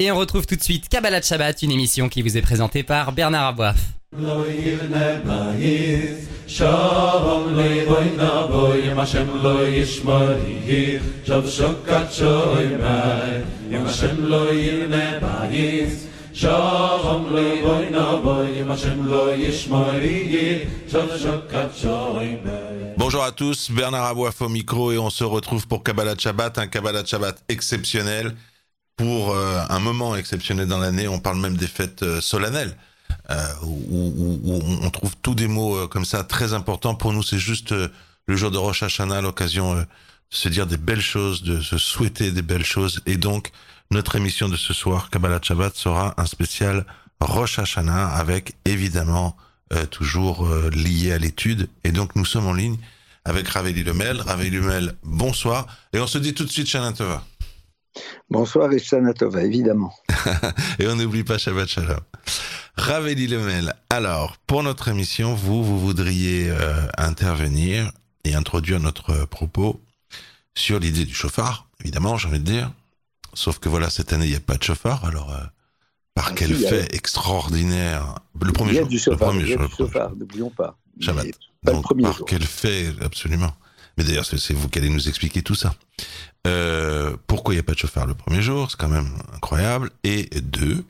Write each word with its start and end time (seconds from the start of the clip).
Et 0.00 0.10
on 0.10 0.16
retrouve 0.16 0.44
tout 0.44 0.56
de 0.56 0.62
suite 0.62 0.88
Kabbalah 0.88 1.22
Shabbat, 1.22 1.62
une 1.62 1.70
émission 1.70 2.08
qui 2.08 2.20
vous 2.20 2.36
est 2.36 2.42
présentée 2.42 2.82
par 2.82 3.12
Bernard 3.12 3.46
Aboif. 3.46 3.76
Bonjour 22.96 23.22
à 23.22 23.30
tous, 23.30 23.70
Bernard 23.70 24.06
Aboif 24.06 24.42
au 24.42 24.48
micro 24.48 24.90
et 24.90 24.98
on 24.98 25.10
se 25.10 25.22
retrouve 25.22 25.68
pour 25.68 25.84
Kabbalah 25.84 26.16
Shabbat, 26.18 26.58
un 26.58 26.66
Kabbalah 26.66 27.04
Shabbat 27.04 27.44
exceptionnel 27.48 28.34
pour 28.96 29.34
euh, 29.34 29.60
un 29.68 29.78
moment 29.80 30.16
exceptionnel 30.16 30.66
dans 30.66 30.78
l'année. 30.78 31.08
On 31.08 31.18
parle 31.18 31.38
même 31.38 31.56
des 31.56 31.66
fêtes 31.66 32.02
euh, 32.02 32.20
solennelles. 32.20 32.76
Euh, 33.30 33.46
où, 33.62 34.40
où, 34.44 34.62
on 34.82 34.90
trouve 34.90 35.14
tous 35.22 35.34
des 35.34 35.48
mots 35.48 35.76
euh, 35.76 35.86
comme 35.86 36.04
ça 36.04 36.24
très 36.24 36.52
importants. 36.52 36.94
Pour 36.94 37.12
nous, 37.12 37.22
c'est 37.22 37.38
juste 37.38 37.72
euh, 37.72 37.88
le 38.26 38.36
jour 38.36 38.50
de 38.50 38.58
Rosh 38.58 38.82
Hashanah, 38.82 39.22
l'occasion 39.22 39.76
de 39.76 39.86
se 40.28 40.48
dire 40.48 40.66
des 40.66 40.76
belles 40.76 41.00
choses, 41.00 41.42
de 41.42 41.60
se 41.60 41.78
souhaiter 41.78 42.32
des 42.32 42.42
belles 42.42 42.64
choses. 42.64 43.00
Et 43.06 43.16
donc, 43.16 43.50
notre 43.90 44.16
émission 44.16 44.48
de 44.48 44.56
ce 44.56 44.74
soir, 44.74 45.08
Kabbalah 45.10 45.40
Shabbat, 45.40 45.74
sera 45.74 46.14
un 46.18 46.26
spécial 46.26 46.84
Rosh 47.20 47.58
Hashanah 47.58 48.08
avec 48.08 48.54
évidemment 48.64 49.36
toujours 49.90 50.48
lié 50.72 51.12
à 51.12 51.18
l'étude. 51.18 51.68
Et 51.82 51.90
donc, 51.90 52.14
nous 52.16 52.24
sommes 52.24 52.46
en 52.46 52.52
ligne 52.52 52.76
avec 53.24 53.48
Raveli 53.48 53.82
Lemel. 53.82 54.20
Raveli 54.20 54.50
Lemel, 54.50 54.94
bonsoir. 55.02 55.66
Et 55.92 55.98
on 55.98 56.06
se 56.06 56.18
dit 56.18 56.34
tout 56.34 56.44
de 56.44 56.50
suite 56.50 56.68
Shana 56.68 56.92
Tova. 56.92 57.24
Bonsoir 58.30 58.72
et 58.72 58.78
Shana 58.78 59.12
évidemment. 59.42 59.94
et 60.78 60.86
on 60.88 60.96
n'oublie 60.96 61.24
pas 61.24 61.38
Shabbat 61.38 61.68
Shalom. 61.68 62.00
Raveli 62.76 63.26
Lemel, 63.28 63.74
alors, 63.90 64.36
pour 64.46 64.62
notre 64.62 64.88
émission, 64.88 65.34
vous, 65.34 65.62
vous 65.62 65.78
voudriez 65.78 66.50
euh, 66.50 66.86
intervenir 66.98 67.92
et 68.24 68.34
introduire 68.34 68.80
notre 68.80 69.26
propos 69.26 69.80
sur 70.56 70.80
l'idée 70.80 71.04
du 71.04 71.14
chauffard, 71.14 71.68
évidemment, 71.80 72.16
j'ai 72.16 72.28
envie 72.28 72.40
de 72.40 72.44
dire. 72.44 72.72
Sauf 73.32 73.58
que 73.58 73.68
voilà, 73.68 73.90
cette 73.90 74.12
année, 74.12 74.26
il 74.26 74.30
n'y 74.30 74.36
a 74.36 74.40
pas 74.40 74.56
de 74.56 74.62
chauffard, 74.62 75.04
alors 75.04 75.30
euh, 75.32 75.38
par 76.14 76.28
Ah, 76.30 76.32
quel 76.34 76.56
si, 76.56 76.66
a- 76.66 76.68
fait 76.70 76.94
extraordinaire 76.94 78.16
Le 78.40 78.52
premier 78.52 78.70
il 78.72 78.74
y 78.74 78.78
a 78.78 78.80
jour, 78.82 78.88
du 78.88 78.96
le 78.96 79.00
chauffard, 79.02 79.28
premier 79.28 79.42
il 79.42 79.48
y 79.50 79.52
a 79.54 79.56
jour, 79.56 79.58
du 79.58 79.62
le 79.62 79.68
premier 79.68 79.86
jour. 79.88 79.92
chauffard, 79.94 80.16
n'oublions 80.16 80.50
pas. 80.50 80.76
Shabbat. 81.00 81.26
Pas 81.64 81.72
le 81.72 81.80
premier 81.80 82.02
par 82.04 82.12
jour. 82.16 82.26
quel 82.28 82.42
fait, 82.44 82.92
absolument. 83.02 83.52
Mais 83.96 84.04
d'ailleurs, 84.04 84.24
c'est 84.24 84.52
vous 84.52 84.68
qui 84.68 84.78
allez 84.80 84.90
nous 84.90 85.08
expliquer 85.08 85.42
tout 85.42 85.54
ça. 85.54 85.74
Euh, 86.46 87.16
pourquoi 87.26 87.54
il 87.54 87.56
n'y 87.56 87.60
a 87.60 87.64
pas 87.64 87.72
de 87.72 87.78
chauffard 87.78 88.06
le 88.06 88.14
premier 88.14 88.42
jour? 88.42 88.70
C'est 88.70 88.78
quand 88.78 88.88
même 88.88 89.10
incroyable. 89.32 89.90
Et 90.02 90.24
deux, 90.40 90.84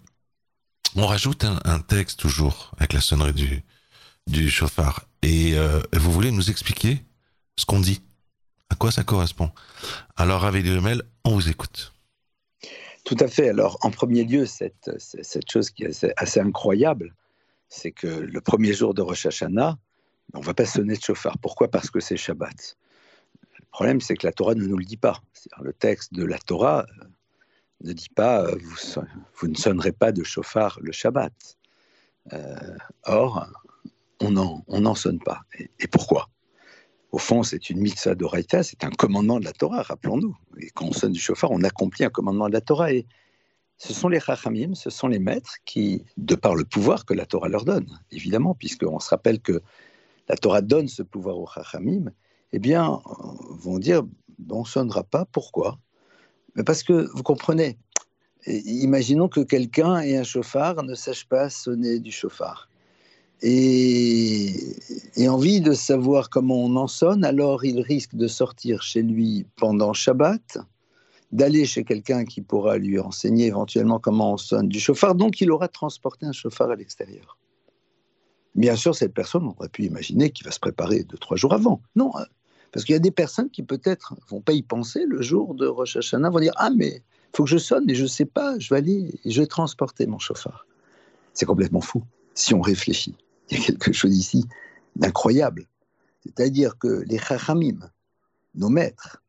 on 0.96 1.06
rajoute 1.06 1.44
un, 1.44 1.80
texte 1.80 2.20
toujours 2.20 2.72
avec 2.78 2.92
la 2.92 3.00
sonnerie 3.00 3.62
du, 4.26 4.50
chauffard. 4.50 5.06
Et 5.22 5.54
euh, 5.54 5.80
vous 5.92 6.12
voulez 6.12 6.30
nous 6.30 6.50
expliquer 6.50 7.02
ce 7.56 7.64
qu'on 7.64 7.80
dit? 7.80 8.02
À 8.70 8.74
quoi 8.74 8.90
ça 8.90 9.04
correspond? 9.04 9.50
Alors, 10.16 10.44
avec 10.44 10.64
Lemel, 10.64 11.02
on 11.24 11.34
vous 11.34 11.48
écoute. 11.48 11.92
Tout 13.04 13.16
à 13.20 13.28
fait. 13.28 13.50
Alors, 13.50 13.78
en 13.82 13.90
premier 13.90 14.24
lieu, 14.24 14.46
cette, 14.46 14.90
cette 14.98 15.50
chose 15.50 15.70
qui 15.70 15.84
est 15.84 15.88
assez, 15.88 16.12
assez 16.16 16.40
incroyable, 16.40 17.14
c'est 17.68 17.92
que 17.92 18.06
le 18.06 18.40
premier 18.40 18.72
jour 18.72 18.94
de 18.94 19.02
Rosh 19.02 19.26
Hashanah, 19.26 19.78
on 20.32 20.40
ne 20.40 20.44
va 20.44 20.54
pas 20.54 20.64
sonner 20.64 20.96
de 20.96 21.02
chauffard. 21.02 21.38
Pourquoi? 21.38 21.70
Parce 21.70 21.90
que 21.90 22.00
c'est 22.00 22.16
Shabbat. 22.16 22.76
Problème, 23.74 24.00
c'est 24.00 24.14
que 24.14 24.24
la 24.24 24.32
Torah 24.32 24.54
ne 24.54 24.64
nous 24.64 24.76
le 24.76 24.84
dit 24.84 24.96
pas. 24.96 25.20
Le 25.60 25.72
texte 25.72 26.14
de 26.14 26.24
la 26.24 26.38
Torah 26.38 26.86
euh, 27.00 27.04
ne 27.80 27.92
dit 27.92 28.08
pas 28.08 28.44
euh, 28.44 28.56
vous, 29.34 29.48
ne 29.48 29.56
sonnerez 29.56 29.90
pas 29.90 30.12
de 30.12 30.22
chauffard 30.22 30.78
le 30.80 30.92
Shabbat. 30.92 31.32
Euh, 32.32 32.54
or, 33.02 33.48
on 34.20 34.30
n'en 34.30 34.62
on 34.68 34.94
sonne 34.94 35.18
pas. 35.18 35.40
Et, 35.58 35.68
et 35.80 35.88
pourquoi? 35.88 36.28
Au 37.10 37.18
fond, 37.18 37.42
c'est 37.42 37.68
une 37.68 37.80
mitzvah 37.80 38.14
d'Oraita, 38.14 38.62
c'est 38.62 38.84
un 38.84 38.90
commandement 38.90 39.40
de 39.40 39.44
la 39.44 39.52
Torah, 39.52 39.82
rappelons-nous. 39.82 40.36
Et 40.60 40.70
quand 40.70 40.86
on 40.86 40.92
sonne 40.92 41.12
du 41.12 41.20
chauffard, 41.20 41.50
on 41.50 41.64
accomplit 41.64 42.04
un 42.04 42.10
commandement 42.10 42.46
de 42.46 42.54
la 42.54 42.60
Torah. 42.60 42.92
Et 42.92 43.08
ce 43.78 43.92
sont 43.92 44.08
les 44.08 44.20
Chachamim, 44.20 44.76
ce 44.76 44.88
sont 44.88 45.08
les 45.08 45.18
maîtres 45.18 45.56
qui, 45.64 46.04
de 46.16 46.36
par 46.36 46.54
le 46.54 46.64
pouvoir 46.64 47.04
que 47.04 47.12
la 47.12 47.26
Torah 47.26 47.48
leur 47.48 47.64
donne, 47.64 47.88
évidemment, 48.12 48.54
puisqu'on 48.54 49.00
se 49.00 49.10
rappelle 49.10 49.40
que 49.40 49.62
la 50.28 50.36
Torah 50.36 50.60
donne 50.60 50.86
ce 50.86 51.02
pouvoir 51.02 51.38
aux 51.38 51.48
Chachamim, 51.48 52.12
eh 52.56 52.60
bien, 52.60 53.02
vont 53.50 53.80
dire, 53.80 54.04
on 54.48 54.60
ne 54.60 54.64
sonnera 54.64 55.02
pas. 55.02 55.24
Pourquoi? 55.24 55.80
Mais 56.54 56.62
Parce 56.62 56.84
que, 56.84 57.08
vous 57.12 57.24
comprenez, 57.24 57.78
et 58.46 58.58
imaginons 58.58 59.28
que 59.28 59.40
quelqu'un 59.40 59.98
ait 59.98 60.16
un 60.16 60.22
chauffard, 60.22 60.84
ne 60.84 60.94
sache 60.94 61.26
pas 61.26 61.50
sonner 61.50 61.98
du 61.98 62.12
chauffard. 62.12 62.68
Et, 63.42 64.54
et 65.16 65.28
envie 65.28 65.60
de 65.60 65.72
savoir 65.72 66.30
comment 66.30 66.62
on 66.64 66.76
en 66.76 66.86
sonne, 66.86 67.24
alors 67.24 67.64
il 67.64 67.80
risque 67.80 68.14
de 68.14 68.28
sortir 68.28 68.82
chez 68.82 69.02
lui 69.02 69.46
pendant 69.56 69.92
Shabbat, 69.92 70.58
d'aller 71.32 71.64
chez 71.64 71.82
quelqu'un 71.82 72.24
qui 72.24 72.40
pourra 72.40 72.78
lui 72.78 73.00
enseigner 73.00 73.46
éventuellement 73.46 73.98
comment 73.98 74.34
on 74.34 74.36
sonne 74.36 74.68
du 74.68 74.78
chauffard, 74.78 75.16
donc 75.16 75.40
il 75.40 75.50
aura 75.50 75.66
transporté 75.66 76.24
un 76.24 76.32
chauffard 76.32 76.70
à 76.70 76.76
l'extérieur. 76.76 77.36
Bien 78.54 78.76
sûr, 78.76 78.94
cette 78.94 79.12
personne, 79.12 79.44
on 79.44 79.50
aurait 79.58 79.68
pu 79.68 79.82
imaginer 79.82 80.30
qu'il 80.30 80.46
va 80.46 80.52
se 80.52 80.60
préparer 80.60 81.02
deux, 81.02 81.18
trois 81.18 81.36
jours 81.36 81.52
avant. 81.52 81.82
Non, 81.96 82.12
euh, 82.16 82.24
parce 82.74 82.84
qu'il 82.84 82.92
y 82.92 82.96
a 82.96 83.00
des 83.00 83.12
personnes 83.12 83.50
qui 83.50 83.62
peut-être 83.62 84.16
vont 84.28 84.40
pas 84.40 84.52
y 84.52 84.62
penser 84.62 85.04
le 85.06 85.22
jour 85.22 85.54
de 85.54 85.64
Rosh 85.64 85.96
Hashanah, 85.96 86.28
vont 86.28 86.40
dire 86.40 86.52
Ah, 86.56 86.70
mais 86.70 86.96
il 86.96 87.36
faut 87.36 87.44
que 87.44 87.50
je 87.50 87.56
sonne, 87.56 87.84
mais 87.86 87.94
je 87.94 88.02
ne 88.02 88.08
sais 88.08 88.24
pas, 88.24 88.58
je 88.58 88.74
vais 88.74 88.78
aller, 88.78 89.20
je 89.24 89.40
vais 89.40 89.46
transporter 89.46 90.08
mon 90.08 90.18
chauffard. 90.18 90.66
C'est 91.34 91.46
complètement 91.46 91.80
fou, 91.80 92.02
si 92.34 92.52
on 92.52 92.60
réfléchit. 92.60 93.14
Il 93.48 93.58
y 93.58 93.62
a 93.62 93.64
quelque 93.64 93.92
chose 93.92 94.16
ici 94.16 94.44
d'incroyable. 94.96 95.66
C'est-à-dire 96.24 96.76
que 96.76 97.04
les 97.06 97.16
Chachamim, 97.18 97.78
nos 98.56 98.70
maîtres, 98.70 99.22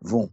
vont 0.00 0.30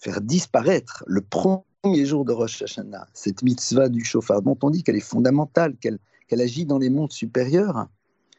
faire 0.00 0.20
disparaître 0.20 1.04
le 1.06 1.20
premier 1.20 2.04
jour 2.04 2.24
de 2.24 2.32
Rosh 2.32 2.62
Hashanah, 2.62 3.06
cette 3.14 3.44
mitzvah 3.44 3.88
du 3.88 4.04
chauffard, 4.04 4.42
dont 4.42 4.58
on 4.60 4.70
dit 4.70 4.82
qu'elle 4.82 4.96
est 4.96 5.00
fondamentale, 5.00 5.76
qu'elle 5.76 6.00
agit 6.40 6.66
dans 6.66 6.78
les 6.78 6.90
mondes 6.90 7.12
supérieurs, 7.12 7.86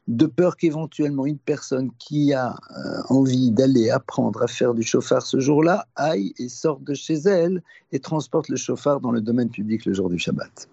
de 0.07 0.25
peur 0.25 0.55
qu'éventuellement 0.55 1.25
une 1.25 1.37
personne 1.37 1.91
qui 1.99 2.33
a 2.33 2.51
euh, 2.51 3.01
envie 3.09 3.51
d'aller 3.51 3.89
apprendre 3.89 4.41
à 4.41 4.47
faire 4.47 4.73
du 4.73 4.83
chauffard 4.83 5.21
ce 5.21 5.39
jour-là 5.39 5.85
aille 5.95 6.33
et 6.37 6.47
sorte 6.47 6.83
de 6.83 6.93
chez 6.93 7.15
elle 7.15 7.61
et 7.91 7.99
transporte 7.99 8.47
le 8.47 8.55
chauffard 8.55 9.01
dans 9.01 9.11
le 9.11 9.19
domaine 9.19 9.49
public 9.49 9.85
le 9.85 9.93
jour 9.93 10.09
du 10.09 10.17
Shabbat. 10.17 10.69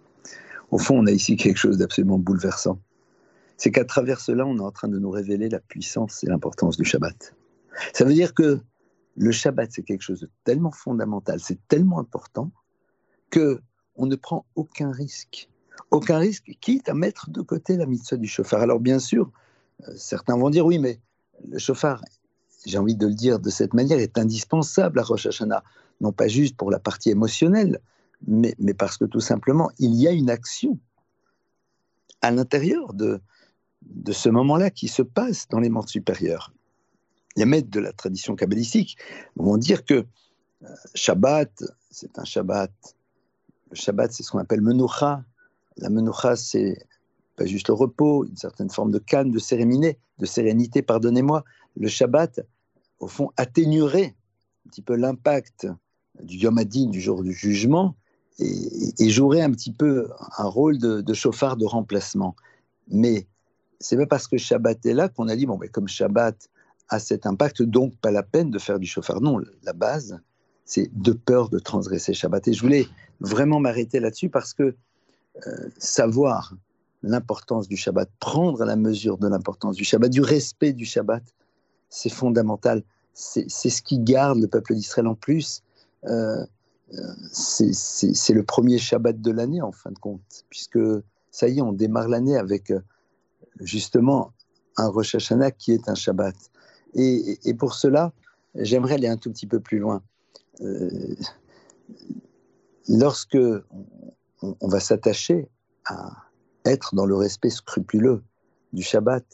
Au 0.71 0.79
fond, 0.79 1.01
on 1.01 1.07
a 1.07 1.11
ici 1.11 1.37
quelque 1.37 1.57
chose 1.57 1.79
d'absolument 1.79 2.19
bouleversant. 2.19 2.79
C'est 3.57 3.71
qu'à 3.71 3.85
travers 3.85 4.21
cela, 4.21 4.47
on 4.47 4.57
est 4.59 4.63
en 4.63 4.71
train 4.71 4.89
de 4.89 4.99
nous 4.99 5.11
révéler 5.11 5.49
la 5.49 5.61
puissance 5.61 6.23
et 6.23 6.27
l'importance 6.29 6.77
du 6.77 6.85
Shabbat. 6.85 7.35
Ça 7.93 8.05
veut 8.05 8.15
dire 8.15 8.35
que 8.35 8.61
le 9.17 9.33
Shabbat, 9.33 9.71
c'est 9.73 9.83
quelque 9.83 10.03
chose 10.03 10.21
de 10.21 10.31
tellement 10.45 10.73
fondamental, 10.73 11.41
c'est 11.41 11.59
tellement 11.69 11.99
important 11.99 12.51
que 13.31 13.61
on 13.97 14.07
ne 14.07 14.17
prend 14.17 14.45
aucun 14.55 14.91
risque. 14.91 15.49
Aucun 15.91 16.19
risque, 16.19 16.57
quitte 16.61 16.89
à 16.89 16.95
mettre 16.95 17.31
de 17.31 17.41
côté 17.41 17.77
la 17.77 17.87
mitzvah 17.87 18.17
du 18.17 18.27
chauffard. 18.27 18.63
Alors 18.63 18.81
bien 18.81 18.99
sûr, 18.99 19.31
euh, 19.89 19.93
certains 19.97 20.37
vont 20.37 20.51
dire 20.51 20.67
oui, 20.67 20.79
mais 20.79 21.01
le 21.49 21.59
chauffard, 21.59 22.03
j'ai 22.67 22.79
envie 22.79 22.97
de 22.97 23.07
le 23.07 23.15
dire 23.15 23.39
de 23.39 23.51
cette 23.51 23.75
manière, 23.75 23.99
est 23.99 24.19
indispensable 24.19 24.99
à 24.99 25.03
Rosh 25.03 25.27
Hashanah. 25.27 25.63
Non 26.01 26.13
pas 26.13 26.29
juste 26.29 26.57
pour 26.57 26.71
la 26.71 26.79
partie 26.79 27.11
émotionnelle, 27.11 27.81
mais, 28.27 28.55
parce 28.77 28.97
que 28.97 29.05
tout 29.05 29.21
simplement, 29.21 29.71
il 29.79 29.95
y 29.95 30.09
a 30.09 30.13
une 30.13 30.31
action 30.31 30.79
à 32.23 32.31
l'intérieur 32.31 32.95
de, 32.95 33.21
ce 34.11 34.29
moment-là 34.29 34.71
qui 34.71 34.89
se 34.89 35.03
passe 35.03 35.47
dans 35.49 35.61
les 35.61 35.69
mondes 35.69 35.89
supérieurs. 35.89 36.53
Les 37.37 37.45
maîtres 37.45 37.71
de 37.71 37.81
la 37.81 37.93
tradition 37.93 38.35
kabbalistique 38.35 38.97
vont 39.37 39.57
dire 39.57 39.85
que 39.85 40.07
euh, 40.63 40.69
Shabbat, 40.95 41.65
c'est 41.91 42.19
un 42.19 42.25
Shabbat. 42.25 42.73
Le 43.71 43.77
Shabbat, 43.77 44.13
c'est 44.13 44.23
ce 44.23 44.31
qu'on 44.31 44.39
appelle 44.39 44.63
Menoucha. 44.63 45.23
La 45.79 45.91
Menoucha, 45.91 46.37
c'est 46.37 46.87
pas 47.37 47.47
juste 47.47 47.69
le 47.69 47.75
repos, 47.75 48.25
une 48.25 48.37
certaine 48.37 48.71
forme 48.71 48.91
de 48.91 48.99
calme, 48.99 49.31
de 49.31 49.39
sérénité, 49.39 49.99
de 50.19 50.27
sérénité, 50.27 50.83
pardonnez-moi. 50.83 51.45
Le 51.77 51.89
Shabbat, 51.89 52.41
au 53.01 53.09
fond, 53.09 53.31
atténuerait 53.37 54.15
un 54.67 54.71
petit 54.71 54.83
peu 54.83 54.95
l'impact 54.95 55.67
du 56.23 56.37
Yom 56.37 56.59
Hadin, 56.59 56.87
du 56.87 57.01
jour 57.01 57.23
du 57.23 57.33
jugement, 57.33 57.97
et, 58.39 59.11
jouerait 59.11 59.43
un 59.43 59.51
petit 59.51 59.73
peu 59.73 60.11
un 60.39 60.47
rôle 60.47 60.79
de, 60.79 61.15
chauffard 61.15 61.57
de 61.57 61.65
remplacement. 61.65 62.35
Mais 62.89 63.27
c'est 63.81 63.97
pas 63.97 64.07
parce 64.07 64.29
que 64.29 64.37
Shabbat 64.37 64.85
est 64.87 64.95
là 64.95 65.09
qu'on 65.09 65.29
a 65.29 65.37
dit, 65.37 65.47
bon, 65.47 65.57
ben, 65.57 65.69
comme 65.69 65.89
Shabbat 65.89 66.49
a 66.89 66.99
cet 66.99 67.27
impact, 67.27 67.63
donc 67.63 67.97
pas 67.97 68.11
la 68.11 68.23
peine 68.23 68.51
de 68.51 68.59
faire 68.59 68.79
du 68.79 68.87
chauffard. 68.87 69.21
Non, 69.21 69.41
la 69.63 69.73
base, 69.73 70.21
c'est 70.65 70.91
de 70.95 71.13
peur 71.13 71.49
de 71.49 71.59
transgresser 71.59 72.15
Shabbat. 72.15 72.49
Et 72.49 72.53
je 72.53 72.61
voulais 72.61 72.87
vraiment 73.21 73.61
m'arrêter 73.61 74.01
là-dessus 74.01 74.29
parce 74.29 74.53
que 74.53 74.75
euh, 75.47 75.69
savoir 75.79 76.55
l'importance 77.03 77.69
du 77.69 77.77
Shabbat, 77.77 78.09
prendre 78.19 78.65
la 78.65 78.77
mesure 78.77 79.19
de 79.19 79.29
l'importance 79.29 79.77
du 79.77 79.85
Shabbat, 79.85 80.11
du 80.11 80.23
respect 80.23 80.73
du 80.73 80.85
Shabbat, 80.85 81.23
c'est 81.89 82.09
fondamental. 82.09 82.83
C'est 83.13 83.49
ce 83.49 83.83
qui 83.83 84.01
garde 84.01 84.41
le 84.41 84.49
peuple 84.49 84.75
d'Israël 84.75 85.07
en 85.07 85.15
plus. 85.15 85.63
Euh, 86.05 86.45
c'est 87.33 88.33
le 88.33 88.43
premier 88.43 88.79
Shabbat 88.79 89.21
de 89.21 89.31
l'année 89.31 89.63
en 89.63 89.71
fin 89.71 89.91
de 89.93 89.99
compte, 89.99 90.45
puisque 90.51 90.81
ça 91.31 91.49
y 91.49 91.59
est, 91.59 91.63
on 91.63 91.73
démarre 91.73 92.09
l'année 92.09 92.37
avec 92.37 92.73
justement 93.61 94.33
un 94.77 94.89
Rosh 94.89 95.15
Hashanah 95.15 95.51
qui 95.51 95.73
est 95.73 95.89
un 95.89 95.95
Shabbat. 95.95 96.35
Et, 96.95 97.55
pour 97.59 97.75
cela, 97.75 98.13
j'aimerais 98.55 98.95
aller 98.95 99.09
un 99.09 99.17
tout 99.17 99.31
petit 99.31 99.47
peu 99.47 99.61
plus 99.61 99.79
loin. 99.79 100.03
Euh, 100.61 101.15
lorsque 102.89 103.39
on, 104.61 104.69
va 104.69 104.81
s'attacher 104.81 105.49
à 105.87 106.11
être 106.65 106.95
dans 106.95 107.07
le 107.07 107.15
respect 107.15 107.51
scrupuleux 107.51 108.23
du 108.73 108.83
Shabbat, 108.83 109.25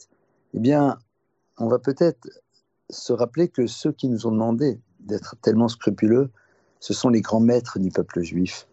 eh 0.53 0.59
bien, 0.59 0.97
on 1.57 1.67
va 1.67 1.79
peut-être 1.79 2.29
se 2.89 3.13
rappeler 3.13 3.47
que 3.47 3.67
ceux 3.67 3.91
qui 3.91 4.09
nous 4.09 4.27
ont 4.27 4.31
demandé 4.31 4.79
d'être 4.99 5.35
tellement 5.41 5.67
scrupuleux, 5.67 6.31
ce 6.79 6.93
sont 6.93 7.09
les 7.09 7.21
grands 7.21 7.39
maîtres 7.39 7.79
du 7.79 7.89
peuple 7.89 8.21
juif. 8.21 8.67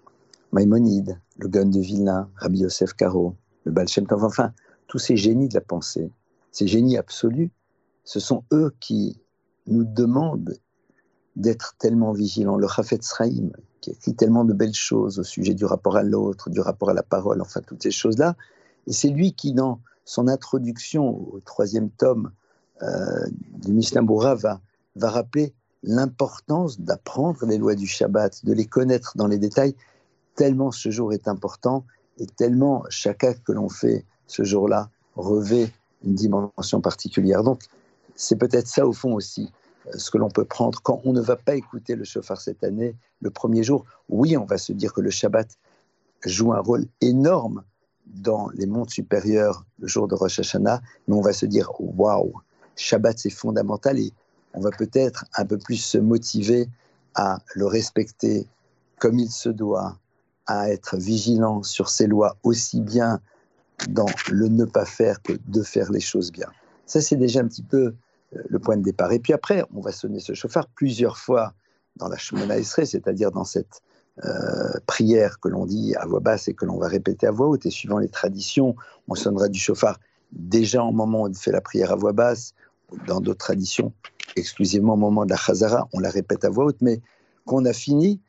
Maïmonide, 0.52 1.20
le 1.37 1.49
Gun 1.49 1.67
de 1.67 1.81
Vilna, 1.81 2.29
Rabbi 2.37 2.61
Yosef 2.61 2.94
Karo, 2.94 3.37
le 3.64 3.73
Baal 3.73 3.88
Shem 3.88 4.06
enfin, 4.11 4.52
tous 4.87 4.99
ces 4.99 5.17
génies 5.17 5.49
de 5.49 5.55
la 5.55 5.61
pensée, 5.61 6.11
ces 6.50 6.67
génies 6.67 6.96
absolus, 6.96 7.50
ce 8.05 8.20
sont 8.20 8.44
eux 8.52 8.75
qui 8.81 9.20
nous 9.67 9.85
demandent 9.85 10.56
d'être 11.37 11.76
tellement 11.79 12.12
vigilants. 12.12 12.56
Le 12.56 12.67
Rafet 12.67 12.99
Sraïm, 13.02 13.52
qui 13.88 13.94
écrit 13.94 14.14
tellement 14.14 14.44
de 14.44 14.52
belles 14.52 14.75
choses 14.75 15.19
au 15.19 15.25
sujet 15.25 15.55
du 15.55 15.64
rapport 15.64 15.96
à 15.96 16.02
l'autre, 16.02 16.50
du 16.50 16.61
rapport 16.61 16.90
à 16.90 16.94
la 16.94 17.02
parole, 17.02 17.40
enfin 17.40 17.61
toutes 17.67 17.82
ces 17.82 17.90
choses-là. 17.90 18.35
Et 18.87 18.93
c'est 18.93 19.08
lui 19.08 19.32
qui, 19.32 19.52
dans 19.52 19.81
son 20.05 20.29
introduction 20.29 21.08
au 21.32 21.40
troisième 21.44 21.90
tome 21.90 22.31
euh, 22.82 23.26
du 23.31 23.73
Mishnah 23.73 24.02
va, 24.02 24.61
va 24.96 25.11
rappeler 25.11 25.55
l'importance 25.82 26.81
d'apprendre 26.81 27.46
les 27.46 27.58
lois 27.58 27.75
du 27.75 27.87
Shabbat, 27.87 28.44
de 28.44 28.52
les 28.52 28.67
connaître 28.67 29.12
dans 29.17 29.26
les 29.26 29.38
détails, 29.38 29.75
tellement 30.35 30.70
ce 30.70 30.90
jour 30.90 31.12
est 31.12 31.29
important 31.29 31.85
et 32.19 32.26
tellement 32.26 32.85
chaque 32.88 33.25
acte 33.25 33.44
que 33.44 33.52
l'on 33.52 33.69
fait 33.69 34.05
ce 34.26 34.44
jour-là 34.44 34.90
revêt 35.14 35.70
une 36.05 36.14
dimension 36.14 36.81
particulière. 36.81 37.43
Donc, 37.43 37.62
c'est 38.14 38.37
peut-être 38.37 38.67
ça 38.67 38.87
au 38.87 38.93
fond 38.93 39.14
aussi 39.14 39.50
ce 39.96 40.11
que 40.11 40.19
l'on 40.19 40.31
peut 40.31 40.44
prendre 40.44 40.81
quand 40.82 41.00
on 41.05 41.12
ne 41.12 41.20
va 41.20 41.37
pas 41.37 41.55
écouter 41.55 41.94
le 41.94 42.05
chauffard 42.05 42.40
cette 42.40 42.64
année, 42.64 42.94
le 43.20 43.31
premier 43.31 43.62
jour. 43.62 43.85
Oui, 44.08 44.37
on 44.37 44.44
va 44.44 44.58
se 44.58 44.73
dire 44.73 44.93
que 44.93 45.00
le 45.00 45.11
Shabbat 45.11 45.58
joue 46.25 46.52
un 46.52 46.61
rôle 46.61 46.87
énorme 47.00 47.62
dans 48.06 48.49
les 48.55 48.67
mondes 48.67 48.90
supérieurs 48.90 49.64
le 49.79 49.88
jour 49.88 50.08
de 50.08 50.14
Rosh 50.14 50.40
Hashanah, 50.40 50.81
mais 51.06 51.14
on 51.14 51.20
va 51.20 51.32
se 51.32 51.46
dire 51.46 51.70
waouh, 51.79 52.32
Shabbat 52.76 53.19
c'est 53.19 53.31
fondamental 53.31 53.99
et 53.99 54.12
on 54.55 54.61
va 54.61 54.70
peut-être 54.70 55.25
un 55.35 55.44
peu 55.44 55.58
plus 55.58 55.76
se 55.76 55.99
motiver 55.99 56.69
à 57.14 57.38
le 57.55 57.67
respecter 57.67 58.46
comme 58.99 59.19
il 59.19 59.31
se 59.31 59.49
doit, 59.49 59.99
à 60.46 60.70
être 60.70 60.96
vigilant 60.96 61.62
sur 61.62 61.88
ses 61.88 62.06
lois 62.06 62.37
aussi 62.43 62.81
bien 62.81 63.20
dans 63.88 64.06
le 64.31 64.49
ne 64.49 64.64
pas 64.64 64.85
faire 64.85 65.23
que 65.23 65.35
de 65.46 65.62
faire 65.62 65.93
les 65.93 66.00
choses 66.00 66.32
bien. 66.32 66.49
Ça, 66.87 67.00
c'est 67.00 67.17
déjà 67.17 67.40
un 67.40 67.46
petit 67.46 67.62
peu 67.62 67.94
le 68.33 68.59
point 68.59 68.77
de 68.77 68.83
départ. 68.83 69.13
Et 69.13 69.19
puis 69.19 69.33
après, 69.33 69.65
on 69.75 69.81
va 69.81 69.93
sonner 69.93 70.21
ce 70.21 70.35
chauffard 70.35 70.67
plusieurs 70.69 71.19
fois 71.19 71.55
dans 71.97 72.09
la 72.09 72.17
Shemona 72.17 72.59
Esrei, 72.59 72.87
c'est-à-dire 72.87 73.31
dans 73.31 73.45
cette 73.45 73.83
euh, 74.25 74.79
prière 74.87 75.39
que 75.41 75.49
l'on 75.49 75.65
dit 75.67 75.95
à 75.97 76.07
voix 76.07 76.21
basse 76.21 76.49
et 76.49 76.55
que 76.55 76.65
l'on 76.65 76.79
va 76.79 76.89
répéter 76.89 77.27
à 77.27 77.31
voix 77.31 77.49
haute. 77.49 77.67
Et 77.67 77.71
suivant 77.71 77.99
les 77.99 78.09
traditions, 78.09 78.75
on 79.09 79.15
sonnera 79.15 79.49
du 79.49 79.59
chauffard 79.59 79.99
déjà 80.33 80.83
au 80.83 80.93
moment 80.93 81.23
où 81.23 81.29
on 81.29 81.35
fait 81.35 81.53
la 81.53 81.61
prière 81.61 81.93
à 81.93 81.97
voix 81.97 82.13
basse. 82.13 82.55
Dans 83.07 83.21
d'autres 83.21 83.39
traditions, 83.39 83.93
exclusivement 84.35 84.95
au 84.95 84.97
moment 84.97 85.27
de 85.27 85.31
la 85.31 85.37
Chazara, 85.37 85.89
on 85.93 86.01
la 86.01 86.11
répète 86.11 86.45
à 86.45 86.51
voix 86.51 86.65
haute. 86.65 86.81
Mais 86.81 87.01
qu'on 87.45 87.65
a 87.65 87.73
fini, 87.73 88.21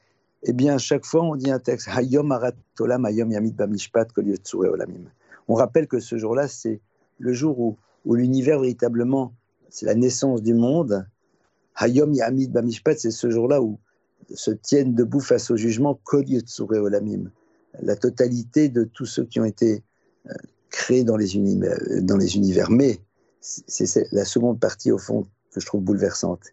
eh 0.43 0.53
bien, 0.53 0.75
à 0.75 0.77
chaque 0.77 1.05
fois, 1.05 1.23
on 1.23 1.35
dit 1.35 1.49
un 1.49 1.59
texte 1.59 1.87
Hayom 1.87 2.31
Aratolam, 2.31 3.05
Hayom 3.05 3.31
Yamid 3.31 3.55
Bamishpat, 3.55 4.07
Olamim. 4.53 5.05
On 5.47 5.55
rappelle 5.55 5.87
que 5.87 5.99
ce 5.99 6.17
jour-là, 6.17 6.47
c'est 6.47 6.81
le 7.17 7.33
jour 7.33 7.59
où, 7.59 7.77
où 8.05 8.15
l'univers 8.15 8.59
véritablement, 8.59 9.33
c'est 9.69 9.85
la 9.85 9.95
naissance 9.95 10.41
du 10.41 10.53
monde. 10.53 11.05
Hayom 11.75 12.13
Yamid 12.13 12.51
Bamishpat, 12.51 12.99
c'est 12.99 13.11
ce 13.11 13.29
jour-là 13.29 13.61
où 13.61 13.79
se 14.33 14.51
tiennent 14.51 14.93
debout 14.93 15.21
face 15.21 15.49
au 15.51 15.55
jugement 15.55 15.99
Kol 16.03 16.25
Olamim, 16.59 17.31
la 17.81 17.95
totalité 17.95 18.69
de 18.69 18.83
tous 18.83 19.05
ceux 19.05 19.25
qui 19.25 19.39
ont 19.39 19.45
été 19.45 19.83
euh, 20.27 20.33
créés 20.69 21.03
dans 21.03 21.17
les, 21.17 21.35
univers, 21.35 21.77
univers. 22.35 22.69
Mais 22.69 22.99
c'est 23.41 24.11
la 24.11 24.25
seconde 24.25 24.59
partie, 24.59 24.91
au 24.91 24.97
fond, 24.97 25.25
que 25.51 25.59
je 25.59 25.65
trouve 25.65 25.81
bouleversante. 25.81 26.43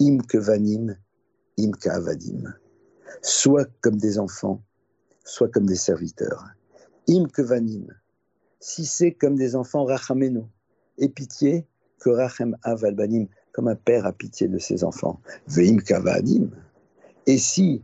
Im 0.00 0.18
kevanim, 0.18 0.96
im. 1.58 1.72
Soit 3.20 3.68
comme 3.80 3.96
des 3.96 4.18
enfants, 4.18 4.62
soit 5.24 5.48
comme 5.48 5.66
des 5.66 5.76
serviteurs. 5.76 6.44
Im 7.08 7.26
kevanim, 7.26 7.88
si 8.60 8.86
c'est 8.86 9.12
comme 9.12 9.34
des 9.34 9.56
enfants 9.56 9.84
rachamenu, 9.84 10.42
et 10.98 11.08
pitié, 11.08 11.66
que 12.00 12.10
rachem 12.10 12.56
avalbanim, 12.62 13.26
comme 13.52 13.68
un 13.68 13.74
père 13.74 14.06
a 14.06 14.12
pitié 14.12 14.48
de 14.48 14.58
ses 14.58 14.84
enfants, 14.84 15.20
veim 15.46 15.78
kavadim. 15.78 16.48
Et 17.26 17.38
si 17.38 17.82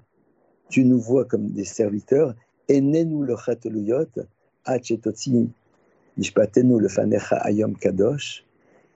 tu 0.68 0.84
nous 0.84 1.00
vois 1.00 1.24
comme 1.24 1.50
des 1.50 1.64
serviteurs, 1.64 2.34
enenu 2.70 3.24
le 3.24 3.36
chateluyot, 3.36 4.06
achetotzi 4.64 5.48
mishpatenu 6.16 6.80
le 6.80 6.88
fanecha 6.88 7.36
ayom 7.38 7.74
kadosh, 7.74 8.44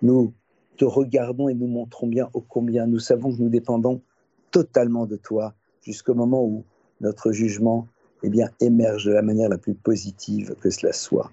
nous 0.03 0.33
te 0.77 0.85
regardons 0.85 1.49
et 1.49 1.55
nous 1.55 1.67
montrons 1.67 2.07
bien 2.07 2.31
ô 2.33 2.41
combien 2.41 2.87
nous 2.87 3.01
savons 3.01 3.35
que 3.35 3.43
nous 3.43 3.49
dépendons 3.49 4.01
totalement 4.51 5.07
de 5.07 5.17
toi 5.17 5.55
jusqu'au 5.83 6.15
moment 6.15 6.45
où 6.45 6.65
notre 7.01 7.33
jugement 7.33 7.87
eh 8.23 8.29
bien, 8.29 8.51
émerge 8.61 9.05
de 9.05 9.13
la 9.13 9.23
manière 9.23 9.49
la 9.49 9.59
plus 9.59 9.75
positive 9.75 10.55
que 10.61 10.71
cela 10.71 10.93
soit. 10.93 11.31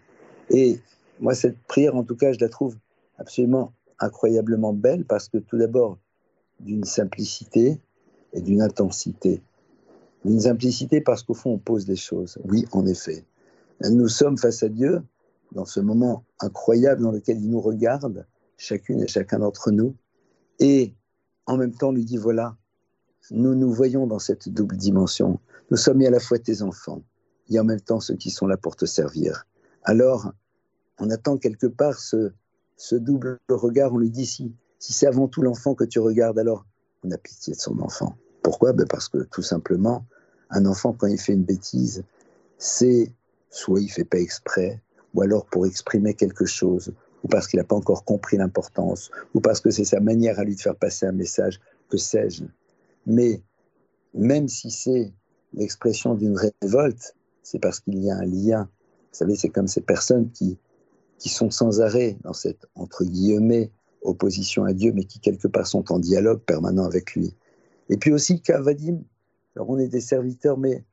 Et 0.49 0.79
moi, 1.19 1.33
cette 1.33 1.57
prière, 1.63 1.95
en 1.95 2.03
tout 2.03 2.15
cas, 2.15 2.31
je 2.31 2.39
la 2.39 2.49
trouve 2.49 2.75
absolument 3.17 3.73
incroyablement 3.99 4.73
belle 4.73 5.05
parce 5.05 5.29
que 5.29 5.37
tout 5.37 5.57
d'abord, 5.57 5.97
d'une 6.59 6.83
simplicité 6.83 7.79
et 8.33 8.41
d'une 8.41 8.61
intensité. 8.61 9.41
D'une 10.23 10.41
simplicité 10.41 11.01
parce 11.01 11.23
qu'au 11.23 11.33
fond, 11.33 11.51
on 11.51 11.57
pose 11.57 11.85
des 11.85 11.95
choses. 11.95 12.37
Oui, 12.45 12.65
en 12.71 12.85
effet. 12.85 13.25
Nous 13.81 14.07
sommes 14.07 14.37
face 14.37 14.63
à 14.63 14.69
Dieu 14.69 15.03
dans 15.51 15.65
ce 15.65 15.79
moment 15.79 16.23
incroyable 16.39 17.01
dans 17.01 17.11
lequel 17.11 17.37
il 17.37 17.49
nous 17.49 17.61
regarde, 17.61 18.25
chacune 18.57 19.01
et 19.01 19.07
chacun 19.07 19.39
d'entre 19.39 19.71
nous, 19.71 19.95
et 20.59 20.93
en 21.45 21.57
même 21.57 21.73
temps 21.73 21.91
lui 21.91 22.05
dit, 22.05 22.17
voilà, 22.17 22.57
nous 23.31 23.55
nous 23.55 23.71
voyons 23.71 24.07
dans 24.07 24.19
cette 24.19 24.49
double 24.49 24.77
dimension. 24.77 25.39
Nous 25.71 25.77
sommes 25.77 26.01
à 26.01 26.09
la 26.09 26.19
fois 26.19 26.39
tes 26.39 26.61
enfants 26.61 27.03
et 27.49 27.59
en 27.59 27.63
même 27.63 27.81
temps 27.81 27.99
ceux 27.99 28.15
qui 28.15 28.31
sont 28.31 28.47
là 28.47 28.57
pour 28.57 28.75
te 28.75 28.85
servir 28.85 29.45
alors 29.85 30.31
on 30.99 31.09
attend 31.09 31.37
quelque 31.37 31.67
part 31.67 31.99
ce, 31.99 32.31
double 32.93 33.39
regard. 33.49 33.93
On 33.93 33.97
lui 33.97 34.09
dit 34.09 34.25
si, 34.25 34.53
si 34.79 34.93
c'est 34.93 35.07
avant 35.07 35.27
tout 35.27 35.41
l'enfant 35.41 35.75
que 35.75 35.83
tu 35.83 35.99
regardes, 35.99 36.39
alors 36.39 36.65
on 37.03 37.11
a 37.11 37.17
pitié 37.17 37.53
de 37.53 37.59
son 37.59 37.79
enfant. 37.79 38.15
Pourquoi? 38.43 38.73
Ben 38.73 38.87
Parce 38.87 39.09
que 39.09 39.19
tout 39.23 39.41
simplement, 39.41 40.05
un 40.49 40.65
enfant, 40.65 40.93
quand 40.93 41.07
il 41.07 41.19
fait 41.19 41.33
une 41.33 41.43
bêtise, 41.43 42.03
c'est 42.57 43.11
soit 43.49 43.81
il 43.81 43.89
fait 43.89 44.05
pas 44.05 44.19
exprès, 44.19 44.81
ou 45.13 45.21
alors 45.21 45.45
pour 45.45 45.65
exprimer 45.65 46.13
quelque 46.13 46.45
chose, 46.45 46.93
ou 47.23 47.27
parce 47.27 47.47
qu'il 47.47 47.59
n'a 47.59 47.63
pas 47.63 47.75
encore 47.75 48.05
compris 48.05 48.37
l'importance, 48.37 49.09
ou 49.33 49.39
parce 49.39 49.61
que 49.61 49.71
c'est 49.71 49.85
sa 49.85 49.99
manière 49.99 50.39
à 50.39 50.43
lui 50.43 50.55
de 50.55 50.61
faire 50.61 50.75
passer 50.75 51.05
un 51.05 51.11
message, 51.11 51.59
que 51.89 51.97
sais-je. 51.97 52.43
Mais 53.05 53.41
même 54.13 54.47
si 54.47 54.71
c'est 54.71 55.13
l'expression 55.53 56.15
d'une 56.15 56.37
révolte, 56.61 57.15
c'est 57.43 57.59
parce 57.59 57.79
qu'il 57.79 58.03
y 58.03 58.11
a 58.11 58.17
un 58.17 58.25
lien 58.25 58.69
vous 59.15 59.19
savez, 59.19 59.35
c'est 59.37 59.47
comme 59.47 59.69
ces 59.69 59.79
personnes 59.79 60.29
qui, 60.31 60.57
qui 61.17 61.29
sont 61.29 61.49
sans 61.49 61.81
arrêt 61.81 62.17
dans 62.23 62.33
cette, 62.33 62.65
entre 62.75 63.03
guillemets, 63.03 63.71
opposition 64.01 64.65
à 64.65 64.73
Dieu, 64.73 64.91
mais 64.93 65.05
qui 65.05 65.19
quelque 65.19 65.47
part 65.47 65.67
sont 65.67 65.91
en 65.91 65.99
dialogue 65.99 66.41
permanent 66.41 66.85
avec 66.85 67.15
lui. 67.15 67.33
Et 67.89 67.97
puis 67.97 68.11
aussi, 68.11 68.41
Kavadim, 68.41 68.99
alors 69.55 69.69
on 69.69 69.79
est 69.79 69.87
des 69.87 70.01
serviteurs, 70.01 70.57
mais 70.57 70.83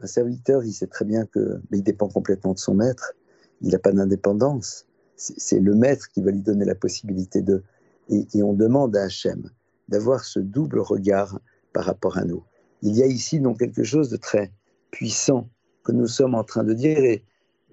un 0.00 0.06
serviteur, 0.06 0.64
il 0.64 0.72
sait 0.72 0.86
très 0.86 1.04
bien 1.04 1.26
que, 1.26 1.60
mais 1.70 1.78
il 1.78 1.82
dépend 1.82 2.08
complètement 2.08 2.54
de 2.54 2.58
son 2.58 2.74
maître, 2.74 3.12
il 3.60 3.70
n'a 3.70 3.78
pas 3.78 3.92
d'indépendance. 3.92 4.86
C'est 5.16 5.60
le 5.60 5.74
maître 5.74 6.08
qui 6.08 6.22
va 6.22 6.30
lui 6.30 6.40
donner 6.40 6.64
la 6.64 6.74
possibilité 6.74 7.42
de. 7.42 7.62
Et, 8.08 8.42
on 8.42 8.54
demande 8.54 8.96
à 8.96 9.02
Hachem 9.02 9.50
d'avoir 9.88 10.24
ce 10.24 10.40
double 10.40 10.80
regard 10.80 11.38
par 11.72 11.84
rapport 11.84 12.16
à 12.16 12.24
nous. 12.24 12.42
Il 12.82 12.96
y 12.96 13.02
a 13.02 13.06
ici 13.06 13.38
donc 13.38 13.58
quelque 13.58 13.84
chose 13.84 14.08
de 14.08 14.16
très 14.16 14.50
puissant 14.90 15.48
que 15.84 15.92
nous 15.92 16.06
sommes 16.06 16.34
en 16.34 16.42
train 16.42 16.64
de 16.64 16.72
dire, 16.72 16.98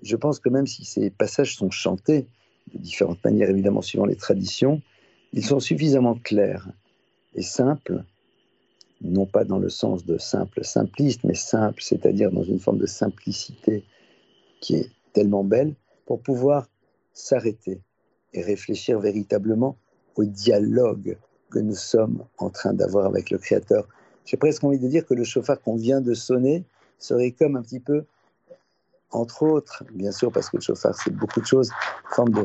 je 0.01 0.16
pense 0.16 0.39
que 0.39 0.50
même 0.50 0.68
si 0.68 0.86
ces 0.86 1.10
passages 1.10 1.56
sont 1.56 1.72
chantés 1.72 2.27
de 2.74 2.80
différentes 2.80 3.24
manières, 3.24 3.50
évidemment 3.50 3.82
suivant 3.82 4.06
les 4.06 4.16
traditions, 4.16 4.82
ils 5.34 5.46
sont 5.46 5.60
suffisamment 5.60 6.16
clairs 6.16 6.68
et 7.36 7.42
simples, 7.42 8.04
non 9.01 9.25
pas 9.25 9.44
dans 9.44 9.60
le 9.60 9.70
sens 9.70 10.06
de 10.06 10.18
simple, 10.18 10.63
simpliste, 10.63 11.24
mais 11.24 11.36
simple, 11.36 11.82
c'est-à-dire 11.82 12.32
dans 12.32 12.44
une 12.44 12.60
forme 12.60 12.80
de 12.80 12.86
simplicité 12.86 13.84
qui 14.60 14.75
est 14.75 14.89
tellement 15.13 15.44
belle, 15.44 15.75
pour 16.06 16.22
pouvoir 16.22 16.68
s'arrêter 17.13 17.82
et 18.34 18.42
réfléchir 18.42 19.00
véritablement 19.00 19.77
au 20.16 20.24
dialogue 20.24 21.18
que 21.50 21.60
nous 21.60 21.75
sommes 21.75 22.24
en 22.38 22.50
train 22.50 22.74
d'avoir 22.74 23.06
avec 23.06 23.30
le 23.30 23.38
Créateur. 23.38 23.88
J'ai 24.25 24.38
presque 24.38 24.63
envie 24.63 24.80
de 24.80 24.88
dire 24.88 25.06
que 25.06 25.13
le 25.13 25.24
chauffard 25.24 25.62
qu'on 25.62 25.75
vient 25.75 26.01
de 26.01 26.13
sonner 26.13 26.63
serait 26.98 27.32
comme 27.32 27.56
un 27.56 27.62
petit 27.62 27.80
peu, 27.80 28.06
entre 29.11 29.43
autres, 29.43 29.83
bien 29.91 30.11
sûr, 30.11 30.31
parce 30.31 30.49
que 30.49 30.57
le 30.57 30.61
chauffard, 30.61 30.95
c'est 30.95 31.11
beaucoup 31.11 31.41
de 31.41 31.45
choses, 31.45 31.69
une 31.69 32.15
forme 32.15 32.29
de, 32.31 32.43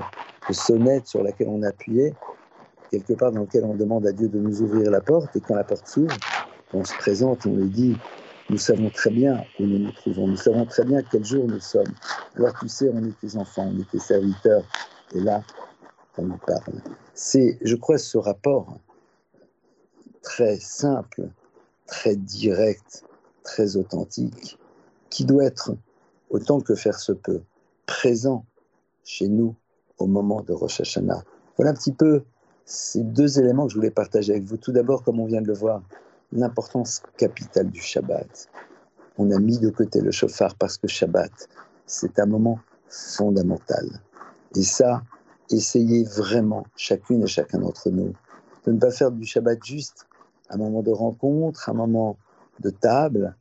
sonnette 0.52 1.06
sur 1.06 1.22
laquelle 1.22 1.48
on 1.48 1.62
appuyait, 1.62 2.14
quelque 2.90 3.14
part 3.14 3.32
dans 3.32 3.40
lequel 3.40 3.64
on 3.64 3.74
demande 3.74 4.06
à 4.06 4.12
Dieu 4.12 4.28
de 4.28 4.38
nous 4.38 4.60
ouvrir 4.62 4.90
la 4.90 5.00
porte, 5.00 5.34
et 5.36 5.40
quand 5.40 5.54
la 5.54 5.64
porte 5.64 5.86
s'ouvre, 5.86 6.16
on 6.72 6.84
se 6.84 6.94
présente, 6.94 7.46
on 7.46 7.56
lui 7.56 7.68
dit, 7.68 7.96
nous 8.50 8.58
savons 8.58 8.90
très 8.90 9.10
bien 9.10 9.42
où 9.58 9.64
nous 9.64 9.78
nous 9.78 9.92
trouvons, 9.92 10.28
nous 10.28 10.36
savons 10.36 10.66
très 10.66 10.84
bien 10.84 11.02
quel 11.10 11.24
jour 11.24 11.46
nous 11.46 11.60
sommes. 11.60 11.92
Alors 12.36 12.58
tu 12.58 12.68
sais, 12.68 12.90
on 12.92 13.02
est 13.04 13.18
tes 13.20 13.36
enfants, 13.36 13.70
on 13.72 13.80
est 13.80 13.90
tes 13.90 13.98
serviteurs, 13.98 14.64
et 15.14 15.20
là, 15.20 15.42
on 16.18 16.22
nous 16.22 16.38
parle. 16.46 16.80
C'est, 17.14 17.58
je 17.62 17.76
crois, 17.76 17.98
ce 17.98 18.18
rapport 18.18 18.78
très 20.22 20.56
simple, 20.58 21.28
très 21.86 22.16
direct, 22.16 23.04
très 23.42 23.76
authentique, 23.76 24.58
qui 25.10 25.24
doit 25.24 25.44
être, 25.44 25.72
autant 26.32 26.60
que 26.60 26.74
faire 26.74 26.98
se 26.98 27.12
peut, 27.12 27.42
présent 27.86 28.44
chez 29.04 29.28
nous 29.28 29.54
au 29.98 30.06
moment 30.06 30.40
de 30.40 30.52
Rosh 30.52 30.80
Hashanah. 30.80 31.22
Voilà 31.56 31.70
un 31.70 31.74
petit 31.74 31.92
peu 31.92 32.24
ces 32.64 33.02
deux 33.02 33.38
éléments 33.38 33.66
que 33.66 33.72
je 33.72 33.76
voulais 33.76 33.90
partager 33.90 34.32
avec 34.32 34.44
vous. 34.44 34.56
Tout 34.56 34.72
d'abord, 34.72 35.04
comme 35.04 35.20
on 35.20 35.26
vient 35.26 35.42
de 35.42 35.46
le 35.46 35.54
voir, 35.54 35.82
l'importance 36.32 37.02
capitale 37.18 37.70
du 37.70 37.80
Shabbat. 37.80 38.48
On 39.18 39.30
a 39.30 39.38
mis 39.38 39.58
de 39.58 39.68
côté 39.68 40.00
le 40.00 40.10
chauffard 40.10 40.54
parce 40.54 40.78
que 40.78 40.88
Shabbat, 40.88 41.48
c'est 41.86 42.18
un 42.18 42.26
moment 42.26 42.58
fondamental. 42.88 44.00
Et 44.56 44.62
ça, 44.62 45.02
essayez 45.50 46.04
vraiment, 46.04 46.64
chacune 46.76 47.22
et 47.22 47.26
chacun 47.26 47.58
d'entre 47.58 47.90
nous, 47.90 48.14
de 48.64 48.72
ne 48.72 48.78
pas 48.78 48.90
faire 48.90 49.10
du 49.10 49.26
Shabbat 49.26 49.62
juste 49.62 50.06
un 50.48 50.56
moment 50.56 50.82
de 50.82 50.90
rencontre, 50.90 51.68
un 51.68 51.74
moment 51.74 52.16
de 52.60 52.70
table, 52.70 53.36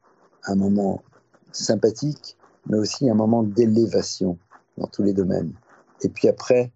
un 0.45 0.55
moment 0.55 1.03
sympathique, 1.53 2.38
mais 2.68 2.77
aussi 2.77 3.10
un 3.10 3.15
moment 3.15 3.44
d'élévation 3.44 4.38
dans 4.77 4.88
tous 4.88 5.03
les 5.03 5.13
domaines. 5.13 5.53
Et 6.01 6.10
puis 6.10 6.27
après, 6.27 6.72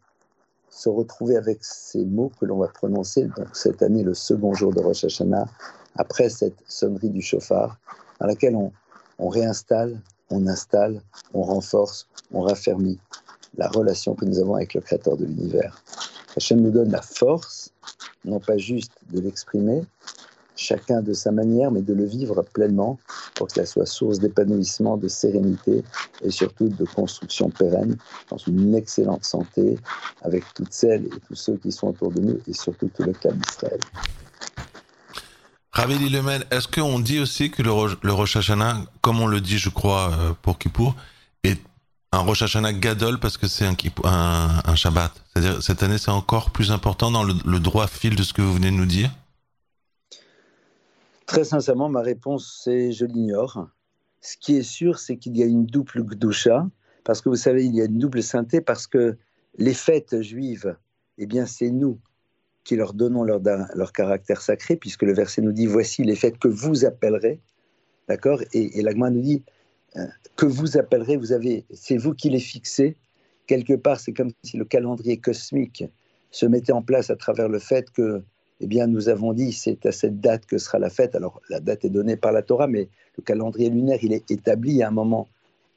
se 0.69 0.89
retrouver 0.89 1.37
avec 1.37 1.63
ces 1.63 2.03
mots 2.03 2.31
que 2.39 2.45
l'on 2.45 2.57
va 2.57 2.67
prononcer 2.67 3.29
donc 3.37 3.47
cette 3.53 3.81
année, 3.81 4.03
le 4.03 4.13
second 4.13 4.53
jour 4.53 4.73
de 4.73 4.81
Rosh 4.81 5.05
Hashanah, 5.05 5.47
après 5.95 6.29
cette 6.29 6.61
sonnerie 6.67 7.09
du 7.09 7.21
chauffard, 7.21 7.77
dans 8.19 8.27
laquelle 8.27 8.55
on, 8.55 8.71
on 9.17 9.29
réinstalle, 9.29 10.01
on 10.29 10.47
installe, 10.47 11.01
on 11.33 11.43
renforce, 11.43 12.07
on 12.33 12.41
raffermit 12.41 12.99
la 13.57 13.69
relation 13.69 14.15
que 14.15 14.25
nous 14.25 14.39
avons 14.39 14.55
avec 14.55 14.73
le 14.73 14.81
Créateur 14.81 15.15
de 15.15 15.25
l'univers. 15.25 15.81
Hachem 16.35 16.59
nous 16.59 16.71
donne 16.71 16.91
la 16.91 17.01
force, 17.01 17.71
non 18.25 18.39
pas 18.39 18.57
juste 18.57 18.91
de 19.11 19.21
l'exprimer, 19.21 19.83
chacun 20.55 21.01
de 21.01 21.13
sa 21.13 21.31
manière, 21.31 21.71
mais 21.71 21.81
de 21.81 21.93
le 21.93 22.05
vivre 22.05 22.41
pleinement 22.53 22.97
pour 23.35 23.47
que 23.47 23.53
cela 23.53 23.65
soit 23.65 23.85
source 23.85 24.19
d'épanouissement, 24.19 24.97
de 24.97 25.07
sérénité 25.07 25.83
et 26.23 26.31
surtout 26.31 26.69
de 26.69 26.85
construction 26.85 27.49
pérenne 27.49 27.97
dans 28.29 28.37
une 28.37 28.75
excellente 28.75 29.25
santé 29.25 29.77
avec 30.21 30.43
toutes 30.53 30.73
celles 30.73 31.05
et 31.05 31.19
tous 31.27 31.35
ceux 31.35 31.57
qui 31.57 31.71
sont 31.71 31.87
autour 31.87 32.11
de 32.11 32.21
nous 32.21 32.39
et 32.47 32.53
surtout 32.53 32.89
tout 32.95 33.03
le 33.03 33.13
club 33.13 33.37
d'Israël. 33.37 33.79
Raveli 35.71 36.09
Lemel, 36.09 36.45
est-ce 36.51 36.69
qu'on 36.69 36.99
dit 36.99 37.19
aussi 37.19 37.51
que 37.51 37.61
le, 37.61 37.71
le 38.01 38.13
Rosh 38.13 38.37
Hashanah, 38.37 38.85
comme 39.01 39.19
on 39.19 39.27
le 39.27 39.41
dit, 39.41 39.57
je 39.57 39.69
crois, 39.69 40.11
euh, 40.13 40.31
pour 40.41 40.57
Kippour, 40.57 40.95
est 41.43 41.59
un 42.13 42.19
Rosh 42.19 42.43
Hashanah 42.43 42.71
Gadol 42.71 43.19
parce 43.19 43.35
que 43.35 43.47
c'est 43.47 43.65
un, 43.65 43.75
un, 44.05 44.61
un, 44.63 44.75
Shabbat? 44.75 45.11
C'est-à-dire, 45.33 45.61
cette 45.61 45.83
année, 45.83 45.97
c'est 45.97 46.11
encore 46.11 46.51
plus 46.51 46.71
important 46.71 47.11
dans 47.11 47.25
le 47.25 47.59
droit 47.59 47.87
fil 47.87 48.15
de 48.15 48.23
ce 48.23 48.31
que 48.31 48.41
vous 48.41 48.53
venez 48.53 48.71
de 48.71 48.75
nous 48.77 48.85
dire? 48.85 49.11
Très 51.25 51.43
sincèrement, 51.43 51.89
ma 51.89 52.01
réponse, 52.01 52.61
c'est 52.63 52.91
je 52.91 53.05
l'ignore. 53.05 53.67
Ce 54.21 54.37
qui 54.37 54.57
est 54.57 54.63
sûr, 54.63 54.99
c'est 54.99 55.17
qu'il 55.17 55.35
y 55.37 55.43
a 55.43 55.45
une 55.45 55.65
double 55.65 56.03
gdusha, 56.03 56.67
parce 57.03 57.21
que 57.21 57.29
vous 57.29 57.35
savez, 57.35 57.65
il 57.65 57.75
y 57.75 57.81
a 57.81 57.85
une 57.85 57.99
double 57.99 58.21
sainteté, 58.21 58.61
parce 58.61 58.87
que 58.87 59.17
les 59.57 59.73
fêtes 59.73 60.21
juives, 60.21 60.75
eh 61.17 61.25
bien, 61.25 61.45
c'est 61.45 61.71
nous 61.71 61.99
qui 62.63 62.75
leur 62.75 62.93
donnons 62.93 63.23
leur, 63.23 63.39
leur, 63.75 63.93
caractère 63.93 64.41
sacré, 64.41 64.75
puisque 64.75 65.03
le 65.03 65.13
verset 65.13 65.41
nous 65.41 65.51
dit 65.51 65.67
voici 65.67 66.03
les 66.03 66.15
fêtes 66.15 66.39
que 66.39 66.47
vous 66.47 66.83
appellerez, 66.83 67.39
d'accord? 68.07 68.41
Et, 68.53 68.79
et 68.79 68.81
l'agma 68.81 69.09
nous 69.11 69.21
dit 69.21 69.43
euh, 69.97 70.07
que 70.35 70.45
vous 70.45 70.77
appellerez, 70.77 71.15
vous 71.15 71.31
avez, 71.31 71.65
c'est 71.71 71.97
vous 71.97 72.13
qui 72.13 72.29
les 72.29 72.39
fixez. 72.39 72.97
Quelque 73.47 73.73
part, 73.73 73.99
c'est 73.99 74.13
comme 74.13 74.31
si 74.43 74.57
le 74.57 74.65
calendrier 74.65 75.17
cosmique 75.17 75.83
se 76.31 76.45
mettait 76.45 76.73
en 76.73 76.81
place 76.81 77.09
à 77.09 77.15
travers 77.15 77.47
le 77.47 77.59
fait 77.59 77.89
que 77.91 78.23
eh 78.61 78.67
bien, 78.67 78.87
nous 78.87 79.09
avons 79.09 79.33
dit 79.33 79.51
c'est 79.51 79.85
à 79.85 79.91
cette 79.91 80.19
date 80.21 80.45
que 80.45 80.57
sera 80.57 80.79
la 80.79 80.89
fête. 80.89 81.15
Alors, 81.15 81.41
la 81.49 81.59
date 81.59 81.85
est 81.85 81.89
donnée 81.89 82.15
par 82.15 82.31
la 82.31 82.41
Torah, 82.41 82.67
mais 82.67 82.87
le 83.17 83.23
calendrier 83.23 83.69
lunaire, 83.69 83.99
il 84.01 84.13
est 84.13 84.31
établi 84.31 84.81
à 84.81 84.87
un 84.87 84.91
moment 84.91 85.27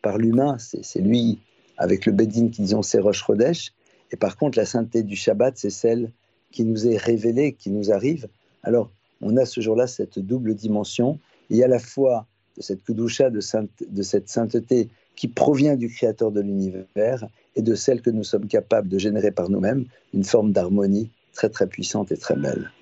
par 0.02 0.18
l'humain. 0.18 0.56
C'est 0.58 1.00
lui, 1.00 1.40
avec 1.76 2.06
le 2.06 2.12
Bedin, 2.12 2.48
qui 2.48 2.62
disons 2.62 2.82
c'est 2.82 3.00
Rosh 3.00 3.24
Chodesh. 3.24 3.72
Et 4.12 4.16
par 4.16 4.36
contre, 4.36 4.58
la 4.58 4.64
sainteté 4.64 5.02
du 5.02 5.16
Shabbat, 5.16 5.58
c'est 5.58 5.70
celle 5.70 6.12
qui 6.50 6.64
nous 6.64 6.86
est 6.86 6.96
révélée, 6.96 7.52
qui 7.52 7.70
nous 7.70 7.92
arrive. 7.92 8.28
Alors, 8.62 8.90
on 9.20 9.36
a 9.36 9.44
ce 9.44 9.60
jour-là 9.60 9.86
cette 9.86 10.18
double 10.18 10.54
dimension. 10.54 11.18
Il 11.50 11.56
y 11.56 11.64
a 11.64 11.68
la 11.68 11.80
fois 11.80 12.26
de 12.56 12.62
cette 12.62 12.82
Kudusha, 12.84 13.30
de 13.30 14.02
cette 14.02 14.28
sainteté 14.28 14.88
qui 15.16 15.28
provient 15.28 15.74
du 15.74 15.88
Créateur 15.88 16.30
de 16.30 16.40
l'univers 16.40 17.26
et 17.56 17.62
de 17.62 17.74
celle 17.74 18.02
que 18.02 18.10
nous 18.10 18.22
sommes 18.22 18.46
capables 18.46 18.88
de 18.88 18.98
générer 18.98 19.32
par 19.32 19.50
nous-mêmes, 19.50 19.84
une 20.14 20.24
forme 20.24 20.52
d'harmonie 20.52 21.10
très 21.38 21.48
très 21.48 21.68
puissante 21.68 22.10
et 22.10 22.16
très 22.16 22.34
belle. 22.34 22.72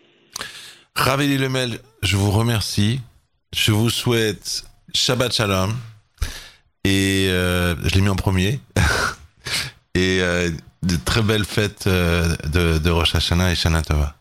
Raveli 0.94 1.36
Lemel, 1.36 1.78
je 2.02 2.16
vous 2.16 2.30
remercie. 2.30 3.00
Je 3.54 3.70
vous 3.70 3.90
souhaite 3.90 4.64
Shabbat 4.94 5.30
Shalom. 5.30 5.72
Et 6.84 7.28
euh, 7.28 7.74
je 7.84 7.94
l'ai 7.94 8.00
mis 8.00 8.08
en 8.08 8.16
premier. 8.16 8.60
et 9.94 10.20
euh, 10.22 10.48
de 10.82 10.96
très 11.04 11.22
belles 11.22 11.44
fêtes 11.44 11.86
euh, 11.86 12.24
de, 12.50 12.78
de, 12.78 12.90
Rosh 12.90 13.14
Hashanah 13.14 13.52
et 13.52 13.54
Shana 13.54 13.82
Tova. 13.82 14.14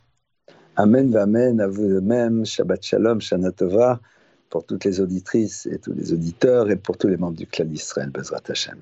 Amen, 0.75 1.15
amen, 1.15 1.62
à 1.62 1.68
vous 1.68 1.88
de 1.88 2.01
même. 2.01 2.46
Shabbat 2.46 2.84
Shalom, 2.84 3.22
Shana 3.22 3.51
Tova, 3.51 4.01
pour 4.50 4.65
toutes 4.65 4.84
les 4.84 5.00
auditrices 5.00 5.65
et 5.68 5.80
tous 5.80 5.94
les 5.94 6.12
auditeurs 6.12 6.70
et 6.70 6.75
pour 6.75 6.98
tous 6.98 7.08
les 7.08 7.15
membres 7.15 7.38
du 7.38 7.48
clan 7.48 7.65
d'Israël, 7.65 8.10
Bezrat 8.10 8.42
Hashem. 8.50 8.80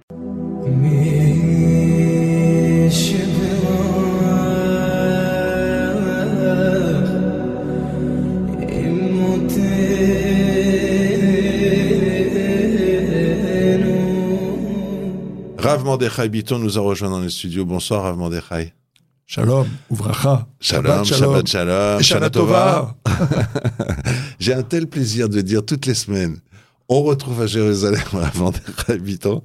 Rav 15.73 15.85
Mordechai 15.85 16.29
Biton 16.29 16.59
nous 16.59 16.77
a 16.77 16.81
rejoint 16.81 17.09
dans 17.09 17.19
les 17.19 17.31
studios. 17.31 17.65
Bonsoir 17.65 18.03
Rav 18.03 18.15
Mordechai. 18.15 18.75
Shalom, 19.25 19.67
ouvracha. 19.89 20.45
Shalom, 20.59 21.03
Shabbat 21.03 21.47
Shalom, 21.47 21.99
Shabbat 21.99 22.31
Tova. 22.31 22.95
J'ai 24.39 24.53
un 24.53 24.61
tel 24.61 24.85
plaisir 24.85 25.29
de 25.29 25.41
dire 25.41 25.65
toutes 25.65 25.87
les 25.87 25.95
semaines, 25.95 26.37
on 26.89 27.01
retrouve 27.01 27.41
à 27.41 27.47
Jérusalem 27.47 28.03
Rav 28.11 28.37
Mordechai 28.37 28.99
Biton. 28.99 29.41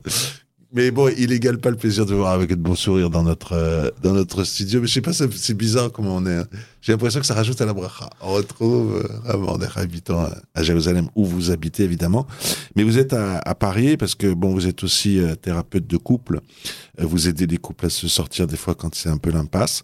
Mais 0.73 0.91
bon, 0.91 1.11
il 1.17 1.33
égale 1.33 1.59
pas 1.59 1.71
le 1.71 1.77
plaisir 1.77 2.05
de 2.05 2.15
voir 2.15 2.33
avec 2.33 2.51
de 2.51 2.57
bon 2.57 2.75
sourire 2.75 3.09
dans 3.09 3.23
notre 3.23 3.55
euh, 3.55 3.91
dans 4.03 4.13
notre 4.13 4.45
studio. 4.45 4.81
Mais 4.81 4.87
je 4.87 4.93
sais 4.93 5.01
pas, 5.01 5.13
c'est 5.15 5.55
bizarre 5.55 5.91
comment 5.91 6.17
on 6.17 6.27
est. 6.27 6.37
Hein. 6.37 6.47
J'ai 6.83 6.93
l'impression 6.93 7.21
que 7.21 7.27
ça 7.27 7.35
rajoute 7.35 7.61
à 7.61 7.67
la 7.67 7.73
bracha. 7.73 8.09
On 8.21 8.33
retrouve 8.35 9.03
euh, 9.03 9.33
Rav 9.33 9.69
habitant 9.77 10.21
à, 10.21 10.33
à 10.55 10.63
Jérusalem 10.63 11.09
où 11.15 11.25
vous 11.25 11.51
habitez 11.51 11.85
évidemment, 11.85 12.27
mais 12.77 12.83
vous 12.83 12.99
êtes 12.99 13.13
à, 13.13 13.55
Paris 13.55 13.97
parce 13.97 14.15
que 14.15 14.33
bon, 14.33 14.53
vous 14.53 14.67
êtes 14.67 14.85
aussi 14.85 15.19
euh, 15.19 15.35
thérapeute 15.35 15.87
de 15.87 15.97
couple. 15.97 16.41
Euh, 17.01 17.07
vous 17.07 17.29
aidez 17.29 17.47
les 17.47 17.59
couples 17.59 17.87
à 17.87 17.91
se 17.91 18.07
sortir 18.09 18.47
des 18.47 18.57
fois 18.57 18.75
quand 18.75 18.95
c'est 18.95 19.09
un 19.09 19.19
peu 19.19 19.31
l'impasse, 19.31 19.83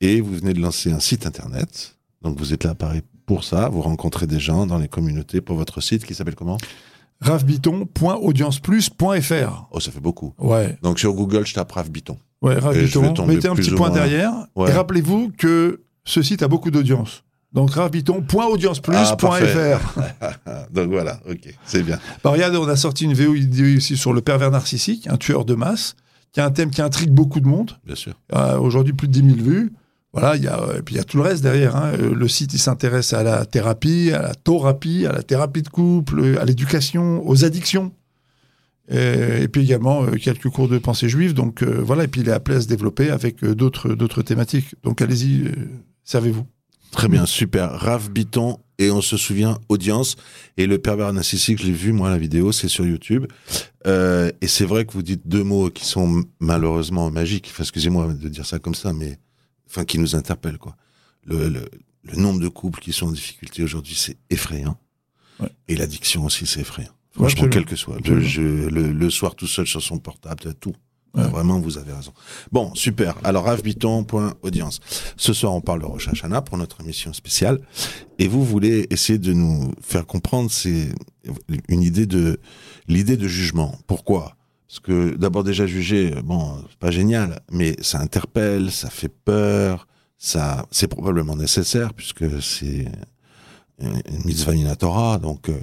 et 0.00 0.20
vous 0.20 0.34
venez 0.34 0.52
de 0.52 0.60
lancer 0.60 0.92
un 0.92 1.00
site 1.00 1.26
internet. 1.26 1.96
Donc 2.22 2.38
vous 2.38 2.52
êtes 2.52 2.64
là 2.64 2.70
à 2.70 2.74
Paris 2.74 3.02
pour 3.24 3.44
ça. 3.44 3.68
Vous 3.68 3.82
rencontrez 3.82 4.26
des 4.26 4.40
gens 4.40 4.66
dans 4.66 4.78
les 4.78 4.88
communautés 4.88 5.40
pour 5.40 5.56
votre 5.56 5.80
site 5.80 6.04
qui 6.04 6.14
s'appelle 6.14 6.34
comment? 6.34 6.58
ravbiton.audienceplus.fr. 7.20 9.66
Oh, 9.70 9.80
ça 9.80 9.90
fait 9.90 10.00
beaucoup. 10.00 10.34
Ouais. 10.38 10.78
Donc 10.82 10.98
sur 10.98 11.14
Google, 11.14 11.46
je 11.46 11.54
tape 11.54 11.72
Ravbiton. 11.72 12.18
Ouais, 12.42 12.58
Ravbiton. 12.58 13.26
Mettez 13.26 13.48
un 13.48 13.54
petit 13.54 13.70
point 13.70 13.90
derrière. 13.90 14.32
Ouais. 14.54 14.70
Et 14.70 14.72
rappelez-vous 14.72 15.32
que 15.36 15.82
ce 16.04 16.22
site 16.22 16.42
a 16.42 16.48
beaucoup 16.48 16.70
d'audience. 16.70 17.22
Donc 17.52 17.72
ravbiton.audienceplus.fr. 17.72 20.00
Ah, 20.20 20.66
Donc 20.72 20.90
voilà, 20.90 21.20
ok, 21.28 21.54
c'est 21.64 21.82
bien. 21.82 21.98
Bah, 22.22 22.30
regardez, 22.30 22.58
on 22.58 22.68
a 22.68 22.76
sorti 22.76 23.04
une 23.04 23.14
vidéo 23.14 23.66
ici 23.66 23.96
sur 23.96 24.12
le 24.12 24.20
pervers 24.20 24.50
narcissique, 24.50 25.06
un 25.06 25.16
tueur 25.16 25.44
de 25.44 25.54
masse, 25.54 25.96
qui 26.32 26.40
a 26.40 26.46
un 26.46 26.50
thème 26.50 26.70
qui 26.70 26.82
intrigue 26.82 27.10
beaucoup 27.10 27.40
de 27.40 27.48
monde. 27.48 27.72
Bien 27.84 27.94
sûr. 27.94 28.14
Euh, 28.34 28.58
Aujourd'hui, 28.58 28.92
plus 28.92 29.08
de 29.08 29.12
10 29.12 29.36
000 29.36 29.48
vues. 29.48 29.72
Voilà, 30.16 30.36
il 30.36 30.44
y 30.44 30.48
a, 30.48 30.58
et 30.78 30.82
puis 30.82 30.94
il 30.94 30.98
y 30.98 31.00
a 31.00 31.04
tout 31.04 31.18
le 31.18 31.22
reste 31.22 31.42
derrière. 31.42 31.76
Hein. 31.76 31.92
Le 31.96 32.28
site, 32.28 32.54
il 32.54 32.58
s'intéresse 32.58 33.12
à 33.12 33.22
la 33.22 33.44
thérapie, 33.44 34.12
à 34.12 34.22
la 34.22 34.34
thérapie, 34.34 35.04
à 35.06 35.12
la 35.12 35.22
thérapie 35.22 35.62
de 35.62 35.68
couple, 35.68 36.38
à 36.40 36.44
l'éducation, 36.46 37.26
aux 37.28 37.44
addictions. 37.44 37.92
Et, 38.88 39.48
puis 39.48 39.62
également 39.62 40.04
euh, 40.04 40.12
quelques 40.12 40.48
cours 40.48 40.68
de 40.68 40.78
pensée 40.78 41.08
juive. 41.08 41.34
Donc 41.34 41.62
euh, 41.62 41.82
voilà, 41.84 42.04
et 42.04 42.08
puis 42.08 42.22
il 42.22 42.28
est 42.28 42.32
appelé 42.32 42.56
à 42.56 42.60
se 42.60 42.68
développer 42.68 43.10
avec 43.10 43.44
euh, 43.44 43.54
d'autres 43.54 44.22
thématiques. 44.22 44.74
Donc 44.84 45.02
allez-y, 45.02 45.50
servez-vous. 46.04 46.46
Très 46.92 47.08
bien, 47.08 47.26
super. 47.26 47.72
Raph 47.72 48.08
Biton, 48.10 48.58
et 48.78 48.90
on 48.90 49.00
se 49.00 49.16
souvient, 49.16 49.58
audience. 49.68 50.16
Et 50.56 50.66
le 50.66 50.78
pervers 50.78 51.12
narcissique, 51.12 51.60
je 51.60 51.66
l'ai 51.66 51.72
vu, 51.72 51.92
moi, 51.92 52.10
la 52.10 52.18
vidéo, 52.18 52.52
c'est 52.52 52.68
sur 52.68 52.86
YouTube. 52.86 53.26
Euh, 53.86 54.30
et 54.40 54.46
c'est 54.46 54.64
vrai 54.64 54.84
que 54.84 54.92
vous 54.92 55.02
dites 55.02 55.26
deux 55.26 55.44
mots 55.44 55.70
qui 55.70 55.84
sont 55.84 56.24
malheureusement 56.40 57.10
magiques. 57.10 57.52
Excusez-moi 57.58 58.12
de 58.12 58.28
dire 58.28 58.46
ça 58.46 58.58
comme 58.58 58.74
ça, 58.74 58.92
mais 58.92 59.18
enfin, 59.68 59.84
qui 59.84 59.98
nous 59.98 60.14
interpellent, 60.14 60.58
quoi. 60.58 60.76
Le, 61.24 61.48
le, 61.48 61.68
le 62.04 62.16
nombre 62.16 62.40
de 62.40 62.48
couples 62.48 62.80
qui 62.80 62.92
sont 62.92 63.06
en 63.08 63.12
difficulté 63.12 63.62
aujourd'hui, 63.62 63.94
c'est 63.96 64.16
effrayant. 64.30 64.78
Ouais. 65.40 65.48
Et 65.68 65.76
l'addiction 65.76 66.24
aussi, 66.24 66.46
c'est 66.46 66.60
effrayant. 66.60 66.90
Ouais, 67.16 67.28
Franchement, 67.30 67.46
absolument. 67.46 67.52
quel 67.52 67.64
que 67.66 67.76
soit. 67.76 67.98
Le, 68.06 68.20
je- 68.20 68.40
le, 68.68 68.92
le 68.92 69.10
soir 69.10 69.34
tout 69.34 69.46
seul 69.46 69.66
sur 69.66 69.82
son 69.82 69.98
portable, 69.98 70.54
tout. 70.60 70.74
Ouais. 71.14 71.26
Vraiment, 71.28 71.58
vous 71.60 71.78
avez 71.78 71.92
raison. 71.94 72.12
Bon, 72.52 72.74
super. 72.74 73.16
Alors, 73.24 73.44
ravbiton.audience. 73.46 74.80
Ce 75.16 75.32
soir, 75.32 75.54
on 75.54 75.62
parle 75.62 75.80
de 75.80 75.86
Rosh 75.86 76.08
Hashanah 76.08 76.42
pour 76.42 76.58
notre 76.58 76.80
émission 76.82 77.12
spéciale. 77.14 77.58
Et 78.18 78.28
vous 78.28 78.44
voulez 78.44 78.86
essayer 78.90 79.18
de 79.18 79.32
nous 79.32 79.72
faire 79.80 80.06
comprendre 80.06 80.50
c'est 80.50 80.90
une 81.68 81.82
idée 81.82 82.06
de, 82.06 82.38
l'idée 82.86 83.16
de 83.16 83.26
jugement. 83.28 83.78
Pourquoi? 83.86 84.35
Parce 84.68 84.80
que 84.80 85.14
d'abord 85.16 85.44
déjà 85.44 85.66
juger, 85.66 86.14
bon, 86.24 86.56
pas 86.80 86.90
génial, 86.90 87.40
mais 87.52 87.76
ça 87.80 88.00
interpelle, 88.00 88.72
ça 88.72 88.90
fait 88.90 89.08
peur, 89.08 89.86
ça, 90.18 90.66
c'est 90.70 90.88
probablement 90.88 91.36
nécessaire 91.36 91.94
puisque 91.94 92.42
c'est 92.42 92.86
une 93.80 94.24
mitzvah 94.24 94.52
minatora. 94.52 95.18
Donc 95.18 95.48
euh, 95.48 95.60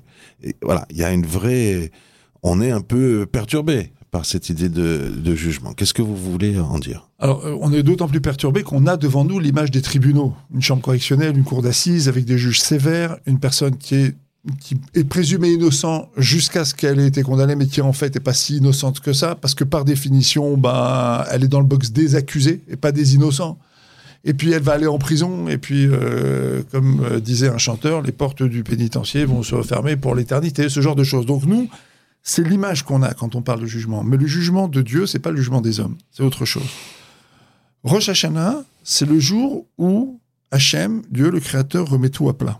voilà, 0.61 0.85
il 0.89 0.97
y 0.97 1.03
a 1.03 1.11
une 1.11 1.25
vraie, 1.25 1.91
on 2.43 2.61
est 2.61 2.71
un 2.71 2.81
peu 2.81 3.25
perturbé 3.25 3.91
par 4.09 4.25
cette 4.25 4.49
idée 4.49 4.69
de, 4.69 5.11
de 5.17 5.35
jugement. 5.35 5.73
Qu'est-ce 5.73 5.93
que 5.93 6.03
vous 6.03 6.15
voulez 6.15 6.59
en 6.59 6.77
dire? 6.77 7.09
Alors, 7.17 7.45
euh, 7.45 7.57
on 7.59 7.73
est 7.73 7.81
d'autant 7.81 8.07
plus 8.07 8.21
perturbé 8.21 8.61
qu'on 8.61 8.85
a 8.85 8.95
devant 8.95 9.25
nous 9.25 9.39
l'image 9.39 9.71
des 9.71 9.81
tribunaux. 9.81 10.35
Une 10.53 10.61
chambre 10.61 10.83
correctionnelle, 10.83 11.35
une 11.35 11.43
cour 11.43 11.63
d'assises 11.63 12.07
avec 12.07 12.23
des 12.23 12.37
juges 12.37 12.61
sévères, 12.61 13.17
une 13.25 13.39
personne 13.39 13.75
qui 13.75 13.95
est, 13.95 14.15
qui 14.59 14.77
est 14.93 15.05
présumée 15.05 15.51
innocent 15.51 16.09
jusqu'à 16.17 16.65
ce 16.65 16.73
qu'elle 16.73 16.99
ait 16.99 17.07
été 17.07 17.23
condamnée, 17.23 17.55
mais 17.55 17.67
qui 17.67 17.81
en 17.81 17.93
fait 17.93 18.13
n'est 18.13 18.21
pas 18.21 18.33
si 18.33 18.57
innocente 18.57 18.99
que 18.99 19.13
ça, 19.13 19.35
parce 19.35 19.55
que 19.55 19.63
par 19.63 19.85
définition, 19.85 20.57
ben, 20.57 21.23
elle 21.31 21.43
est 21.45 21.47
dans 21.47 21.61
le 21.61 21.65
box 21.65 21.91
des 21.91 22.15
accusés 22.15 22.61
et 22.67 22.75
pas 22.75 22.91
des 22.91 23.15
innocents. 23.15 23.57
Et 24.25 24.33
puis 24.33 24.51
elle 24.51 24.61
va 24.61 24.73
aller 24.73 24.87
en 24.87 24.97
prison, 24.97 25.47
et 25.47 25.57
puis, 25.57 25.85
euh, 25.85 26.61
comme 26.71 27.03
euh, 27.03 27.19
disait 27.19 27.49
un 27.49 27.57
chanteur, 27.57 28.01
les 28.01 28.11
portes 28.11 28.43
du 28.43 28.63
pénitencier 28.63 29.25
vont 29.25 29.43
se 29.43 29.55
refermer 29.55 29.95
pour 29.95 30.15
l'éternité, 30.15 30.69
ce 30.69 30.81
genre 30.81 30.95
de 30.95 31.03
choses. 31.03 31.25
Donc 31.25 31.45
nous, 31.45 31.69
c'est 32.21 32.45
l'image 32.47 32.83
qu'on 32.83 33.01
a 33.01 33.13
quand 33.13 33.35
on 33.35 33.41
parle 33.41 33.61
de 33.61 33.65
jugement. 33.65 34.03
Mais 34.03 34.17
le 34.17 34.27
jugement 34.27 34.67
de 34.67 34.81
Dieu, 34.81 35.05
c'est 35.07 35.19
pas 35.19 35.31
le 35.31 35.37
jugement 35.37 35.61
des 35.61 35.79
hommes, 35.79 35.95
c'est 36.11 36.23
autre 36.23 36.45
chose. 36.45 36.69
Rosh 37.83 38.07
Hashanah, 38.07 38.63
c'est 38.83 39.05
le 39.05 39.19
jour 39.19 39.65
où 39.77 40.19
Hachem, 40.51 41.01
Dieu 41.11 41.29
le 41.29 41.41
Créateur, 41.41 41.89
remet 41.89 42.09
tout 42.09 42.29
à 42.29 42.37
plat 42.37 42.59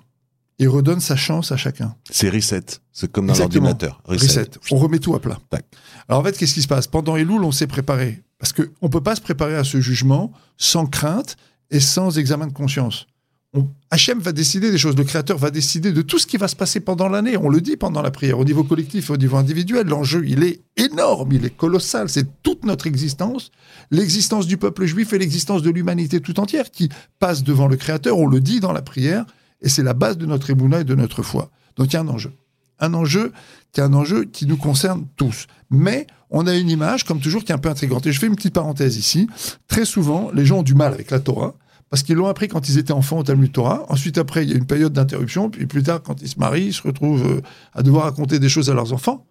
et 0.60 0.68
redonne 0.68 1.00
sa 1.00 1.16
chance 1.16 1.52
à 1.52 1.58
chacun. 1.58 1.96
C'est 2.10 2.30
reset. 2.30 2.64
C'est 2.92 3.12
comme 3.12 3.28
dans 3.28 3.36
l'ordinateur. 3.36 4.02
Reset. 4.06 4.52
On 4.72 4.78
remet 4.78 5.00
tout 5.00 5.16
à 5.16 5.20
plat. 5.20 5.40
Tac. 5.50 5.66
Alors 6.08 6.22
en 6.22 6.24
fait, 6.24 6.38
qu'est-ce 6.38 6.54
qui 6.54 6.62
se 6.62 6.68
passe? 6.68 6.88
Pendant 6.88 7.16
Elul, 7.16 7.44
on 7.44 7.52
s'est 7.52 7.68
préparé. 7.68 8.22
Parce 8.38 8.54
qu'on 8.54 8.64
ne 8.82 8.88
peut 8.88 9.02
pas 9.02 9.16
se 9.16 9.22
préparer 9.22 9.56
à 9.56 9.64
ce 9.64 9.80
jugement 9.82 10.32
sans 10.58 10.86
crainte 10.86 11.38
et 11.72 11.80
sans 11.80 12.18
examen 12.18 12.48
de 12.48 12.54
conscience. 12.54 13.08
On, 13.56 13.68
Hachem 13.92 14.20
va 14.20 14.32
décider 14.32 14.72
des 14.72 14.80
choses, 14.80 14.98
le 14.98 15.04
Créateur 15.04 15.38
va 15.38 15.52
décider 15.52 15.92
de 15.92 16.02
tout 16.02 16.18
ce 16.18 16.26
qui 16.26 16.38
va 16.38 16.48
se 16.48 16.56
passer 16.56 16.80
pendant 16.80 17.08
l'année. 17.08 17.38
On 17.38 17.50
le 17.50 17.62
dit 17.62 17.78
pendant 17.78 18.02
la 18.02 18.10
prière, 18.10 18.40
au 18.40 18.46
niveau 18.46 18.64
collectif 18.64 19.12
au 19.12 19.18
niveau 19.18 19.38
individuel. 19.38 19.88
L'enjeu, 19.88 20.24
il 20.28 20.44
est 20.44 20.62
énorme, 20.76 21.32
il 21.34 21.46
est 21.46 21.56
colossal. 21.56 22.10
C'est 22.10 22.42
toute 22.42 22.66
notre 22.66 22.88
existence, 22.88 23.52
l'existence 23.92 24.48
du 24.48 24.58
peuple 24.58 24.86
juif 24.86 25.14
et 25.14 25.20
l'existence 25.20 25.62
de 25.62 25.70
l'humanité 25.70 26.20
tout 26.20 26.40
entière 26.40 26.72
qui 26.72 26.90
passe 27.20 27.44
devant 27.44 27.68
le 27.68 27.76
Créateur. 27.76 28.18
On 28.18 28.28
le 28.28 28.40
dit 28.40 28.60
dans 28.60 28.74
la 28.74 28.82
prière 28.82 29.26
et 29.64 29.70
c'est 29.70 29.84
la 29.84 29.94
base 29.94 30.18
de 30.18 30.26
notre 30.26 30.50
émouna 30.50 30.82
et 30.82 30.84
de 30.84 30.96
notre 30.96 31.24
foi. 31.24 31.50
Donc 31.76 31.88
il 31.88 31.94
y 31.94 31.98
a 31.98 32.02
un 32.02 32.08
enjeu. 32.08 32.34
Un 32.80 32.94
enjeu 32.94 33.32
qui 33.72 33.80
est 33.80 33.84
un 33.84 33.94
enjeu 33.94 34.26
qui 34.26 34.46
nous 34.46 34.58
concerne 34.58 35.08
tous. 35.16 35.48
Mais 35.70 36.06
on 36.30 36.46
a 36.48 36.56
une 36.56 36.70
image, 36.70 37.06
comme 37.06 37.20
toujours, 37.20 37.44
qui 37.44 37.52
est 37.52 37.56
un 37.56 37.60
peu 37.60 37.70
intrigante. 37.70 38.06
Et 38.06 38.12
je 38.12 38.20
fais 38.20 38.28
une 38.28 38.36
petite 38.36 38.54
parenthèse 38.54 38.98
ici. 38.98 39.28
Très 39.68 39.86
souvent, 39.86 40.30
les 40.34 40.46
gens 40.46 40.60
ont 40.60 40.64
du 40.64 40.76
mal 40.76 40.94
avec 40.94 41.10
la 41.12 41.20
Torah 41.20 41.56
parce 41.90 42.04
qu'ils 42.04 42.16
l'ont 42.16 42.28
appris 42.28 42.48
quand 42.48 42.70
ils 42.70 42.78
étaient 42.78 42.92
enfants 42.92 43.20
au 43.20 43.24
Talmud 43.24 43.52
Torah. 43.52 43.86
Ensuite, 43.90 44.18
après, 44.18 44.44
il 44.44 44.50
y 44.50 44.54
a 44.54 44.58
une 44.58 44.66
période 44.66 44.94
d'interruption. 44.94 45.50
Puis 45.50 45.66
plus 45.68 45.84
tard, 45.84 46.02
quand 46.02 46.22
ils 46.22 46.28
se 46.28 46.40
marient, 46.40 46.68
ils 46.68 46.74
se 46.74 46.82
retrouvent 46.82 47.26
euh, 47.26 47.42
à 47.74 47.84
devoir 47.84 48.06
raconter 48.06 48.40
des 48.40 48.50
choses 48.50 48.70
à 48.70 48.74
leurs 48.74 48.94
enfants 48.94 49.26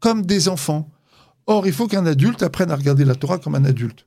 comme 0.00 0.26
des 0.26 0.48
enfants. 0.48 0.90
Or, 1.46 1.66
il 1.66 1.72
faut 1.72 1.86
qu'un 1.86 2.06
adulte 2.06 2.42
apprenne 2.42 2.70
à 2.70 2.76
regarder 2.76 3.04
la 3.04 3.14
Torah 3.14 3.38
comme 3.38 3.54
un 3.54 3.64
adulte. 3.64 4.06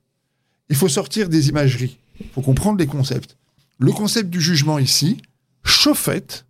Il 0.68 0.76
faut 0.76 0.88
sortir 0.88 1.28
des 1.28 1.48
imageries. 1.48 1.98
Il 2.20 2.26
faut 2.28 2.42
comprendre 2.42 2.78
les 2.78 2.86
concepts. 2.86 3.36
Le 3.78 3.92
concept 3.92 4.30
du 4.30 4.40
jugement 4.40 4.78
ici, 4.78 5.22
chauffette, 5.64 6.46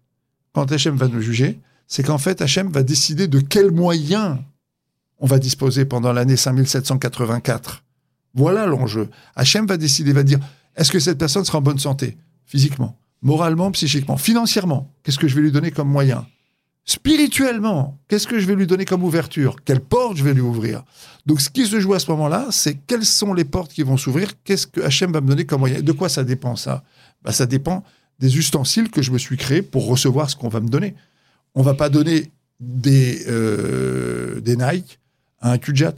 quand 0.53 0.71
Hachem 0.71 0.97
va 0.97 1.09
nous 1.09 1.21
juger, 1.21 1.61
c'est 1.87 2.03
qu'en 2.03 2.19
fait, 2.19 2.41
Hachem 2.43 2.71
va 2.71 2.83
décider 2.83 3.29
de 3.29 3.41
quels 3.41 3.71
moyens 3.71 4.39
on 5.19 5.27
va 5.27 5.39
disposer 5.39 5.85
pendant 5.85 6.13
l'année 6.13 6.37
5784. 6.37 7.83
Voilà 8.35 8.67
l'enjeu. 8.67 9.09
Hachem 9.37 9.67
va 9.67 9.77
décider, 9.77 10.13
va 10.13 10.23
dire, 10.23 10.41
est-ce 10.77 10.91
que 10.91 10.99
cette 11.01 11.19
personne 11.19 11.45
sera 11.45 11.59
en 11.59 11.63
bonne 11.63 11.79
santé 11.79 12.17
Physiquement, 12.47 12.99
moralement, 13.23 13.71
psychiquement, 13.71 14.17
financièrement? 14.17 14.93
Qu'est-ce 15.03 15.19
que 15.19 15.29
je 15.29 15.35
vais 15.37 15.43
lui 15.43 15.53
donner 15.53 15.71
comme 15.71 15.89
moyen? 15.89 16.27
Spirituellement, 16.85 17.99
qu'est-ce 18.09 18.27
que 18.27 18.39
je 18.39 18.47
vais 18.47 18.55
lui 18.55 18.67
donner 18.67 18.85
comme 18.85 19.05
ouverture? 19.05 19.57
Quelle 19.65 19.81
porte 19.81 20.19
je 20.19 20.25
vais 20.25 20.35
lui 20.35 20.43
ouvrir? 20.43 20.85
Donc, 21.25 21.41
ce 21.41 21.49
qui 21.49 21.65
se 21.67 21.81
joue 21.81 21.95
à 21.95 21.99
ce 21.99 22.11
moment-là, 22.11 22.49
c'est 22.51 22.75
quelles 22.75 23.07
sont 23.07 23.33
les 23.33 23.45
portes 23.45 23.73
qui 23.73 23.83
vont 23.83 23.97
s'ouvrir? 23.97 24.33
Qu'est-ce 24.45 24.67
que 24.67 24.83
Hachem 24.83 25.11
va 25.11 25.23
me 25.23 25.29
donner 25.29 25.47
comme 25.47 25.61
moyen? 25.61 25.81
De 25.81 25.93
quoi 25.93 26.11
ça 26.11 26.25
dépend, 26.25 26.57
ça? 26.57 26.85
Bah, 27.23 27.33
Ça 27.33 27.47
dépend 27.47 27.85
des 28.19 28.37
ustensiles 28.37 28.91
que 28.91 29.03
je 29.03 29.11
me 29.11 29.19
suis 29.19 29.37
créé 29.37 29.63
pour 29.63 29.87
recevoir 29.87 30.31
ce 30.31 30.37
qu'on 30.37 30.49
va 30.49 30.61
me 30.61 30.69
donner. 30.69 30.95
On 31.55 31.63
va 31.63 31.75
pas 31.75 31.89
donner 31.89 32.31
des, 32.61 33.25
euh, 33.29 34.41
des 34.41 34.57
Nike 34.57 34.99
à 35.41 35.53
un 35.53 35.59
Kujat. 35.59 35.95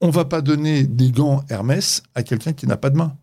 On 0.00 0.10
va 0.10 0.24
pas 0.24 0.40
donner 0.40 0.84
des 0.84 1.10
gants 1.10 1.44
Hermès 1.48 2.02
à 2.14 2.22
quelqu'un 2.22 2.52
qui 2.52 2.66
n'a 2.66 2.76
pas 2.76 2.90
de 2.90 2.96
main. 2.96 3.16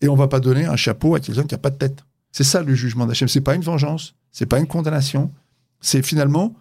Et 0.00 0.08
on 0.08 0.16
va 0.16 0.28
pas 0.28 0.40
donner 0.40 0.64
un 0.64 0.76
chapeau 0.76 1.14
à 1.14 1.20
quelqu'un 1.20 1.44
qui 1.44 1.54
n'a 1.54 1.58
pas 1.58 1.70
de 1.70 1.76
tête. 1.76 2.04
C'est 2.32 2.44
ça 2.44 2.62
le 2.62 2.74
jugement 2.74 3.06
d'Hachem. 3.06 3.28
C'est 3.28 3.40
pas 3.40 3.54
une 3.54 3.62
vengeance, 3.62 4.14
c'est 4.32 4.46
pas 4.46 4.58
une 4.58 4.66
condamnation. 4.66 5.30
C'est 5.80 6.02
finalement 6.02 6.54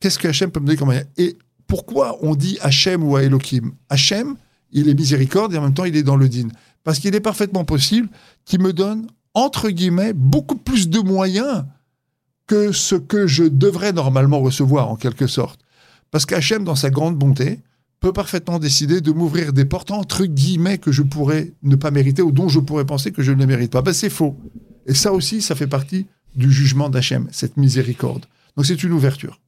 qu'est-ce 0.00 0.18
que 0.18 0.28
Hachem 0.28 0.50
peut 0.50 0.60
me 0.60 0.66
donner 0.66 0.78
comme. 0.78 0.92
Et 1.16 1.36
pourquoi 1.66 2.18
on 2.22 2.34
dit 2.34 2.58
Hachem 2.60 3.02
ou 3.02 3.16
à 3.16 3.22
Elohim? 3.22 3.72
Hachem, 3.88 4.36
il 4.72 4.88
est 4.88 4.94
miséricorde 4.94 5.54
et 5.54 5.58
en 5.58 5.62
même 5.62 5.74
temps 5.74 5.84
il 5.84 5.96
est 5.96 6.02
dans 6.02 6.16
le 6.16 6.28
din. 6.28 6.48
Parce 6.84 6.98
qu'il 6.98 7.14
est 7.14 7.20
parfaitement 7.20 7.64
possible 7.64 8.08
qu'il 8.44 8.60
me 8.60 8.72
donne, 8.72 9.08
entre 9.36 9.68
guillemets, 9.68 10.14
beaucoup 10.14 10.56
plus 10.56 10.88
de 10.88 10.98
moyens 10.98 11.66
que 12.46 12.72
ce 12.72 12.94
que 12.94 13.26
je 13.26 13.44
devrais 13.44 13.92
normalement 13.92 14.40
recevoir, 14.40 14.88
en 14.90 14.96
quelque 14.96 15.26
sorte. 15.26 15.60
Parce 16.10 16.24
qu'Hachem, 16.24 16.64
dans 16.64 16.74
sa 16.74 16.88
grande 16.88 17.16
bonté, 17.18 17.60
peut 18.00 18.14
parfaitement 18.14 18.58
décider 18.58 19.02
de 19.02 19.12
m'ouvrir 19.12 19.52
des 19.52 19.66
portes, 19.66 19.90
entre 19.90 20.24
guillemets, 20.24 20.78
que 20.78 20.90
je 20.90 21.02
pourrais 21.02 21.52
ne 21.62 21.76
pas 21.76 21.90
mériter 21.90 22.22
ou 22.22 22.32
dont 22.32 22.48
je 22.48 22.60
pourrais 22.60 22.86
penser 22.86 23.12
que 23.12 23.22
je 23.22 23.30
ne 23.30 23.38
les 23.38 23.46
mérite 23.46 23.72
pas. 23.72 23.82
Ben, 23.82 23.92
c'est 23.92 24.08
faux. 24.08 24.38
Et 24.86 24.94
ça 24.94 25.12
aussi, 25.12 25.42
ça 25.42 25.54
fait 25.54 25.66
partie 25.66 26.06
du 26.34 26.50
jugement 26.50 26.88
d'Hachem, 26.88 27.28
cette 27.30 27.58
miséricorde. 27.58 28.24
Donc 28.56 28.64
c'est 28.64 28.82
une 28.82 28.92
ouverture. 28.92 29.38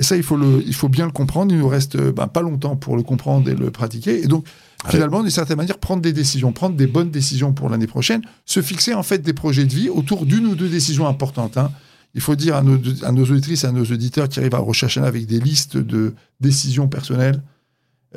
Et 0.00 0.02
ça, 0.02 0.16
il 0.16 0.22
faut, 0.22 0.38
le, 0.38 0.64
il 0.66 0.74
faut 0.74 0.88
bien 0.88 1.04
le 1.04 1.12
comprendre. 1.12 1.52
Il 1.52 1.58
nous 1.58 1.68
reste 1.68 1.98
ben, 1.98 2.26
pas 2.26 2.40
longtemps 2.40 2.74
pour 2.74 2.96
le 2.96 3.02
comprendre 3.02 3.50
et 3.50 3.54
le 3.54 3.70
pratiquer. 3.70 4.24
Et 4.24 4.28
donc, 4.28 4.46
finalement, 4.88 5.20
d'une 5.20 5.30
certaine 5.30 5.58
manière, 5.58 5.76
prendre 5.76 6.00
des 6.00 6.14
décisions, 6.14 6.52
prendre 6.52 6.74
des 6.74 6.86
bonnes 6.86 7.10
décisions 7.10 7.52
pour 7.52 7.68
l'année 7.68 7.86
prochaine, 7.86 8.22
se 8.46 8.62
fixer 8.62 8.94
en 8.94 9.02
fait 9.02 9.18
des 9.18 9.34
projets 9.34 9.66
de 9.66 9.74
vie 9.74 9.90
autour 9.90 10.24
d'une 10.24 10.46
ou 10.46 10.54
deux 10.54 10.70
décisions 10.70 11.06
importantes. 11.06 11.58
Hein. 11.58 11.70
Il 12.14 12.22
faut 12.22 12.34
dire 12.34 12.56
à 12.56 12.62
nos, 12.62 12.78
à 13.02 13.12
nos 13.12 13.24
auditrices, 13.24 13.66
à 13.66 13.72
nos 13.72 13.84
auditeurs 13.84 14.30
qui 14.30 14.40
arrivent 14.40 14.54
à 14.54 14.64
Hashanah 14.66 15.06
avec 15.06 15.26
des 15.26 15.38
listes 15.38 15.76
de 15.76 16.14
décisions 16.40 16.88
personnelles. 16.88 17.42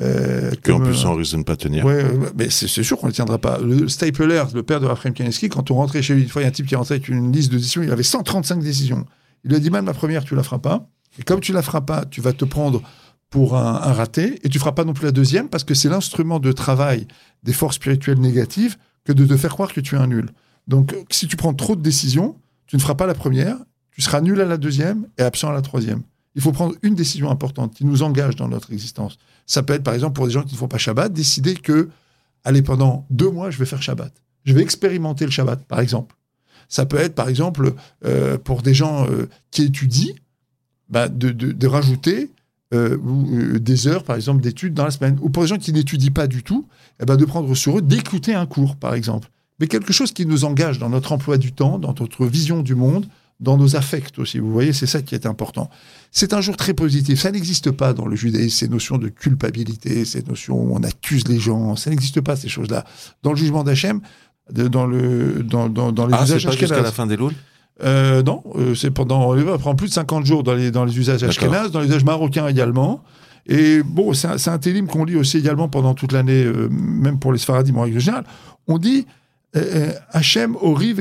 Euh, 0.00 0.52
que 0.62 0.72
en 0.72 0.80
plus, 0.80 1.04
on 1.04 1.16
risque 1.16 1.32
de 1.32 1.36
ne 1.36 1.42
pas 1.42 1.56
tenir. 1.56 1.84
Ouais, 1.84 2.02
mais 2.34 2.48
c'est 2.48 2.66
sûr 2.66 2.96
qu'on 2.96 3.08
ne 3.08 3.12
tiendra 3.12 3.36
pas. 3.36 3.58
Le 3.58 3.88
Stapler, 3.88 4.42
le 4.54 4.62
père 4.62 4.80
de 4.80 4.86
Raphaël 4.86 5.12
Kaneski, 5.12 5.50
quand 5.50 5.70
on 5.70 5.74
rentrait 5.74 6.00
chez 6.00 6.14
lui, 6.14 6.22
une 6.22 6.30
fois, 6.30 6.40
il 6.40 6.44
y 6.44 6.46
a 6.46 6.48
un 6.48 6.52
type 6.52 6.66
qui 6.66 6.76
rentrait 6.76 6.94
avec 6.94 7.08
une 7.08 7.30
liste 7.30 7.52
de 7.52 7.58
décisions, 7.58 7.82
il 7.82 7.92
avait 7.92 8.02
135 8.02 8.62
décisions. 8.62 9.04
Il 9.44 9.50
lui 9.50 9.56
a 9.56 9.60
dit, 9.60 9.68
même 9.68 9.84
la 9.84 9.92
première, 9.92 10.24
tu 10.24 10.34
la 10.34 10.42
feras 10.42 10.60
pas. 10.60 10.88
Et 11.18 11.22
comme 11.22 11.40
tu 11.40 11.52
la 11.52 11.62
feras 11.62 11.80
pas, 11.80 12.04
tu 12.04 12.20
vas 12.20 12.32
te 12.32 12.44
prendre 12.44 12.82
pour 13.30 13.56
un, 13.56 13.92
raté, 13.92 14.38
et 14.44 14.48
tu 14.48 14.60
feras 14.60 14.72
pas 14.72 14.84
non 14.84 14.92
plus 14.92 15.06
la 15.06 15.12
deuxième, 15.12 15.48
parce 15.48 15.64
que 15.64 15.74
c'est 15.74 15.88
l'instrument 15.88 16.38
de 16.38 16.52
travail 16.52 17.08
des 17.42 17.52
forces 17.52 17.76
spirituelles 17.76 18.20
négatives 18.20 18.76
que 19.04 19.12
de 19.12 19.26
te 19.26 19.36
faire 19.36 19.50
croire 19.50 19.72
que 19.72 19.80
tu 19.80 19.96
es 19.96 19.98
un 19.98 20.06
nul. 20.06 20.30
Donc, 20.68 20.94
si 21.10 21.26
tu 21.26 21.36
prends 21.36 21.52
trop 21.52 21.74
de 21.74 21.82
décisions, 21.82 22.36
tu 22.66 22.76
ne 22.76 22.80
feras 22.80 22.94
pas 22.94 23.06
la 23.06 23.14
première, 23.14 23.56
tu 23.90 24.02
seras 24.02 24.20
nul 24.20 24.40
à 24.40 24.44
la 24.44 24.56
deuxième 24.56 25.08
et 25.18 25.22
absent 25.22 25.48
à 25.48 25.52
la 25.52 25.62
troisième. 25.62 26.02
Il 26.36 26.42
faut 26.42 26.52
prendre 26.52 26.74
une 26.82 26.94
décision 26.94 27.30
importante 27.30 27.74
qui 27.74 27.84
nous 27.84 28.02
engage 28.02 28.36
dans 28.36 28.48
notre 28.48 28.72
existence. 28.72 29.18
Ça 29.46 29.62
peut 29.62 29.72
être, 29.72 29.82
par 29.82 29.94
exemple, 29.94 30.14
pour 30.14 30.26
des 30.26 30.32
gens 30.32 30.42
qui 30.42 30.54
ne 30.54 30.58
font 30.58 30.68
pas 30.68 30.78
Shabbat, 30.78 31.12
décider 31.12 31.54
que, 31.54 31.90
allez, 32.44 32.62
pendant 32.62 33.06
deux 33.10 33.30
mois, 33.30 33.50
je 33.50 33.58
vais 33.58 33.66
faire 33.66 33.82
Shabbat. 33.82 34.12
Je 34.44 34.52
vais 34.52 34.62
expérimenter 34.62 35.24
le 35.24 35.30
Shabbat, 35.30 35.64
par 35.64 35.80
exemple. 35.80 36.16
Ça 36.68 36.86
peut 36.86 36.98
être, 36.98 37.14
par 37.14 37.28
exemple, 37.28 37.74
euh, 38.04 38.38
pour 38.38 38.62
des 38.62 38.74
gens 38.74 39.06
euh, 39.08 39.28
qui 39.50 39.64
étudient, 39.64 40.14
bah, 40.88 41.08
de, 41.08 41.30
de, 41.30 41.52
de, 41.52 41.66
rajouter 41.66 42.30
euh, 42.72 42.96
ou, 42.98 43.58
des 43.58 43.86
heures, 43.86 44.04
par 44.04 44.16
exemple, 44.16 44.42
d'études 44.42 44.74
dans 44.74 44.84
la 44.84 44.90
semaine. 44.90 45.18
Ou 45.22 45.30
pour 45.30 45.42
des 45.42 45.48
gens 45.48 45.58
qui 45.58 45.72
n'étudient 45.72 46.12
pas 46.12 46.26
du 46.26 46.42
tout, 46.42 46.66
eh 47.00 47.04
ben, 47.04 47.16
de 47.16 47.24
prendre 47.24 47.54
sur 47.54 47.78
eux 47.78 47.82
d'écouter 47.82 48.34
un 48.34 48.46
cours, 48.46 48.76
par 48.76 48.94
exemple. 48.94 49.28
mais 49.60 49.66
quelque 49.66 49.92
chose 49.92 50.12
qui 50.12 50.26
nous 50.26 50.44
engage 50.44 50.78
dans 50.78 50.90
notre 50.90 51.12
emploi 51.12 51.38
du 51.38 51.52
temps, 51.52 51.78
dans 51.78 51.94
notre 51.98 52.26
vision 52.26 52.62
du 52.62 52.74
monde, 52.74 53.06
dans 53.40 53.56
nos 53.56 53.76
affects 53.76 54.18
aussi. 54.18 54.38
Vous 54.38 54.52
voyez, 54.52 54.72
c'est 54.72 54.86
ça 54.86 55.02
qui 55.02 55.14
est 55.14 55.26
important. 55.26 55.70
C'est 56.10 56.32
un 56.32 56.40
jour 56.40 56.56
très 56.56 56.74
positif. 56.74 57.20
Ça 57.20 57.30
n'existe 57.30 57.70
pas 57.70 57.92
dans 57.92 58.06
le 58.06 58.16
judaïsme, 58.16 58.56
ces 58.56 58.68
notions 58.68 58.98
de 58.98 59.08
culpabilité, 59.08 60.04
ces 60.04 60.22
notions 60.22 60.56
où 60.56 60.74
on 60.74 60.82
accuse 60.82 61.26
les 61.28 61.38
gens. 61.38 61.76
Ça 61.76 61.90
n'existe 61.90 62.20
pas, 62.20 62.36
ces 62.36 62.48
choses-là. 62.48 62.84
Dans 63.22 63.30
le 63.30 63.36
jugement 63.36 63.64
d'Hachem, 63.64 64.00
dans, 64.52 64.86
le, 64.86 65.42
dans, 65.42 65.68
dans, 65.68 65.92
dans 65.92 66.06
les 66.06 66.14
Ah, 66.14 66.26
c'est 66.26 66.36
usages 66.36 66.44
pas 66.46 66.50
jusqu'à 66.52 66.82
la 66.82 66.92
fin 66.92 67.06
des 67.06 67.16
louls? 67.16 67.34
Euh, 67.82 68.22
non, 68.22 68.42
euh, 68.54 68.74
c'est 68.74 68.90
pendant 68.92 69.36
euh, 69.36 69.58
prend 69.58 69.74
plus 69.74 69.88
de 69.88 69.92
50 69.94 70.24
jours 70.24 70.42
dans 70.44 70.54
les, 70.54 70.70
dans 70.70 70.84
les 70.84 70.96
usages 70.96 71.24
ashkénazes, 71.24 71.72
dans 71.72 71.80
les 71.80 71.88
usages 71.88 72.04
marocains 72.04 72.46
également. 72.46 73.02
Et 73.46 73.82
bon, 73.82 74.12
c'est 74.14 74.28
un, 74.28 74.52
un 74.54 74.58
télim 74.58 74.86
qu'on 74.86 75.04
lit 75.04 75.16
aussi 75.16 75.38
également 75.38 75.68
pendant 75.68 75.92
toute 75.94 76.12
l'année, 76.12 76.44
euh, 76.44 76.68
même 76.70 77.18
pour 77.18 77.32
les 77.32 77.38
Sfaradim 77.38 77.74
en 77.76 77.82
règle 77.82 77.98
générale. 77.98 78.24
On 78.68 78.78
dit 78.78 79.06
euh, 79.56 79.92
Hachem, 80.10 80.56
Ori. 80.60 80.94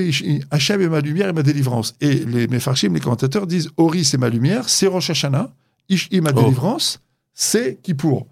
Hachem 0.51 0.81
est 0.81 0.89
ma 0.89 0.99
lumière 0.99 1.29
et 1.29 1.33
ma 1.33 1.43
délivrance. 1.43 1.95
Et 2.01 2.15
les 2.25 2.47
Mefarshim, 2.47 2.93
les 2.93 2.99
commentateurs 2.99 3.47
disent 3.47 3.69
Ori, 3.77 4.03
c'est 4.03 4.17
ma 4.17 4.29
lumière, 4.29 4.67
c'est 4.67 4.87
Rosh 4.87 5.09
Hashanah, 5.11 5.51
Ishi, 5.89 6.21
ma 6.21 6.31
Oh. 6.35 6.41
délivrance, 6.41 7.01
c'est 7.33 7.79
Kippour. 7.81 8.27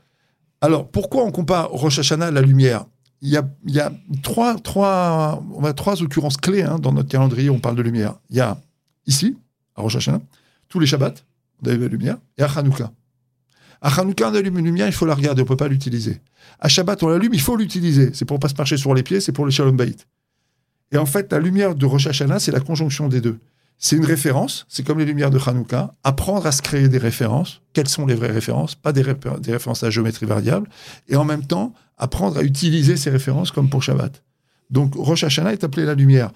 Alors, 0.62 0.88
pourquoi 0.89 1.23
on 1.23 1.32
compare 1.32 1.69
Rosh 1.69 1.99
Hashanah 1.99 2.27
à 2.27 2.32
la 2.32 2.41
lumière? 2.41 2.86
Il 3.22 3.30
y, 3.30 3.80
a, 3.80 3.92
trois, 4.24 4.56
occurrences 6.02 6.38
clés 6.38 6.64
hein, 6.64 6.80
dans 6.80 6.92
notre 6.92 7.10
calendrier, 7.10 7.50
on 7.50 7.60
parle 7.60 7.76
de 7.76 7.84
lumière. 7.84 8.16
Il 8.32 8.38
y 8.38 8.40
a 8.40 8.60
ici, 9.06 9.38
à 9.76 9.82
Rosh 9.82 9.96
Hashanah, 9.96 10.22
tous 10.70 10.80
les 10.80 10.88
Shabbats, 10.88 11.14
on 11.62 11.70
allume 11.70 11.82
la 11.82 11.88
lumière, 11.88 12.18
et 12.38 12.42
à 12.42 12.48
Hanouka. 12.48 12.92
À 13.82 14.00
Hanouka, 14.00 14.30
on 14.30 14.36
allume 14.36 14.58
une 14.58 14.66
lumière, 14.66 14.88
il 14.88 14.94
faut 14.94 15.06
la 15.06 15.14
regarder, 15.14 15.42
on 15.42 15.46
ne 15.46 15.48
peut 15.50 15.56
pas 15.56 15.68
l'utiliser. 15.68 16.20
À 16.60 16.68
Shabbat, 16.68 17.04
on 17.04 17.10
l'allume, 17.10 17.34
il 17.34 17.42
faut 17.42 17.56
l'utiliser. 17.56 18.12
C'est 18.14 18.26
pour 18.26 18.40
pas 18.40 18.50
se 18.50 18.56
marcher 18.56 18.78
sur 18.78 18.94
les 18.94 19.04
pieds, 19.04 19.22
c'est 19.22 19.32
pour 19.32 19.46
le 19.46 19.52
Shalom 19.52 19.78
Bayit. 19.78 20.08
Et 20.92 20.98
en 20.98 21.06
fait, 21.06 21.32
la 21.32 21.40
lumière 21.40 21.76
de 21.76 21.86
Rosh 21.86 22.08
Hashanah, 22.08 22.40
c'est 22.40 22.52
la 22.52 22.60
conjonction 22.60 23.08
des 23.08 23.22
deux. 23.22 23.40
C'est 23.84 23.96
une 23.96 24.06
référence, 24.06 24.67
c'est 24.70 24.86
comme 24.86 25.00
les 25.00 25.06
lumières 25.06 25.32
de 25.32 25.39
Hanouka, 25.44 25.91
apprendre 26.04 26.46
à 26.46 26.52
se 26.52 26.62
créer 26.62 26.88
des 26.88 27.00
références. 27.00 27.62
Quelles 27.74 27.88
sont 27.88 28.06
les 28.06 28.13
vraies 28.13 28.32
références 28.32 28.76
Pas 28.76 28.94
des, 28.94 29.02
références 29.02 29.84
à 29.84 29.89
géométrie 29.89 30.28
variable. 30.28 30.70
Et 31.10 31.15
en 31.15 31.26
même 31.26 31.48
temps, 31.48 31.74
apprendre 31.98 32.38
à 32.38 32.44
utiliser 32.44 32.96
ces 32.96 33.10
références 33.10 33.50
comme 33.50 33.72
pour 33.72 33.82
Shabbat. 33.82 34.22
Donc, 34.70 34.94
Rosh 34.94 35.24
Hashanah 35.24 35.54
est 35.54 35.63
appelé 35.63 35.88
la 35.88 35.96
lumière. 35.96 36.30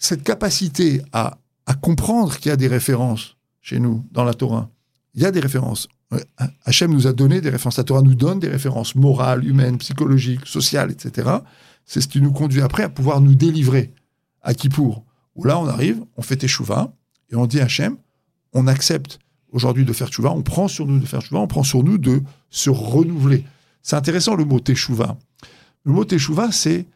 Cette 0.00 0.24
capacité 0.24 1.00
à, 1.12 1.38
à 1.66 1.74
comprendre 1.74 2.36
qu'il 2.36 2.48
y 2.48 2.52
a 2.52 2.56
des 2.56 2.66
références 2.66 3.36
chez 3.60 3.78
nous, 3.78 4.04
dans 4.10 4.24
la 4.24 4.34
Torah, 4.34 4.68
il 5.14 5.22
y 5.22 5.24
a 5.24 5.30
des 5.30 5.40
références. 5.40 5.86
Ouais, 6.10 6.24
Hachem 6.64 6.92
nous 6.92 7.06
a 7.06 7.12
donné 7.12 7.40
des 7.40 7.50
références. 7.50 7.76
La 7.76 7.84
Torah 7.84 8.02
nous 8.02 8.16
donne 8.16 8.40
des 8.40 8.48
références 8.48 8.96
morales, 8.96 9.44
humaines, 9.44 9.78
psychologiques, 9.78 10.46
sociales, 10.46 10.90
etc. 10.90 11.30
C'est 11.84 12.00
ce 12.00 12.08
qui 12.08 12.20
nous 12.20 12.32
conduit 12.32 12.60
après 12.60 12.82
à 12.82 12.88
pouvoir 12.88 13.20
nous 13.20 13.36
délivrer 13.36 13.92
à 14.42 14.52
Kippour, 14.52 15.04
où 15.38 15.44
là, 15.44 15.58
on 15.58 15.66
arrive, 15.66 16.04
on 16.16 16.22
fait 16.22 16.36
Teshuvah, 16.36 16.92
et 17.30 17.36
on 17.36 17.46
dit 17.46 17.60
à 17.60 17.64
Hachem, 17.64 17.96
on 18.52 18.66
accepte 18.66 19.20
aujourd'hui 19.52 19.84
de 19.84 19.92
faire 19.92 20.10
Teshuvah, 20.10 20.32
on 20.32 20.42
prend 20.42 20.68
sur 20.68 20.84
nous 20.84 20.98
de 20.98 21.06
faire 21.06 21.20
Teshuvah, 21.20 21.40
on 21.40 21.46
prend 21.46 21.62
sur 21.62 21.82
nous 21.82 21.96
de 21.96 22.20
se 22.50 22.68
renouveler. 22.68 23.44
C'est 23.82 23.96
intéressant 23.96 24.34
le 24.34 24.44
mot 24.44 24.60
Teshuvah. 24.60 25.16
Le 25.84 25.92
mot 25.92 26.04
Teshuvah, 26.04 26.50
c'est 26.52 26.86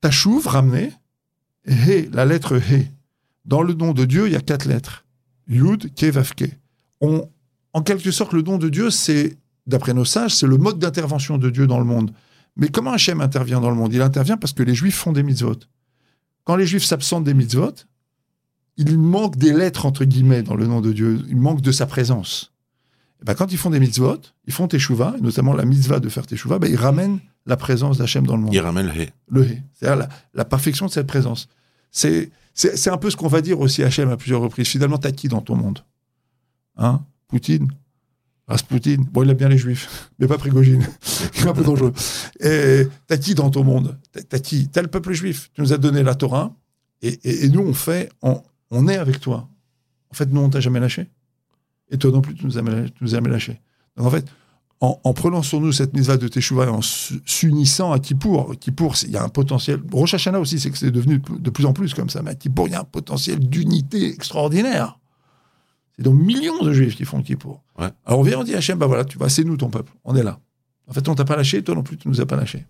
Tashuv, 0.00 0.46
ramener, 0.46 0.92
et 1.66 1.74
He, 1.74 2.10
la 2.12 2.24
lettre 2.24 2.56
He. 2.56 2.86
Dans 3.44 3.62
le 3.62 3.74
nom 3.74 3.92
de 3.92 4.04
Dieu, 4.04 4.28
il 4.28 4.32
y 4.32 4.36
a 4.36 4.40
quatre 4.40 4.66
lettres. 4.66 5.04
Yud, 5.48 5.92
Ke, 5.94 6.04
Vav, 6.04 6.34
Ke. 6.34 6.44
On, 7.00 7.28
en 7.72 7.82
quelque 7.82 8.12
sorte, 8.12 8.32
le 8.32 8.42
nom 8.42 8.56
de 8.56 8.68
Dieu, 8.68 8.90
c'est, 8.90 9.36
d'après 9.66 9.94
nos 9.94 10.04
sages, 10.04 10.36
c'est 10.36 10.46
le 10.46 10.58
mode 10.58 10.78
d'intervention 10.78 11.38
de 11.38 11.50
Dieu 11.50 11.66
dans 11.66 11.80
le 11.80 11.84
monde. 11.84 12.12
Mais 12.56 12.68
comment 12.68 12.92
Hachem 12.92 13.20
intervient 13.20 13.60
dans 13.60 13.70
le 13.70 13.76
monde? 13.76 13.92
Il 13.92 14.00
intervient 14.00 14.36
parce 14.36 14.52
que 14.52 14.62
les 14.62 14.74
Juifs 14.74 14.96
font 14.96 15.12
des 15.12 15.22
mitzvot. 15.24 15.58
Quand 16.44 16.56
les 16.56 16.66
Juifs 16.66 16.84
s'absentent 16.84 17.24
des 17.24 17.34
mitzvot, 17.34 17.74
il 18.76 18.98
manque 18.98 19.36
des 19.36 19.52
lettres, 19.52 19.86
entre 19.86 20.04
guillemets, 20.04 20.42
dans 20.42 20.54
le 20.54 20.66
nom 20.66 20.80
de 20.80 20.92
Dieu. 20.92 21.22
Il 21.28 21.36
manque 21.36 21.60
de 21.60 21.72
sa 21.72 21.86
présence. 21.86 22.52
Et 23.20 23.24
ben, 23.24 23.34
quand 23.34 23.52
ils 23.52 23.58
font 23.58 23.70
des 23.70 23.80
mitzvot, 23.80 24.20
ils 24.46 24.52
font 24.52 24.66
teshuva, 24.66 25.14
et 25.18 25.20
notamment 25.20 25.52
la 25.52 25.64
mitzvah 25.64 26.00
de 26.00 26.08
faire 26.08 26.26
teshuva, 26.26 26.58
ben, 26.58 26.70
ils 26.70 26.76
ramènent 26.76 27.20
la 27.46 27.56
présence 27.56 27.98
d'Hachem 27.98 28.26
dans 28.26 28.36
le 28.36 28.42
monde. 28.42 28.54
Il 28.54 28.60
ramène 28.60 28.86
le 28.86 28.96
hé. 28.96 29.10
Le 29.28 29.44
hé. 29.44 29.62
C'est-à-dire 29.74 29.98
la, 29.98 30.08
la 30.32 30.44
perfection 30.44 30.86
de 30.86 30.90
cette 30.90 31.06
présence. 31.06 31.48
C'est, 31.90 32.30
c'est, 32.54 32.76
c'est 32.76 32.90
un 32.90 32.96
peu 32.96 33.10
ce 33.10 33.16
qu'on 33.16 33.28
va 33.28 33.42
dire 33.42 33.60
aussi 33.60 33.82
à 33.82 33.86
Hachem 33.86 34.08
à 34.08 34.16
plusieurs 34.16 34.40
reprises. 34.40 34.68
Finalement, 34.68 34.98
t'as 34.98 35.12
qui 35.12 35.28
dans 35.28 35.42
ton 35.42 35.56
monde? 35.56 35.84
Hein? 36.76 37.02
Poutine? 37.28 37.70
Rasputin 38.50 38.96
Bon, 39.12 39.22
il 39.22 39.30
aime 39.30 39.36
bien 39.36 39.48
les 39.48 39.56
juifs, 39.58 40.10
mais 40.18 40.26
pas 40.26 40.36
Prigogine. 40.38 40.86
Il 41.36 41.44
est 41.44 41.48
un 41.48 41.52
peu 41.54 41.62
dangereux. 41.64 41.92
Et 42.40 42.86
t'as 43.06 43.16
qui 43.16 43.34
dans 43.34 43.48
ton 43.50 43.64
monde? 43.64 43.98
T'as- 44.28 44.38
qui? 44.40 44.68
T'as 44.68 44.82
le 44.82 44.88
peuple 44.88 45.12
juif. 45.12 45.50
Tu 45.54 45.60
nous 45.62 45.72
as 45.72 45.78
donné 45.78 46.02
la 46.02 46.14
Torah, 46.14 46.52
et, 47.02 47.48
nous, 47.48 47.60
on 47.60 47.72
fait, 47.72 48.10
on, 48.20 48.88
est 48.88 48.96
avec 48.98 49.20
toi. 49.20 49.48
En 50.10 50.14
fait, 50.14 50.26
nous, 50.30 50.40
on 50.40 50.50
t'a 50.50 50.60
jamais 50.60 50.80
lâché. 50.80 51.08
Et 51.90 51.96
toi 51.96 52.10
non 52.10 52.20
plus, 52.20 52.34
tu 52.34 52.44
nous 52.44 52.58
as, 52.58 52.64
jamais- 52.64 52.90
tu 52.90 53.02
nous 53.04 53.08
jamais 53.08 53.30
lâché. 53.30 53.60
Donc, 53.96 54.06
en 54.06 54.10
fait, 54.10 54.26
en, 54.80 54.98
en 55.02 55.12
prenant 55.14 55.42
sur 55.42 55.60
nous 55.60 55.72
cette 55.72 55.94
mitzvah 55.94 56.16
de 56.18 56.28
Teshuvah 56.28 56.66
et 56.66 56.68
en 56.68 56.82
su- 56.82 57.20
s'unissant 57.24 57.92
à 57.92 57.98
Kippour, 58.00 58.54
Kippour, 58.60 58.94
il 59.04 59.10
y 59.12 59.16
a 59.16 59.22
un 59.24 59.28
potentiel. 59.28 59.80
Rosh 59.92 60.14
Hashanah 60.14 60.40
aussi, 60.40 60.60
c'est 60.60 60.70
que 60.70 60.78
c'est 60.78 60.90
devenu 60.90 61.20
de 61.38 61.50
plus 61.50 61.64
en 61.66 61.72
plus 61.72 61.94
comme 61.94 62.10
ça. 62.10 62.22
Mais 62.22 62.32
à 62.32 62.34
Kippour, 62.34 62.68
il 62.68 62.72
y 62.72 62.74
a 62.74 62.80
un 62.80 62.84
potentiel 62.84 63.38
d'unité 63.40 64.06
extraordinaire. 64.12 64.98
C'est 66.00 66.04
donc 66.04 66.18
millions 66.18 66.62
de 66.62 66.72
juifs 66.72 66.96
qui 66.96 67.04
font 67.04 67.20
Kippour. 67.20 67.62
Ouais. 67.78 67.90
Alors 68.06 68.20
on 68.20 68.22
vient, 68.22 68.38
on 68.38 68.42
dit 68.42 68.54
à 68.54 68.58
Hachem, 68.58 68.78
bah 68.78 68.86
voilà, 68.86 69.04
tu 69.04 69.18
vois, 69.18 69.28
c'est 69.28 69.44
nous 69.44 69.58
ton 69.58 69.68
peuple, 69.68 69.92
on 70.04 70.16
est 70.16 70.22
là. 70.22 70.38
En 70.88 70.94
fait, 70.94 71.06
on 71.10 71.14
t'a 71.14 71.26
pas 71.26 71.36
lâché, 71.36 71.62
toi 71.62 71.74
non 71.74 71.82
plus, 71.82 71.98
tu 71.98 72.08
nous 72.08 72.22
as 72.22 72.26
pas 72.26 72.36
lâché. 72.36 72.64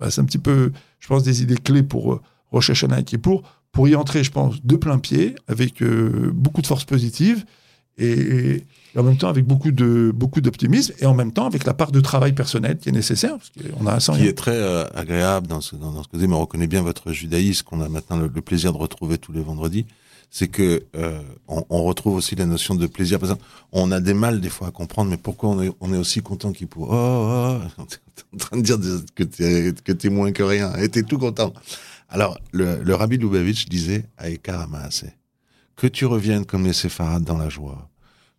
Bah, 0.00 0.10
c'est 0.10 0.22
un 0.22 0.24
petit 0.24 0.38
peu, 0.38 0.72
je 0.98 1.06
pense, 1.06 1.22
des 1.22 1.42
idées 1.42 1.58
clés 1.58 1.82
pour 1.82 2.14
euh, 2.14 2.20
Rosh 2.52 2.70
Hashanah 2.70 3.00
et 3.00 3.04
Kippour, 3.04 3.42
pour 3.70 3.86
y 3.86 3.94
entrer, 3.94 4.24
je 4.24 4.30
pense, 4.30 4.64
de 4.64 4.76
plein 4.76 4.98
pied, 4.98 5.34
avec 5.46 5.82
euh, 5.82 6.32
beaucoup 6.34 6.62
de 6.62 6.66
force 6.66 6.84
positive, 6.86 7.44
et, 7.98 8.64
et 8.94 8.98
en 8.98 9.02
même 9.02 9.18
temps 9.18 9.28
avec 9.28 9.44
beaucoup 9.44 9.70
de 9.70 10.10
beaucoup 10.14 10.40
d'optimisme, 10.40 10.94
et 11.00 11.04
en 11.04 11.12
même 11.14 11.32
temps 11.32 11.44
avec 11.44 11.66
la 11.66 11.74
part 11.74 11.92
de 11.92 12.00
travail 12.00 12.32
personnel 12.32 12.78
qui 12.78 12.88
est 12.88 12.92
nécessaire, 12.92 13.36
parce 13.36 13.50
qu'on 13.50 13.86
a 13.86 13.96
un 13.96 14.00
sang. 14.00 14.16
Qui 14.16 14.26
est 14.26 14.38
très 14.38 14.56
euh, 14.56 14.86
agréable 14.94 15.48
dans 15.48 15.60
ce, 15.60 15.76
dans, 15.76 15.92
dans 15.92 16.02
ce 16.02 16.08
que 16.08 16.12
vous 16.12 16.20
dites, 16.20 16.30
mais 16.30 16.36
on 16.36 16.40
reconnaît 16.40 16.66
bien 16.66 16.80
votre 16.80 17.12
judaïsme 17.12 17.62
qu'on 17.66 17.82
a 17.82 17.90
maintenant 17.90 18.16
le, 18.16 18.30
le 18.34 18.40
plaisir 18.40 18.72
de 18.72 18.78
retrouver 18.78 19.18
tous 19.18 19.32
les 19.32 19.42
vendredis. 19.42 19.84
C'est 20.36 20.48
que 20.48 20.82
euh, 20.96 21.22
on, 21.46 21.64
on 21.70 21.84
retrouve 21.84 22.16
aussi 22.16 22.34
la 22.34 22.44
notion 22.44 22.74
de 22.74 22.88
plaisir. 22.88 23.20
Par 23.20 23.30
exemple, 23.30 23.44
on 23.70 23.92
a 23.92 24.00
des 24.00 24.14
mal 24.14 24.40
des 24.40 24.48
fois 24.48 24.66
à 24.66 24.70
comprendre, 24.72 25.08
mais 25.08 25.16
pourquoi 25.16 25.50
on 25.50 25.62
est, 25.62 25.70
on 25.78 25.94
est 25.94 25.96
aussi 25.96 26.22
content 26.22 26.50
qu'il 26.50 26.66
pour 26.66 26.90
oh, 26.90 27.60
oh, 27.78 27.82
t'es 28.16 28.22
en 28.34 28.38
train 28.38 28.56
de 28.56 28.62
dire 28.62 28.76
que 29.14 29.22
t'es 29.22 29.72
que 29.84 29.92
t'es 29.92 30.08
moins 30.08 30.32
que 30.32 30.42
rien, 30.42 30.74
et 30.74 30.88
t'es 30.88 31.04
tout 31.04 31.18
content. 31.18 31.52
Alors, 32.08 32.36
le, 32.50 32.82
le 32.82 32.94
rabbi 32.96 33.16
Lubavitch 33.16 33.66
disait 33.66 34.06
à 34.18 34.28
Ekar 34.28 34.68
que 35.76 35.86
tu 35.86 36.04
reviennes 36.04 36.44
comme 36.44 36.64
les 36.64 36.72
séfarades 36.72 37.22
dans 37.22 37.38
la 37.38 37.48
joie, 37.48 37.88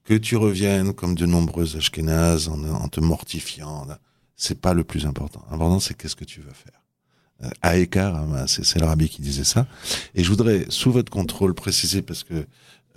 que 0.04 0.16
tu 0.16 0.36
reviennes 0.36 0.92
comme 0.94 1.16
de 1.16 1.26
nombreuses 1.26 1.78
ashkénazes 1.78 2.50
en, 2.50 2.62
en 2.62 2.90
te 2.90 3.00
mortifiant. 3.00 3.88
C'est 4.36 4.60
pas 4.60 4.74
le 4.74 4.84
plus 4.84 5.06
important. 5.06 5.46
L'important, 5.50 5.80
c'est 5.80 5.94
qu'est-ce 5.94 6.18
que 6.18 6.26
tu 6.26 6.42
veux 6.42 6.52
faire. 6.52 6.85
À 7.62 7.78
écart, 7.78 8.16
hein, 8.16 8.48
c'est 8.48 8.64
c'est 8.64 8.80
le 8.80 8.86
rabbi 8.86 9.10
qui 9.10 9.22
disait 9.22 9.44
ça. 9.44 9.68
Et 10.16 10.24
je 10.24 10.30
voudrais, 10.30 10.66
sous 10.70 10.92
votre 10.92 11.12
contrôle, 11.12 11.54
préciser, 11.54 12.02
parce 12.02 12.24
que 12.24 12.48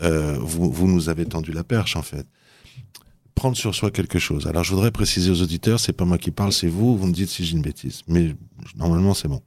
euh, 0.01 0.39
vous, 0.41 0.71
vous 0.71 0.87
nous 0.87 1.09
avez 1.09 1.27
tendu 1.27 1.51
la 1.53 1.65
perche, 1.65 1.97
en 1.97 2.03
fait, 2.03 2.25
prendre 3.35 3.57
sur 3.57 3.75
soi 3.75 3.91
quelque 3.91 4.21
chose. 4.21 4.47
Alors, 4.47 4.63
je 4.63 4.73
voudrais 4.73 4.93
préciser 4.93 5.31
aux 5.31 5.43
auditeurs, 5.43 5.81
c'est 5.81 5.93
pas 5.93 6.05
moi 6.05 6.19
qui 6.19 6.31
parle, 6.31 6.53
c'est 6.53 6.69
vous, 6.69 6.97
vous 6.97 7.07
me 7.07 7.13
dites 7.13 7.29
si 7.31 7.45
j'ai 7.45 7.57
une 7.57 7.63
bêtise. 7.63 8.03
Mais 8.07 8.37
normalement, 8.77 9.13
c'est 9.13 9.29
bon. 9.29 9.43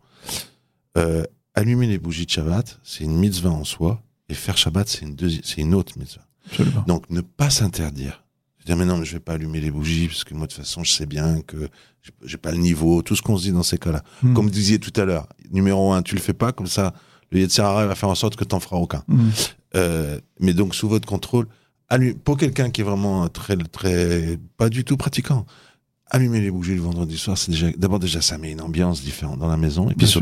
Euh, 0.98 1.24
allumer 1.56 1.88
les 1.88 1.98
bougies 1.98 2.26
de 2.26 2.32
Shabbat, 2.32 2.80
c'est 2.84 3.06
une 3.06 3.18
mitzvah 3.18 3.50
en 3.50 3.64
soi, 3.64 4.04
et 4.28 4.34
faire 4.34 4.58
Shabbat, 4.58 4.90
c'est 4.90 5.02
une, 5.02 5.16
une 5.58 5.74
autre 5.74 5.98
mitzvah. 5.98 6.28
Absolument. 6.48 6.84
Donc, 6.86 7.10
ne 7.10 7.22
pas 7.22 7.50
s'interdire. 7.50 8.26
Dire, 8.66 8.76
mais 8.78 8.86
non, 8.86 8.98
mais 8.98 9.06
je 9.06 9.14
vais 9.14 9.20
pas 9.20 9.34
allumer 9.34 9.60
les 9.60 9.72
bougies, 9.72 10.08
parce 10.08 10.24
que 10.24 10.34
moi, 10.34 10.46
de 10.48 10.52
toute 10.54 10.62
façon, 10.64 10.84
je 10.84 10.92
sais 10.92 11.06
bien 11.06 11.42
que 11.42 11.68
j'ai- 12.24 12.38
pas 12.38 12.52
le 12.52 12.58
niveau, 12.58 13.02
tout 13.02 13.16
ce 13.16 13.22
qu'on 13.22 13.38
se 13.38 13.44
dit 13.44 13.52
dans 13.52 13.64
ces 13.64 13.78
cas-là. 13.78 14.04
Hmm. 14.24 14.34
Comme 14.34 14.46
vous 14.46 14.52
disiez 14.52 14.78
tout 14.80 14.94
à 15.02 15.06
l'heure, 15.06 15.28
numéro 15.52 15.94
un, 15.94 16.02
tu 16.04 16.16
le 16.16 16.22
fais 16.22 16.34
pas, 16.34 16.52
comme 16.52 16.68
ça, 16.68 16.94
le 17.32 17.40
Yetzirara 17.40 17.88
va 17.88 17.96
faire 17.96 18.10
en 18.10 18.16
sorte 18.16 18.36
que 18.36 18.44
t'en 18.44 18.60
feras 18.60 18.78
aucun. 18.78 19.04
Mm. 19.08 19.30
Euh, 19.76 20.20
mais 20.42 20.54
donc, 20.54 20.76
sous 20.76 20.90
votre 20.90 21.08
contrôle, 21.08 21.48
allu- 21.90 22.14
pour 22.14 22.36
quelqu'un 22.38 22.70
qui 22.72 22.82
est 22.82 22.84
vraiment 22.84 23.28
très, 23.30 23.56
très, 23.56 24.38
pas 24.58 24.68
du 24.70 24.84
tout 24.84 24.98
pratiquant, 24.98 25.46
allumer 26.08 26.42
les 26.42 26.52
bougies 26.52 26.76
le 26.76 26.82
vendredi 26.82 27.18
soir, 27.18 27.38
c'est 27.38 27.52
déjà, 27.52 27.68
d'abord, 27.78 28.00
déjà, 28.00 28.22
ça 28.22 28.38
met 28.38 28.52
une 28.52 28.60
ambiance 28.62 29.02
différente 29.02 29.40
dans 29.40 29.48
la 29.48 29.56
maison, 29.58 29.86
et 29.86 29.96
puis 29.96 30.00
Bien 30.00 30.08
sûr. 30.08 30.22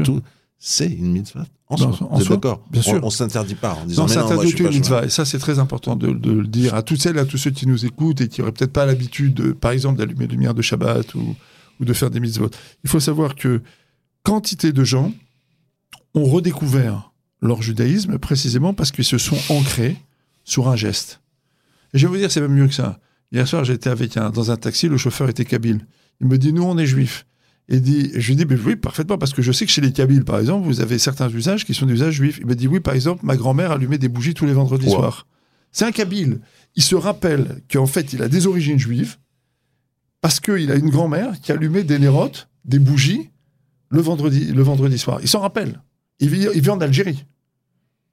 C'est 0.59 0.87
une 0.87 1.11
mitzvah 1.11 1.45
en 1.67 1.75
Bien 1.75 1.91
soi. 1.93 2.09
d'accord 2.35 2.65
bien 2.69 2.81
sûr. 2.81 2.99
On, 3.01 3.07
on 3.07 3.09
s'interdit 3.09 3.55
pas 3.55 3.75
en 3.75 3.85
disant, 3.85 4.01
Non, 4.03 4.07
mais 4.07 4.13
c'est 4.13 4.19
non, 4.19 4.25
moi, 4.25 4.33
je 4.33 4.35
interdit 4.35 4.55
suis 4.55 4.63
pas 4.63 4.69
une 4.69 4.75
mitzvah. 4.75 5.05
Et 5.05 5.09
ça, 5.09 5.23
c'est 5.23 5.39
très 5.39 5.57
important 5.59 5.95
de, 5.95 6.11
de 6.11 6.31
le 6.31 6.47
dire 6.47 6.75
à 6.75 6.81
toutes 6.81 7.01
celles 7.01 7.15
et 7.15 7.19
à 7.19 7.25
tous 7.25 7.37
ceux 7.37 7.51
qui 7.51 7.65
nous 7.65 7.85
écoutent 7.85 8.21
et 8.21 8.27
qui 8.27 8.41
auraient 8.41 8.51
peut-être 8.51 8.73
pas 8.73 8.85
l'habitude, 8.85 9.35
de, 9.35 9.51
par 9.53 9.71
exemple, 9.71 9.97
d'allumer 9.97 10.27
les 10.27 10.33
lumières 10.33 10.53
de 10.53 10.61
Shabbat 10.61 11.15
ou, 11.15 11.35
ou 11.79 11.85
de 11.85 11.93
faire 11.93 12.09
des 12.09 12.19
mitzvot. 12.19 12.49
Il 12.83 12.89
faut 12.89 12.99
savoir 12.99 13.35
que 13.35 13.61
quantité 14.23 14.73
de 14.73 14.83
gens 14.83 15.13
ont 16.13 16.25
redécouvert 16.25 17.11
leur 17.41 17.61
judaïsme 17.61 18.17
précisément 18.17 18.73
parce 18.73 18.91
qu'ils 18.91 19.05
se 19.05 19.17
sont 19.17 19.37
ancrés 19.49 19.95
sur 20.43 20.67
un 20.67 20.75
geste. 20.75 21.21
Et 21.93 21.99
je 21.99 22.05
vais 22.07 22.11
vous 22.11 22.17
dire, 22.17 22.31
c'est 22.31 22.41
même 22.41 22.53
mieux 22.53 22.67
que 22.67 22.73
ça. 22.73 22.99
Hier 23.31 23.47
soir, 23.47 23.63
j'étais 23.63 23.89
avec 23.89 24.17
un, 24.17 24.29
dans 24.31 24.51
un 24.51 24.57
taxi, 24.57 24.89
le 24.89 24.97
chauffeur 24.97 25.29
était 25.29 25.45
kabyle. 25.45 25.85
Il 26.19 26.27
me 26.27 26.37
dit, 26.37 26.51
nous, 26.51 26.63
on 26.63 26.77
est 26.77 26.85
juifs. 26.85 27.25
Et 27.71 27.79
dit, 27.79 28.11
je 28.15 28.27
lui 28.29 28.35
dis, 28.35 28.45
mais 28.49 28.55
oui, 28.65 28.75
parfaitement, 28.75 29.19
parce 29.19 29.31
que 29.31 29.43
je 29.43 29.51
sais 29.51 29.65
que 29.65 29.71
chez 29.71 29.81
les 29.81 29.91
Kabyles, 29.93 30.25
par 30.25 30.39
exemple, 30.39 30.65
vous 30.65 30.81
avez 30.81 30.97
certains 30.97 31.29
usages 31.29 31.65
qui 31.65 31.75
sont 31.75 31.85
des 31.85 31.93
usages 31.93 32.15
juifs. 32.15 32.39
Il 32.39 32.47
me 32.47 32.55
dit, 32.55 32.67
oui, 32.67 32.79
par 32.79 32.95
exemple, 32.95 33.23
ma 33.23 33.35
grand-mère 33.35 33.71
allumait 33.71 33.99
des 33.99 34.09
bougies 34.09 34.33
tous 34.33 34.47
les 34.47 34.53
vendredis 34.53 34.87
Wow. 34.87 34.95
soirs. 34.95 35.27
C'est 35.71 35.85
un 35.85 35.91
Kabyle. 35.91 36.39
Il 36.75 36.81
se 36.81 36.95
rappelle 36.95 37.61
qu'en 37.71 37.85
fait, 37.85 38.11
il 38.13 38.23
a 38.23 38.27
des 38.27 38.47
origines 38.47 38.79
juives 38.79 39.17
parce 40.21 40.39
qu'il 40.39 40.71
a 40.71 40.75
une 40.75 40.89
grand-mère 40.89 41.39
qui 41.41 41.51
allumait 41.51 41.83
des 41.83 41.99
nérotes, 41.99 42.49
des 42.65 42.79
bougies, 42.79 43.29
le 43.89 44.01
vendredi, 44.01 44.45
le 44.51 44.63
vendredi 44.63 44.97
soir. 44.97 45.19
Il 45.21 45.27
s'en 45.27 45.39
rappelle. 45.39 45.79
Il 46.19 46.29
vit, 46.29 46.47
il 46.55 46.61
vit 46.61 46.69
en 46.71 46.81
Algérie. 46.81 47.25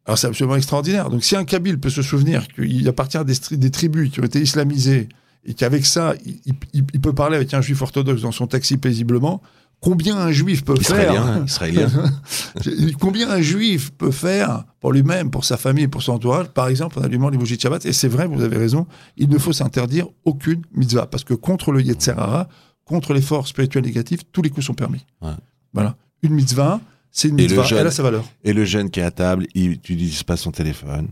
Alors 0.04 0.18
c'est 0.18 0.26
absolument 0.28 0.56
extraordinaire. 0.56 1.08
Donc 1.10 1.24
si 1.24 1.34
un 1.34 1.44
Kabyle 1.44 1.80
peut 1.80 1.90
se 1.90 2.02
souvenir 2.02 2.46
qu'il 2.48 2.86
appartient 2.88 3.16
à 3.18 3.24
des 3.24 3.70
tribus 3.70 4.10
qui 4.10 4.20
ont 4.20 4.24
été 4.24 4.40
islamisées 4.40 5.08
et 5.46 5.54
qu'avec 5.54 5.86
ça, 5.86 6.14
il, 6.24 6.38
il- 6.74 6.84
il 6.92 7.00
peut 7.00 7.12
parler 7.14 7.36
avec 7.36 7.54
un 7.54 7.60
juif 7.60 7.80
orthodoxe 7.82 8.22
dans 8.22 8.32
son 8.32 8.46
taxi 8.46 8.76
paisiblement, 8.76 9.40
combien 9.80 10.16
un 10.16 10.32
juif 10.32 10.64
peut 10.64 10.74
Israélien, 10.80 11.12
faire 11.12 11.26
hein, 11.26 11.44
israélien. 11.46 11.90
Combien 13.00 13.30
un 13.30 13.40
juif 13.40 13.92
peut 13.92 14.10
faire 14.10 14.64
pour 14.80 14.92
lui-même, 14.92 15.30
pour 15.30 15.44
sa 15.44 15.56
famille, 15.56 15.86
pour 15.88 16.02
son 16.02 16.12
entourage, 16.12 16.48
par 16.48 16.68
exemple 16.68 16.98
en 16.98 17.02
allumant 17.02 17.28
les 17.28 17.38
bougies 17.38 17.56
de 17.56 17.60
Shabbat 17.60 17.84
Et 17.86 17.92
c'est 17.92 18.08
vrai, 18.08 18.26
vous 18.26 18.42
avez 18.42 18.56
raison, 18.56 18.86
il 19.16 19.28
ne 19.28 19.38
faut 19.38 19.52
s'interdire 19.52 20.06
aucune 20.24 20.62
mitzvah, 20.74 21.06
parce 21.06 21.24
que 21.24 21.34
contre 21.34 21.72
le 21.72 21.82
Yetzer 21.82 22.12
Hara, 22.16 22.48
contre 22.84 23.12
les 23.14 23.20
forces 23.20 23.50
spirituelles 23.50 23.84
négatives, 23.84 24.20
tous 24.32 24.42
les 24.42 24.50
coups 24.50 24.66
sont 24.66 24.74
permis. 24.74 25.04
Ouais. 25.20 25.30
Voilà. 25.74 25.96
Une 26.22 26.32
mitzvah, 26.34 26.80
c'est 27.10 27.28
une 27.28 27.38
Et 27.38 27.46
le 27.48 27.56
mitzvah, 27.56 27.80
elle 27.80 27.86
a 27.86 27.90
sa 27.90 28.02
valeur. 28.02 28.24
Et 28.44 28.52
le 28.52 28.64
jeune 28.64 28.90
qui 28.90 29.00
est 29.00 29.04
à 29.04 29.10
table, 29.10 29.46
il 29.54 29.68
n'utilise 29.70 30.22
pas 30.22 30.36
son 30.36 30.52
téléphone. 30.52 31.08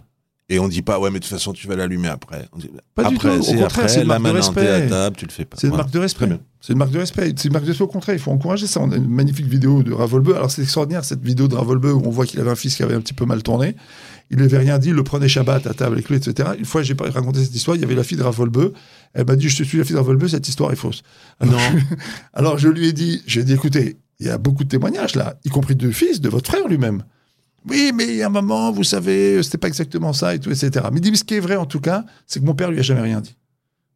Et 0.51 0.59
on 0.59 0.69
dit 0.69 0.83
pas, 0.83 1.01
ouais, 1.01 1.11
mais 1.11 1.21
de 1.21 1.25
toute 1.25 1.33
façon, 1.33 1.55
tu 1.55 1.67
vas 1.67 1.75
l'allumer 1.75 2.09
après. 2.09 2.47
On 2.53 2.59
dit, 2.59 2.71
Pas 2.95 3.05
du 3.05 3.17
tout, 3.17 3.29
au 3.29 3.55
contraire, 3.55 3.89
c'est 3.89 4.03
une 4.03 4.09
marque 4.09 4.23
de 4.23 4.29
à 4.29 4.33
respect. 4.33 4.89
table, 4.89 5.17
tu 5.17 5.25
le 5.25 5.31
fais 5.31 5.47
pas. 5.47 5.57
C'est 5.59 5.69
une 5.69 5.77
marque 5.77 5.91
de 5.91 5.99
respect. 5.99 6.29
C'est 6.61 6.73
une 6.75 6.79
marque 6.79 6.91
de 6.91 6.99
respect. 6.99 7.33
C'est 7.37 7.47
une 7.49 7.53
marque 7.53 7.65
de 7.65 7.71
respect 7.71 7.85
au 7.85 7.89
contraire. 7.89 8.15
Il 8.15 8.21
faut 8.21 8.31
encourager 8.31 8.67
ça. 8.67 8.81
On 8.81 8.91
a 8.93 8.97
une 8.97 9.09
magnifique 9.09 9.47
vidéo 9.47 9.83
de 9.83 9.93
Ravolbeu. 9.93 10.37
Alors 10.37 10.51
c'est 10.51 10.61
extraordinaire 10.63 11.03
cette 11.05 11.23
vidéo 11.23 11.49
de 11.49 11.55
Ravolbeu 11.55 11.95
où 11.95 12.03
on 12.05 12.11
voit 12.11 12.27
qu'il 12.27 12.41
avait 12.41 12.51
un 12.51 12.57
fils 12.57 12.77
qui 12.77 12.83
avait 12.83 12.95
un 12.95 13.01
petit 13.01 13.15
peu 13.15 13.25
mal 13.25 13.43
tourné. 13.43 13.75
Il 14.31 14.39
n'avait 14.39 14.59
rien 14.59 14.79
dit, 14.79 14.89
il 14.89 14.95
le 14.95 15.03
prenait 15.05 15.29
Shabbat 15.29 15.67
à 15.67 15.73
table 15.73 15.95
avec 15.95 16.11
lui, 16.11 16.17
etc. 16.17 16.51
Une 16.59 16.65
fois, 16.67 16.83
j'ai 16.83 16.95
raconté 16.99 17.43
cette 17.43 17.55
histoire. 17.55 17.77
Il 17.77 17.81
y 17.81 17.85
avait 17.85 17.95
la 17.95 18.05
fille 18.05 18.19
de 18.19 18.23
Ravolbeu. 18.23 18.75
Elle 19.15 19.27
m'a 19.27 19.37
dit 19.37 19.49
Je 19.49 19.57
te 19.57 19.63
suis 19.63 19.79
la 19.79 19.85
fille 19.85 19.95
de 19.95 19.99
Ravolbeu, 19.99 20.29
cette 20.29 20.47
histoire 20.47 20.73
est 20.73 20.77
fausse. 20.77 21.03
Alors, 21.41 21.55
Non. 21.55 21.81
alors 22.35 22.59
je 22.59 22.69
lui 22.69 22.89
ai 22.89 22.93
dit 22.93 23.23
J'ai 23.27 23.45
dit 23.45 23.55
écoutez, 23.55 23.97
il 24.21 24.27
y 24.27 24.31
a 24.31 24.37
beaucoup 24.37 24.65
de 24.65 24.69
témoignages 24.69 25.15
là, 25.15 25.37
y 25.45 25.49
compris 25.49 25.75
de 25.75 25.91
fils 25.91 26.21
de 26.21 26.29
votre 26.29 26.51
frère 26.51 26.69
lui-même. 26.69 27.03
Oui, 27.69 27.93
mais 27.95 28.05
il 28.07 28.17
y 28.17 28.23
a 28.23 28.27
un 28.27 28.31
moment, 28.31 28.71
vous 28.73 28.85
savez, 28.85 29.43
c'était 29.43 29.59
pas 29.59 29.69
exactement 29.69 30.13
ça 30.13 30.35
et 30.35 30.39
tout, 30.39 30.51
etc. 30.51 30.71
Mais 30.93 30.99
il 30.99 31.01
dit 31.01 31.11
Mais 31.11 31.17
ce 31.17 31.25
qui 31.25 31.35
est 31.35 31.41
vrai 31.41 31.57
en 31.57 31.67
tout 31.67 31.81
cas, 31.81 32.05
c'est 32.27 32.41
que 32.41 32.45
mon 32.45 32.55
père 32.55 32.71
lui 32.71 32.79
a 32.79 32.83
jamais 32.83 33.01
rien 33.01 33.21
dit. 33.21 33.37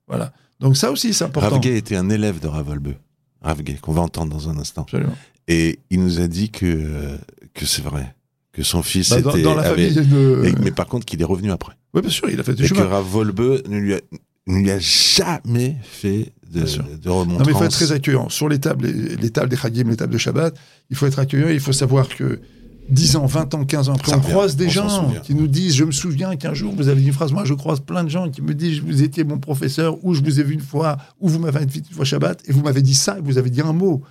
Voilà. 0.07 0.33
Donc 0.61 0.77
ça 0.77 0.91
aussi, 0.91 1.13
c'est 1.15 1.25
important. 1.25 1.51
Rav 1.51 1.61
Gay 1.61 1.77
était 1.77 1.97
un 1.97 2.09
élève 2.11 2.41
de 2.41 2.47
Ravolbeu. 2.49 2.95
Rav 3.43 3.63
Gay, 3.63 3.75
qu'on 3.81 3.93
va 3.93 4.01
entendre 4.03 4.33
dans 4.33 4.49
un 4.49 4.59
instant. 4.59 4.83
Absolument. 4.83 5.15
Et 5.47 5.79
il 5.91 6.03
nous 6.03 6.21
a 6.21 6.27
dit 6.29 6.51
que, 6.51 6.67
euh, 6.67 7.17
que 7.55 7.67
c'est 7.67 7.83
vrai. 7.83 8.15
Que 8.53 8.63
son 8.63 8.83
fils 8.83 9.11
Bah, 9.11 9.21
dans, 9.21 9.31
était. 9.31 9.43
dans 9.43 9.55
la 9.55 9.63
avait- 9.69 9.91
famille 9.91 10.07
de. 10.09 10.45
et- 10.47 10.55
mais 10.63 10.71
par 10.73 10.87
contre, 10.87 11.05
qu'il 11.07 11.21
est 11.21 11.25
revenu 11.25 11.53
après. 11.53 11.75
Oui, 11.95 12.01
bien 12.01 12.11
sûr, 12.11 12.29
il 12.31 12.41
a 12.41 12.43
fait 12.43 12.55
du 12.55 12.65
Et 12.65 12.69
que 12.69 12.75
chemin. 12.75 12.89
Rav 12.89 13.05
Volbeu 13.07 13.63
ne 13.69 13.79
lui 13.79 13.95
a, 13.95 14.01
ne 14.47 14.59
lui 14.59 14.71
a 14.71 14.79
jamais 14.79 15.77
fait 15.83 16.33
de, 16.51 16.63
de 16.63 17.09
Non, 17.09 17.25
mais 17.27 17.35
il 17.49 17.53
faut 17.53 17.65
être 17.65 17.71
très 17.71 17.93
accueillant. 17.93 18.29
Sur 18.31 18.49
les 18.49 18.59
tables, 18.59 18.87
les, 18.87 19.17
les 19.17 19.31
tables 19.31 19.49
des 19.51 19.85
les 19.85 19.97
tables 19.97 20.13
de 20.13 20.19
Shabbat, 20.19 20.57
il 20.91 20.97
faut 20.97 21.07
être 21.07 21.19
accueillant. 21.19 21.49
Il 21.49 21.61
faut 21.61 21.73
savoir 21.73 22.09
que 22.09 22.41
10 22.89 23.17
ans, 23.17 23.27
20 23.27 23.55
ans, 23.55 23.65
15 23.65 23.89
ans 23.89 23.95
après, 23.95 24.15
on 24.15 24.21
croise 24.21 24.57
des 24.57 24.67
on 24.67 24.71
gens 24.71 25.15
qui 25.23 25.35
nous 25.35 25.47
disent 25.47 25.75
Je 25.75 25.85
me 25.85 25.93
souviens 25.93 26.37
qu'un 26.37 26.55
jour, 26.55 26.75
vous 26.75 26.89
avez 26.89 27.01
dit 27.01 27.09
une 27.09 27.13
phrase. 27.13 27.33
Moi, 27.33 27.45
je 27.45 27.55
croise 27.55 27.81
plein 27.81 28.05
de 28.05 28.09
gens 28.09 28.31
qui 28.31 28.43
me 28.43 28.55
disent 28.55 28.81
Vous 28.81 29.03
étiez 29.03 29.25
mon 29.25 29.39
professeur, 29.39 30.03
ou 30.05 30.15
je 30.15 30.23
vous 30.23 30.41
ai 30.41 30.43
vu 30.43 30.55
une 30.55 30.61
fois, 30.61 30.97
ou 31.21 31.29
vous 31.29 31.39
m'avez 31.39 31.61
invité 31.61 31.89
une 31.89 31.95
fois 31.95 32.05
Shabbat, 32.05 32.43
et 32.49 32.53
vous 32.53 32.63
m'avez 32.63 32.83
dit 32.83 32.95
ça, 32.95 33.19
et 33.19 33.21
vous 33.21 33.39
avez 33.39 33.51
dit 33.51 33.61
un 33.61 33.73
mot. 33.73 34.03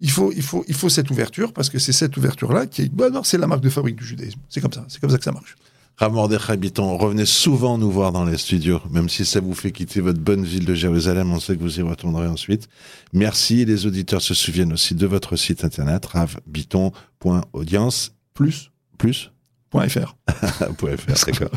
Il 0.00 0.10
faut, 0.10 0.32
il 0.32 0.42
faut, 0.42 0.64
il 0.68 0.74
faut 0.74 0.88
cette 0.88 1.10
ouverture, 1.10 1.52
parce 1.52 1.70
que 1.70 1.78
c'est 1.78 1.92
cette 1.92 2.16
ouverture-là 2.16 2.66
qui 2.66 2.82
est. 2.82 2.94
Bah, 2.94 3.10
non, 3.10 3.22
c'est 3.22 3.38
la 3.38 3.46
marque 3.46 3.62
de 3.62 3.70
fabrique 3.70 3.96
du 3.96 4.04
judaïsme. 4.04 4.40
C'est 4.48 4.60
comme 4.60 4.72
ça. 4.72 4.84
C'est 4.88 5.00
comme 5.00 5.10
ça 5.10 5.18
que 5.18 5.24
ça 5.24 5.32
marche. 5.32 5.56
Rav 5.96 6.12
Mordechai 6.12 6.56
Biton, 6.56 6.96
revenez 6.98 7.24
souvent 7.24 7.78
nous 7.78 7.88
voir 7.90 8.10
dans 8.10 8.24
les 8.24 8.36
studios, 8.36 8.80
même 8.90 9.08
si 9.08 9.24
ça 9.24 9.38
vous 9.38 9.54
fait 9.54 9.70
quitter 9.70 10.00
votre 10.00 10.18
bonne 10.18 10.44
ville 10.44 10.64
de 10.64 10.74
Jérusalem, 10.74 11.32
on 11.32 11.38
sait 11.38 11.54
que 11.56 11.62
vous 11.62 11.78
y 11.78 11.82
retournerez 11.82 12.26
ensuite. 12.26 12.68
Merci, 13.12 13.64
les 13.64 13.86
auditeurs 13.86 14.20
se 14.20 14.34
souviennent 14.34 14.72
aussi 14.72 14.96
de 14.96 15.06
votre 15.06 15.36
site 15.36 15.62
internet, 15.64 16.04
ravbiton.audience, 16.06 18.12
Plus. 18.34 18.72
plus, 18.98 19.30
.fr. 19.72 19.88
.fr, 20.28 21.26
d'accord. 21.26 21.50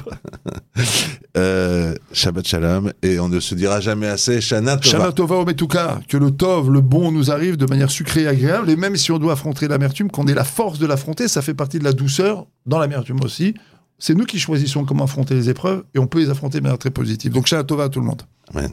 euh, 1.36 1.95
Shabbat 2.13 2.47
Shalom, 2.47 2.93
et 3.02 3.19
on 3.19 3.30
ne 3.30 3.39
se 3.39 3.56
dira 3.56 3.80
jamais 3.80 4.06
assez, 4.08 4.39
Shana 4.39 4.78
Tova. 4.78 4.97
Shana 5.00 5.12
Tova 5.13 5.36
Ometuka, 5.38 6.00
que 6.08 6.17
le 6.17 6.30
Tov, 6.30 6.69
le 6.71 6.82
bon, 6.82 7.12
nous 7.12 7.32
arrive 7.32 7.58
de 7.58 7.65
manière 7.65 7.89
sucrée 7.89 8.21
et 8.23 8.28
agréable, 8.28 8.69
et 8.69 8.76
même 8.76 8.97
si 8.97 9.12
on 9.12 9.17
doit 9.17 9.34
affronter 9.34 9.67
l'amertume, 9.67 10.12
qu'on 10.12 10.28
ait 10.28 10.36
la 10.36 10.43
force 10.43 10.78
de 10.78 10.86
l'affronter, 10.86 11.28
ça 11.28 11.41
fait 11.41 11.56
partie 11.56 11.80
de 11.80 11.84
la 11.84 11.93
douceur 11.93 12.45
dans 12.67 12.78
l'amertume 12.78 13.21
aussi. 13.23 13.56
C'est 13.99 14.13
nous 14.13 14.25
qui 14.25 14.38
choisissons 14.38 14.86
comment 14.86 15.05
affronter 15.05 15.33
les 15.33 15.49
épreuves, 15.49 15.83
et 15.95 15.99
on 15.99 16.05
peut 16.05 16.19
les 16.19 16.29
affronter 16.29 16.60
de 16.60 16.63
manière 16.63 16.77
très 16.77 16.91
positive. 16.91 17.31
Donc 17.33 17.47
Shana 17.47 17.63
Tova 17.63 17.86
à 17.86 17.89
tout 17.89 17.99
le 17.99 18.05
monde. 18.05 18.21
Amen. 18.53 18.71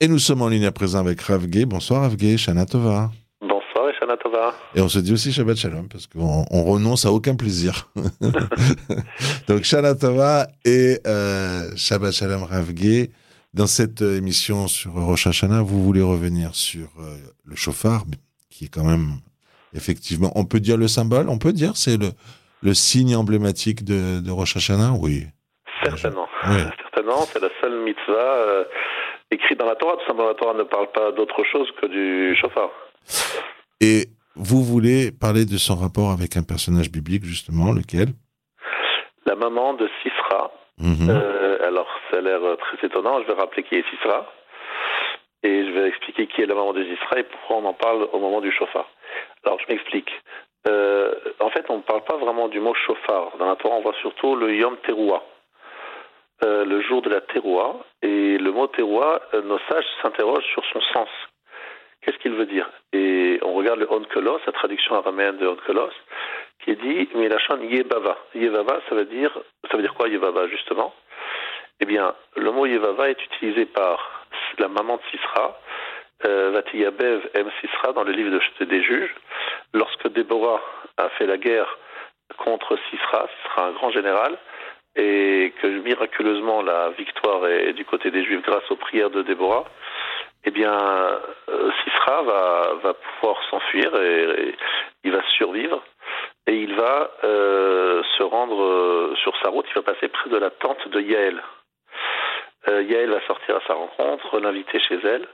Et 0.00 0.06
nous 0.06 0.18
sommes 0.20 0.42
en 0.42 0.48
ligne 0.48 0.64
à 0.64 0.72
présent 0.72 0.98
avec 0.98 1.20
Rav 1.20 1.46
Gay. 1.46 1.64
Bonsoir 1.64 2.02
Rav 2.02 2.16
Gay, 2.16 2.36
Shana 2.36 2.66
Tova. 2.66 3.12
Et 3.98 4.00
Shana 4.00 4.16
Tova. 4.16 4.54
Et 4.74 4.80
on 4.80 4.88
se 4.88 4.98
dit 4.98 5.12
aussi 5.12 5.32
Shabbat 5.32 5.56
Shalom 5.56 5.88
parce 5.88 6.06
qu'on 6.06 6.44
on 6.50 6.64
renonce 6.64 7.04
à 7.06 7.12
aucun 7.12 7.34
plaisir. 7.36 7.88
Donc 9.48 9.64
Shana 9.64 9.94
Tova 9.94 10.46
et 10.64 10.98
euh, 11.06 11.70
Shabbat 11.76 12.12
Shalom 12.12 12.42
Rav. 12.42 12.72
Dans 13.54 13.66
cette 13.66 14.02
euh, 14.02 14.18
émission 14.18 14.68
sur 14.68 14.92
Rosh 14.92 15.26
Hashanah, 15.26 15.62
vous 15.62 15.82
voulez 15.82 16.02
revenir 16.02 16.54
sur 16.54 16.88
euh, 17.00 17.16
le 17.44 17.56
chauffard, 17.56 18.04
qui 18.50 18.66
est 18.66 18.68
quand 18.68 18.84
même 18.84 19.14
effectivement, 19.74 20.32
on 20.34 20.44
peut 20.44 20.60
dire 20.60 20.76
le 20.76 20.86
symbole, 20.86 21.28
on 21.28 21.38
peut 21.38 21.52
dire 21.52 21.72
c'est 21.74 21.96
le, 21.96 22.10
le 22.62 22.74
signe 22.74 23.16
emblématique 23.16 23.84
de, 23.84 24.20
de 24.20 24.30
Rosh 24.30 24.56
Hashanah, 24.56 24.92
oui. 25.00 25.24
Certainement. 25.82 26.28
Oui. 26.48 26.60
Certainement, 26.82 27.22
c'est 27.22 27.40
la 27.40 27.48
seule 27.60 27.80
mitzvah 27.80 28.12
euh, 28.12 28.64
écrite 29.30 29.58
dans 29.58 29.66
la 29.66 29.76
Torah. 29.76 29.96
Tout 29.96 30.06
simplement, 30.06 30.28
la 30.28 30.34
Torah 30.34 30.54
ne 30.54 30.64
parle 30.64 30.90
pas 30.92 31.12
d'autre 31.12 31.42
chose 31.50 31.68
que 31.80 31.86
du 31.86 32.36
chauffard. 32.36 32.70
Et 33.80 34.06
vous 34.34 34.62
voulez 34.62 35.10
parler 35.12 35.44
de 35.44 35.56
son 35.56 35.76
rapport 35.76 36.10
avec 36.10 36.36
un 36.36 36.42
personnage 36.42 36.90
biblique 36.90 37.24
justement, 37.24 37.72
lequel? 37.72 38.08
La 39.26 39.36
maman 39.36 39.74
de 39.74 39.88
Sisra. 40.02 40.50
Mhm. 40.78 41.10
euh, 41.10 41.66
alors, 41.66 41.88
ça 42.10 42.18
a 42.18 42.20
l'air 42.20 42.42
euh, 42.42 42.56
très 42.56 42.86
étonnant. 42.86 43.20
Je 43.22 43.26
vais 43.26 43.34
rappeler 43.34 43.62
qui 43.64 43.74
est 43.76 43.84
Sisra. 43.90 44.26
Et 45.42 45.66
je 45.66 45.70
vais 45.70 45.88
expliquer 45.88 46.26
qui 46.26 46.42
est 46.42 46.46
la 46.46 46.54
maman 46.54 46.72
de 46.72 46.84
Sisra 46.84 47.18
et 47.18 47.24
pourquoi 47.24 47.56
on 47.58 47.64
en 47.64 47.74
parle 47.74 48.08
au 48.12 48.18
moment 48.18 48.40
du 48.40 48.50
chauffard. 48.50 48.88
Alors, 49.44 49.58
je 49.60 49.72
m'explique. 49.72 50.10
Euh, 50.68 51.14
en 51.40 51.50
fait, 51.50 51.64
on 51.68 51.76
ne 51.78 51.82
parle 51.82 52.02
pas 52.04 52.16
vraiment 52.16 52.48
du 52.48 52.60
mot 52.60 52.74
chauffard. 52.74 53.36
Dans 53.38 53.46
la 53.46 53.56
Torah, 53.56 53.76
on 53.76 53.82
voit 53.82 53.94
surtout 54.00 54.34
le 54.34 54.54
Yom 54.54 54.76
Teruah. 54.84 55.22
Euh, 56.44 56.64
le 56.64 56.80
jour 56.82 57.02
de 57.02 57.10
la 57.10 57.20
Teruah. 57.20 57.76
Et 58.02 58.38
le 58.38 58.50
mot 58.50 58.66
Teruah, 58.66 59.20
nos 59.44 59.58
sages 59.68 59.86
s'interrogent 60.02 60.46
sur 60.52 60.64
son 60.72 60.80
sens. 60.92 61.08
Qu'est-ce 62.08 62.22
qu'il 62.22 62.32
veut 62.32 62.46
dire? 62.46 62.66
Et 62.94 63.38
on 63.42 63.52
regarde 63.52 63.80
le 63.80 63.92
Onkelos, 63.92 64.40
la 64.46 64.52
traduction 64.52 64.94
araméenne 64.94 65.36
de 65.36 65.46
Onkelos, 65.46 65.90
qui 66.64 66.74
dit 66.74 67.06
Milachon 67.14 67.60
Yevava. 67.60 68.16
Yevava, 68.34 68.80
ça 68.88 68.94
veut 68.94 69.04
dire, 69.04 69.30
ça 69.70 69.76
veut 69.76 69.82
dire 69.82 69.92
quoi 69.92 70.08
Yevava 70.08 70.48
justement? 70.48 70.94
Eh 71.80 71.84
bien, 71.84 72.14
le 72.34 72.50
mot 72.50 72.64
Yevava 72.64 73.10
est 73.10 73.22
utilisé 73.26 73.66
par 73.66 74.26
la 74.56 74.68
maman 74.68 74.96
de 74.96 75.02
Sisra, 75.10 75.60
euh, 76.24 76.50
Vatiyabev 76.54 77.28
M. 77.34 77.50
Sisra, 77.60 77.92
dans 77.92 78.04
le 78.04 78.12
livre 78.12 78.30
de- 78.30 78.64
des 78.64 78.82
juges, 78.82 79.14
lorsque 79.74 80.08
Déborah 80.08 80.62
a 80.96 81.10
fait 81.10 81.26
la 81.26 81.36
guerre 81.36 81.76
contre 82.38 82.78
Sisra, 82.88 83.28
Sisra 83.42 83.66
un 83.66 83.72
grand 83.72 83.90
général, 83.90 84.38
et 84.96 85.52
que 85.60 85.66
miraculeusement 85.66 86.62
la 86.62 86.88
victoire 86.88 87.46
est 87.48 87.74
du 87.74 87.84
côté 87.84 88.10
des 88.10 88.24
Juifs 88.24 88.40
grâce 88.40 88.68
aux 88.70 88.76
prières 88.76 89.10
de 89.10 89.20
Déborah, 89.20 89.66
eh 90.44 90.50
bien, 90.50 90.72
euh, 90.72 91.70
Sisra 91.82 92.22
va, 92.22 92.74
va 92.82 92.94
pouvoir 92.94 93.42
s'enfuir 93.50 93.94
et, 93.96 94.54
il 95.04 95.12
va 95.12 95.22
survivre 95.30 95.82
et 96.46 96.54
il 96.54 96.74
va 96.74 97.10
euh, 97.24 98.02
se 98.16 98.22
rendre 98.22 98.62
euh, 98.62 99.14
sur 99.22 99.36
sa 99.42 99.48
route. 99.48 99.66
Il 99.70 99.74
va 99.74 99.92
passer 99.92 100.08
près 100.08 100.30
de 100.30 100.36
la 100.36 100.50
tente 100.50 100.88
de 100.88 101.00
Yaël. 101.00 101.42
Euh, 102.68 102.82
Yaël 102.82 103.10
va 103.10 103.20
sortir 103.26 103.56
à 103.56 103.60
sa 103.66 103.74
rencontre, 103.74 104.40
l'inviter 104.40 104.80
chez 104.80 104.98
elle 105.04 105.26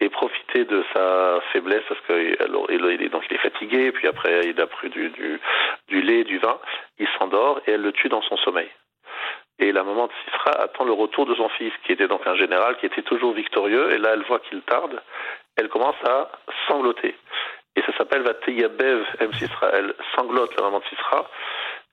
et 0.00 0.08
profiter 0.08 0.64
de 0.64 0.84
sa 0.92 1.40
faiblesse 1.52 1.84
parce 1.88 2.00
qu'il 2.06 2.36
donc 2.48 3.24
il 3.30 3.36
est 3.36 3.38
fatigué. 3.40 3.92
Puis 3.92 4.08
après, 4.08 4.40
il 4.46 4.60
a 4.60 4.66
pris 4.66 4.90
du, 4.90 5.10
du, 5.10 5.40
du 5.88 6.02
lait, 6.02 6.24
du 6.24 6.38
vin. 6.38 6.58
Il 6.98 7.08
s'endort 7.18 7.60
et 7.66 7.72
elle 7.72 7.82
le 7.82 7.92
tue 7.92 8.08
dans 8.08 8.22
son 8.22 8.36
sommeil. 8.38 8.68
Et 9.62 9.70
la 9.70 9.84
maman 9.84 10.08
de 10.08 10.12
Sisra 10.24 10.60
attend 10.60 10.82
le 10.82 10.92
retour 10.92 11.24
de 11.24 11.36
son 11.36 11.48
fils, 11.50 11.72
qui 11.86 11.92
était 11.92 12.08
donc 12.08 12.26
un 12.26 12.34
général, 12.34 12.76
qui 12.78 12.86
était 12.86 13.02
toujours 13.02 13.32
victorieux. 13.32 13.92
Et 13.92 13.98
là, 13.98 14.10
elle 14.14 14.24
voit 14.24 14.40
qu'il 14.40 14.60
tarde. 14.62 15.00
Elle 15.56 15.68
commence 15.68 15.94
à 16.04 16.32
sangloter. 16.66 17.16
Et 17.76 17.82
ça 17.82 17.96
s'appelle 17.96 18.24
Bev 18.24 19.06
M. 19.20 19.32
Sisra. 19.34 19.68
Elle 19.72 19.94
sanglote 20.16 20.52
la 20.56 20.64
maman 20.64 20.80
de 20.80 20.84
Sisra. 20.86 21.30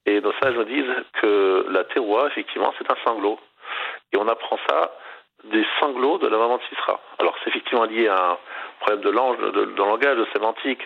Et 0.07 0.19
nos 0.19 0.33
sages 0.41 0.55
nous 0.55 0.63
disent 0.63 0.95
que 1.21 1.67
la 1.69 1.83
terroir, 1.83 2.25
effectivement, 2.25 2.73
c'est 2.79 2.91
un 2.91 2.97
sanglot. 3.05 3.39
Et 4.13 4.17
on 4.17 4.27
apprend 4.27 4.57
ça 4.67 4.91
des 5.45 5.65
sanglots 5.79 6.17
de 6.17 6.27
la 6.27 6.37
maman 6.37 6.57
de 6.57 6.63
Sisra. 6.63 6.99
Alors 7.17 7.35
c'est 7.43 7.49
effectivement 7.49 7.85
lié 7.85 8.07
à 8.07 8.31
un 8.31 8.37
problème 8.81 9.01
de, 9.01 9.09
langue, 9.09 9.51
de, 9.51 9.75
langage, 9.77 10.17
de 10.17 10.27
sémantique. 10.33 10.81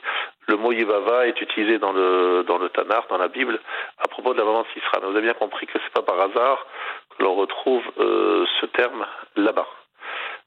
Le 0.48 0.58
mot 0.58 0.72
Yivava 0.72 1.28
est 1.28 1.40
utilisé 1.42 1.80
dans 1.80 1.92
le, 1.92 2.44
dans 2.48 2.58
le 2.58 2.70
Tanakh, 2.70 3.08
dans 3.10 3.18
la 3.18 3.28
Bible, 3.28 3.60
à 3.98 4.08
propos 4.08 4.34
de 4.34 4.40
la 4.40 4.46
maman 4.46 4.62
de 4.62 4.68
Sisra. 4.74 5.00
Mais 5.02 5.08
vous 5.08 5.18
avez 5.18 5.22
bien 5.22 5.34
compris 5.34 5.68
que 5.68 5.80
c'est 5.84 5.94
pas 5.94 6.02
par 6.02 6.20
hasard 6.20 6.66
que 7.18 7.24
l'on 7.24 7.36
retrouve 7.36 7.84
euh, 8.00 8.46
ce 8.60 8.66
terme 8.68 9.06
là-bas. 9.36 9.68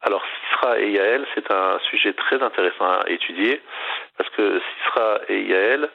Alors 0.02 0.22
Sisra 0.24 0.78
et 0.78 0.90
Yaël, 0.90 1.26
c'est 1.34 1.50
un 1.50 1.78
sujet 1.90 2.12
très 2.12 2.42
intéressant 2.42 2.84
à 2.84 3.08
étudier, 3.08 3.60
parce 4.16 4.30
que 4.30 4.60
Sisra 4.60 5.20
et 5.28 5.42
Yaël 5.42 5.88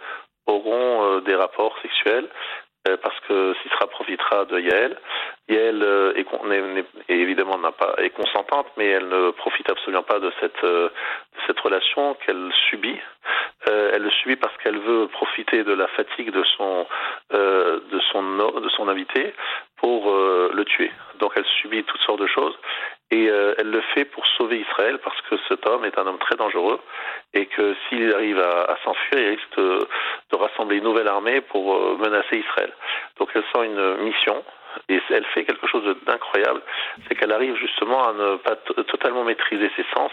auront 0.48 1.04
euh, 1.06 1.22
des 1.22 1.36
rapports 1.36 1.78
sexuels 1.82 2.28
parce 2.84 3.20
que 3.28 3.54
Sisra 3.62 3.88
profitera 3.88 4.46
de 4.46 4.60
Yael. 4.60 4.98
Yael 5.50 5.84
euh, 5.84 6.14
est, 6.16 6.26
est, 7.10 7.18
évidemment 7.18 7.58
n'a 7.58 7.72
pas 7.72 7.96
est 7.98 8.10
consentante, 8.10 8.68
mais 8.78 8.88
elle 8.88 9.08
ne 9.08 9.32
profite 9.32 9.70
absolument 9.70 10.04
pas 10.04 10.20
de 10.20 10.32
cette 10.40 10.64
euh, 10.64 10.90
de 10.90 11.40
cette 11.48 11.60
relation 11.60 12.16
qu'elle 12.26 12.52
subit. 12.70 13.00
elle 13.68 14.02
le 14.02 14.10
subit 14.10 14.36
parce 14.36 14.56
qu'elle 14.58 14.80
veut 14.80 15.08
profiter 15.08 15.64
de 15.64 15.74
la 15.74 15.88
fatigue 15.90 16.32
de 16.32 16.44
son 16.58 16.88
de 17.32 18.00
son 18.12 18.24
de 18.66 18.70
son 18.70 18.88
invité 18.88 19.34
pour 19.78 20.12
le 20.12 20.64
tuer. 20.66 20.92
Donc 21.20 21.34
elle 21.36 21.46
subit 21.62 21.84
toutes 21.84 22.02
sortes 22.02 22.22
de 22.22 22.28
choses 22.28 22.58
et 23.12 23.26
elle 23.26 23.70
le 23.70 23.82
fait 23.94 24.06
pour 24.06 24.26
sauver 24.38 24.60
Israël 24.60 25.00
parce 25.04 25.20
que 25.22 25.36
cet 25.48 25.68
homme 25.68 25.86
est 25.86 25.98
un 26.00 26.08
homme 26.08 26.20
très 26.20 26.36
dangereux 26.36 26.80
et 27.34 27.46
que 27.46 27.76
s'il 27.88 28.14
arrive 28.14 28.40
à, 28.40 28.78
s'enfuir, 28.84 29.20
il 29.20 29.30
risque 29.30 29.58
de, 29.58 29.88
rassembler 30.36 30.78
une 30.78 30.86
nouvelle 30.86 31.08
armée 31.08 31.42
pour 31.42 31.98
menacer 31.98 32.38
Israël. 32.38 32.72
Donc 33.20 33.30
elle 33.36 33.44
sent 33.54 33.66
une 33.66 33.98
mission 33.98 34.44
et 34.90 35.00
elle 35.10 35.26
fait 35.26 35.44
quelque 35.46 35.68
chose 35.68 35.84
d'incroyable, 36.06 36.62
c'est 37.08 37.16
qu'elle 37.16 37.32
arrive 37.32 37.56
justement 37.56 38.08
à 38.08 38.14
ne 38.14 38.36
pas 38.38 38.56
totalement 38.56 39.24
maîtriser 39.24 39.70
ses 39.76 39.86
sens, 39.94 40.12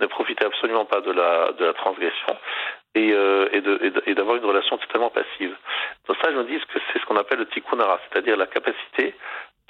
ne 0.00 0.06
profiter 0.06 0.44
absolument 0.44 0.84
pas 0.84 1.00
de 1.00 1.12
la, 1.12 1.52
de 1.52 1.64
la 1.64 1.72
transgression 1.72 2.36
euh, 2.96 3.48
et 4.06 4.14
d'avoir 4.14 4.36
une 4.36 4.44
relation 4.44 4.78
totalement 4.78 5.10
passive. 5.10 5.54
Donc 6.06 6.16
ça, 6.22 6.30
je 6.30 6.36
me 6.36 6.44
dis 6.44 6.58
que 6.58 6.78
c'est 6.92 7.00
ce 7.00 7.06
qu'on 7.06 7.16
appelle 7.16 7.38
le 7.38 7.46
tikkunara, 7.46 7.98
c'est-à-dire 8.08 8.36
la 8.36 8.46
capacité 8.46 9.14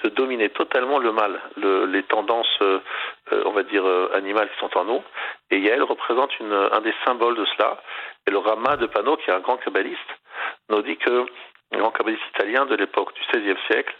de 0.05 0.11
dominer 0.11 0.51
totalement 0.51 0.99
le 0.99 1.13
mal, 1.13 1.41
le, 1.57 1.87
les 1.87 2.03
tendances, 2.03 2.59
euh, 2.61 2.81
on 3.47 3.53
va 3.53 3.63
dire, 3.63 3.85
euh, 3.85 4.11
animales 4.15 4.51
qui 4.51 4.61
sont 4.61 4.79
en 4.79 4.85
nous. 4.85 5.03
Et 5.51 5.59
Yael 5.59 5.83
représente 5.83 6.31
un 6.41 6.81
des 6.83 6.95
symboles 7.07 7.37
de 7.37 7.45
cela. 7.47 7.81
Et 8.27 8.31
le 8.31 8.39
Rama 8.39 8.77
de 8.77 8.87
Pano, 8.87 9.17
qui 9.17 9.31
est 9.31 9.35
un 9.35 9.41
grand 9.41 9.57
kabbaliste, 9.57 9.99
nous 10.69 10.83
dit 10.83 10.99
que 10.99 11.27
un 11.73 11.79
grand 11.79 11.91
kabbaliste 11.91 12.23
italien 12.35 12.67
de 12.67 12.77
l'époque 12.77 13.15
du 13.15 13.23
XVIe 13.33 13.57
siècle, 13.67 13.95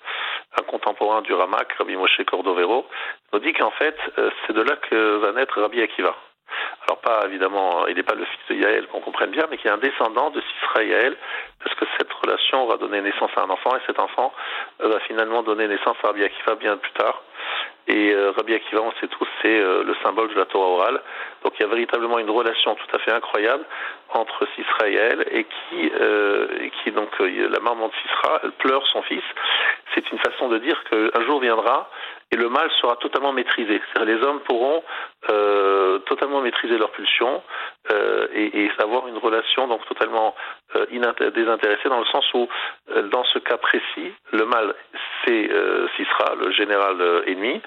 un 0.61 0.63
contemporain 0.65 1.23
du 1.23 1.33
Ramak, 1.33 1.73
Rabbi 1.73 1.97
Moshe 1.97 2.23
Cordovero, 2.27 2.87
nous 3.33 3.39
dit 3.39 3.55
qu'en 3.55 3.71
fait, 3.73 3.97
euh, 4.19 4.31
c'est 4.47 4.53
de 4.53 4.63
là 4.63 4.77
que 4.77 5.17
va 5.17 5.33
naître 5.33 5.61
Rabbi 5.61 5.81
Akiva. 5.81 6.15
Alors 6.87 7.01
pas 7.01 7.27
évidemment, 7.27 7.87
il 7.87 7.97
n'est 7.97 8.03
pas 8.03 8.15
le 8.15 8.25
fils 8.25 8.41
de 8.49 8.55
Yael, 8.63 8.87
qu'on 8.89 9.01
comprenne 9.01 9.31
bien, 9.31 9.47
mais 9.51 9.57
qui 9.57 9.69
est 9.69 9.71
un 9.71 9.79
descendant 9.79 10.31
de 10.31 10.41
Sisra 10.41 10.83
et 10.83 10.89
Yael, 10.89 11.17
parce 11.63 11.75
que 11.77 11.85
cette 11.99 12.13
relation 12.13 12.67
va 12.67 12.77
donner 12.77 13.01
naissance 13.01 13.31
à 13.37 13.43
un 13.43 13.51
enfant, 13.51 13.75
et 13.77 13.81
cet 13.87 13.99
enfant 13.99 14.33
euh, 14.83 14.89
va 14.89 15.01
finalement 15.01 15.43
donner 15.43 15.67
naissance 15.67 15.97
à 16.03 16.09
Rabbi 16.09 16.23
bien 16.61 16.77
plus 16.77 16.93
tard. 16.93 17.23
Et 17.87 18.13
euh, 18.13 18.31
Rabbi 18.31 18.55
Akiva, 18.55 18.81
on 18.81 18.93
sait 18.93 19.09
tous, 19.09 19.29
c'est 19.43 19.61
euh, 19.61 19.85
le 19.85 19.95
symbole 20.03 20.29
de 20.29 20.39
la 20.39 20.47
Torah 20.47 20.69
orale. 20.69 21.03
Donc 21.43 21.53
il 21.59 21.63
y 21.63 21.67
a 21.67 21.69
véritablement 21.69 22.19
une 22.19 22.31
relation 22.31 22.75
tout 22.75 22.97
à 22.97 22.99
fait 22.99 23.13
incroyable 23.13 23.65
entre 24.09 24.47
Sisra 24.55 24.89
et 24.89 25.45
qui, 25.45 25.93
euh, 26.01 26.47
et 26.61 26.71
qui 26.71 26.93
donc 26.93 27.11
la 27.19 27.61
maman 27.61 27.89
de 27.89 27.93
Sisra, 28.03 28.41
elle 28.43 28.53
pleure 28.53 28.87
son 28.87 29.03
fils. 29.03 29.23
C'est 29.95 30.11
une 30.11 30.19
façon 30.19 30.49
de 30.49 30.59
dire 30.59 30.83
qu'un 30.85 31.27
jour 31.27 31.41
viendra 31.41 31.91
et 32.31 32.37
le 32.37 32.49
mal 32.49 32.71
sera 32.81 32.97
totalement 32.97 33.33
maîtrisé. 33.33 33.81
Les 34.05 34.23
hommes 34.23 34.41
pourront 34.41 34.83
totalement 36.07 36.41
maîtriser 36.41 36.79
leurs 36.79 36.91
pulsions 36.91 37.43
et, 38.35 38.65
et, 38.65 38.71
avoir 38.79 39.09
une 39.09 39.19
relation 39.19 39.69
donc 39.69 39.85
totalement 39.87 40.35
désintéressée 41.35 41.89
dans 41.89 42.01
le 42.01 42.07
sens 42.07 42.25
où, 42.35 42.49
dans 43.11 43.25
ce 43.25 43.39
cas 43.39 43.57
précis, 43.57 44.13
le 44.33 44.47
mal 44.47 44.75
c'est 45.25 45.51
Sisra, 45.97 46.35
le 46.37 46.51
général 46.53 47.25
ennemi. 47.27 47.61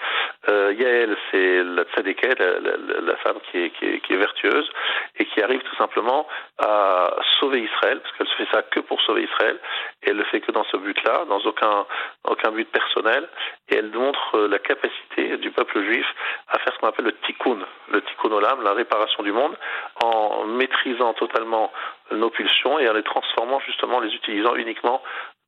Yael 0.48 1.18
c'est 1.30 1.64
la 1.64 1.84
tzadéket, 1.84 2.40
la, 2.40 3.16
femme 3.18 3.38
qui 3.52 3.58
est, 3.58 4.16
vertueuse 4.16 4.70
et 5.18 5.26
qui 5.26 5.42
arrive 5.42 5.62
tout 5.62 5.76
simplement 5.76 6.26
à 6.60 7.16
sauver 7.40 7.62
Israël 7.62 8.00
parce 8.02 8.16
qu'elle 8.16 8.28
se 8.28 8.36
fait 8.36 8.48
ça 8.52 8.62
que 8.62 8.80
pour 8.80 9.02
sauver 9.02 9.24
Israël 9.24 9.60
et 10.04 10.10
elle 10.10 10.18
le 10.18 10.24
fait 10.26 10.40
que 10.40 10.52
dans 10.52 10.64
ce 10.66 10.78
but-là, 10.78 11.26
dans 11.26 11.40
aucun 11.40 11.86
aucun 12.24 12.52
but 12.52 12.70
personnel 12.70 13.28
et 13.70 13.76
elle 13.76 13.92
montre 13.92 14.40
la 14.40 14.60
capacité 14.60 15.38
du 15.38 15.52
peuple 15.52 15.84
juif 15.84 16.06
à 16.48 16.60
faire 16.60 16.74
ce 16.74 16.80
qu'on 16.80 16.88
appelle 16.88 17.06
le 17.06 17.14
tikkun, 17.26 17.60
le 17.92 18.02
tikkun 18.02 18.32
olam, 18.32 18.64
la 18.64 18.74
réparation 18.74 19.24
du 19.24 19.32
monde, 19.32 19.56
en 20.04 20.46
maîtrisant 20.46 21.14
totalement 21.14 21.72
nos 22.12 22.30
pulsions 22.30 22.80
et 22.80 22.88
en 22.90 22.94
les 22.94 23.04
transformant 23.04 23.60
justement, 23.62 24.00
les 24.00 24.14
utilisant 24.14 24.56
uniquement 24.56 25.02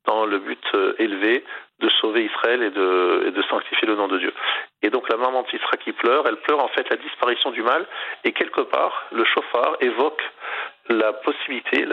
dans 0.05 0.25
le 0.25 0.39
but 0.39 0.63
euh, 0.73 0.93
élevé 0.99 1.43
de 1.79 1.89
sauver 1.89 2.25
Israël 2.25 2.61
et 2.61 2.71
de, 2.71 3.41
sanctifier 3.49 3.87
le 3.87 3.95
nom 3.95 4.07
de 4.07 4.17
Dieu. 4.17 4.33
Et 4.81 4.89
donc 4.89 5.09
la 5.09 5.17
maman 5.17 5.43
de 5.43 5.47
Sisra 5.49 5.77
qui 5.77 5.93
pleure, 5.93 6.27
elle 6.27 6.35
pleure 6.37 6.63
en 6.63 6.67
fait 6.69 6.87
la 6.89 6.97
disparition 6.97 7.51
du 7.51 7.63
mal, 7.63 7.85
et 8.25 8.33
quelque 8.33 8.61
part, 8.61 9.07
le 9.11 9.23
chauffard 9.23 9.77
évoque 9.79 10.21
la 10.89 11.13
possibilité, 11.13 11.85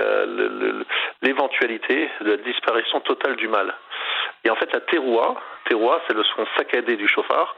l'éventualité 1.23 2.11
de 2.21 2.31
la 2.31 2.37
disparition 2.39 3.01
totale 3.01 3.37
du 3.37 3.47
mal. 3.47 3.75
Et 4.45 4.51
en 4.51 4.57
fait, 4.57 4.73
la 4.73 4.81
teroua, 4.81 5.41
teroua 5.69 6.01
c'est 6.07 6.15
le 6.15 6.25
son 6.25 6.47
saccadé 6.57 6.97
du 6.97 7.07
chauffard, 7.09 7.55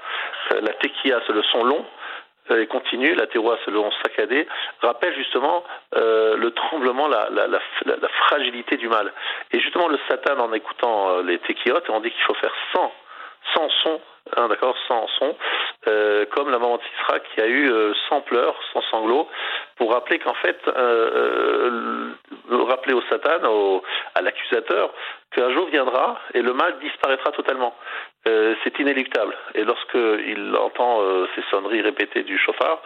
euh, 0.52 0.60
la 0.60 0.72
tequia, 0.74 1.20
c'est 1.26 1.32
le 1.32 1.42
son 1.44 1.64
long, 1.64 1.84
et 2.56 2.66
continue, 2.66 3.14
la 3.14 3.26
c'est 3.26 3.70
le 3.70 3.78
son 3.78 3.90
saccadé, 4.02 4.46
rappelle 4.80 5.14
justement 5.14 5.64
euh, 5.96 6.36
le 6.36 6.50
tremblement, 6.52 7.08
la, 7.08 7.28
la, 7.30 7.46
la, 7.46 7.60
la, 7.84 8.08
fragilité 8.26 8.76
du 8.76 8.88
mal. 8.88 9.12
Et 9.52 9.60
justement, 9.60 9.88
le 9.88 9.98
Satan, 10.08 10.38
en 10.38 10.52
écoutant 10.52 11.10
euh, 11.10 11.22
les 11.22 11.38
tequiotes, 11.38 11.88
on 11.90 12.00
dit 12.00 12.10
qu'il 12.10 12.22
faut 12.22 12.34
faire 12.34 12.54
100 12.72 12.92
sans 13.54 13.68
son, 13.82 14.00
hein, 14.36 14.48
d'accord, 14.48 14.76
sans 14.86 15.06
son, 15.18 15.36
euh, 15.86 16.26
comme 16.32 16.50
la 16.50 16.58
maman 16.58 16.76
de 16.76 16.82
Sisra 16.82 17.20
qui 17.20 17.40
a 17.40 17.46
eu 17.46 17.70
euh, 17.70 17.92
sans 18.08 18.20
pleurs, 18.20 18.56
sans 18.72 18.82
sanglots, 18.82 19.28
pour 19.76 19.92
rappeler 19.92 20.18
qu'en 20.18 20.34
fait, 20.34 20.58
euh, 20.68 22.10
rappeler 22.50 22.94
au 22.94 23.02
Satan, 23.02 23.44
au, 23.44 23.82
à 24.14 24.22
l'accusateur, 24.22 24.92
qu'un 25.30 25.52
jour 25.52 25.66
viendra 25.68 26.20
et 26.34 26.42
le 26.42 26.52
mal 26.52 26.78
disparaîtra 26.80 27.30
totalement. 27.32 27.74
C'est 28.24 28.78
inéluctable. 28.78 29.34
Et 29.54 29.64
lorsqu'il 29.64 30.54
entend 30.54 31.00
ces 31.34 31.42
sonneries 31.50 31.80
répétées 31.80 32.24
du 32.24 32.36
chauffard, 32.36 32.82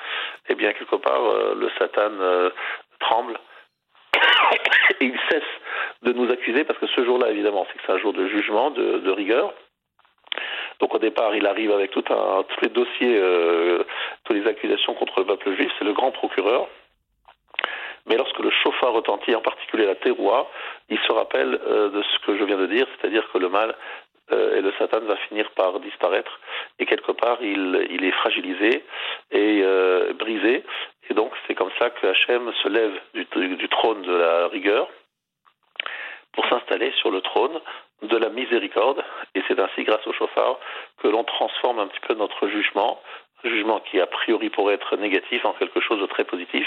eh 0.48 0.55
bien 0.55 0.72
quelque 0.72 0.94
part 0.96 1.20
le 1.57 1.68
Satan 1.78 2.12
tremble 3.00 3.37
et 5.00 5.05
il 5.07 5.18
cesse 5.28 5.42
de 6.02 6.12
nous 6.12 6.31
accuser 6.31 6.62
parce 6.62 6.78
que 6.78 6.87
ce 6.87 7.05
jour-là, 7.05 7.31
évidemment, 7.31 7.66
c'est 7.72 7.81
c'est 7.85 7.92
un 7.92 7.98
jour 7.98 8.12
de 8.12 8.28
jugement, 8.28 8.70
de 8.70 9.11
rigueur. 9.11 9.52
Donc 10.83 10.97
au 10.97 10.99
départ, 10.99 11.35
il 11.37 11.47
arrive 11.47 11.71
avec 11.71 11.92
tous 11.92 12.05
les 12.61 12.68
dossiers, 12.68 13.16
euh, 13.16 13.85
toutes 14.25 14.37
les 14.37 14.49
accusations 14.49 14.95
contre 14.95 15.21
le 15.21 15.27
peuple 15.27 15.55
juif, 15.55 15.71
c'est 15.79 15.85
le 15.85 15.92
grand 15.92 16.11
procureur. 16.11 16.66
Mais 18.07 18.16
lorsque 18.16 18.40
le 18.40 18.51
chauffard 18.51 18.92
retentit, 18.92 19.33
en 19.37 19.40
particulier 19.40 19.87
la 19.87 19.95
terroir, 19.95 20.47
il 20.88 20.99
se 20.99 21.12
rappelle 21.12 21.61
euh, 21.68 21.88
de 21.90 22.03
ce 22.03 22.27
que 22.27 22.37
je 22.37 22.42
viens 22.42 22.57
de 22.57 22.66
dire, 22.66 22.88
c'est-à-dire 22.97 23.31
que 23.33 23.38
le 23.38 23.49
mal 23.49 23.77
euh, 24.33 24.57
et 24.57 24.61
le 24.61 24.73
Satan 24.73 24.99
va 25.03 25.14
finir 25.29 25.49
par 25.53 25.79
disparaître, 25.79 26.40
et 26.81 26.87
quelque 26.87 27.12
part, 27.12 27.38
il, 27.40 28.05
est 28.05 28.18
fragilisé 28.23 28.85
et 29.31 29.62
brisé. 30.18 30.64
Et 31.09 31.14
donc, 31.14 31.31
c'est 31.47 31.55
comme 31.55 31.71
ça 31.79 31.90
que 31.90 32.09
Hachem 32.09 32.53
se 32.61 32.68
lève 32.68 32.99
du 33.14 33.68
trône 33.68 34.03
de 34.03 34.16
la 34.16 34.49
rigueur 34.49 34.88
pour 36.33 36.45
s'installer 36.47 36.90
sur 36.99 37.12
le 37.12 37.21
trône 37.21 37.61
de 38.03 38.17
la 38.17 38.29
miséricorde, 38.29 39.03
et 39.35 39.42
c'est 39.48 39.59
ainsi, 39.59 39.85
grâce 39.85 40.07
au 40.07 40.13
chauffard, 40.13 40.59
que 41.03 41.09
l'on 41.09 41.25
transforme 41.25 41.79
un 41.79 41.87
petit 41.87 42.00
peu 42.07 42.15
notre 42.15 42.48
jugement, 42.48 43.00
jugement 43.44 43.81
qui 43.81 44.00
a 44.00 44.07
priori 44.07 44.50
pourrait 44.50 44.75
être 44.75 44.96
négatif 44.96 45.44
en 45.44 45.53
quelque 45.53 45.81
chose 45.81 46.00
de 46.00 46.07
très 46.07 46.25
positif. 46.25 46.67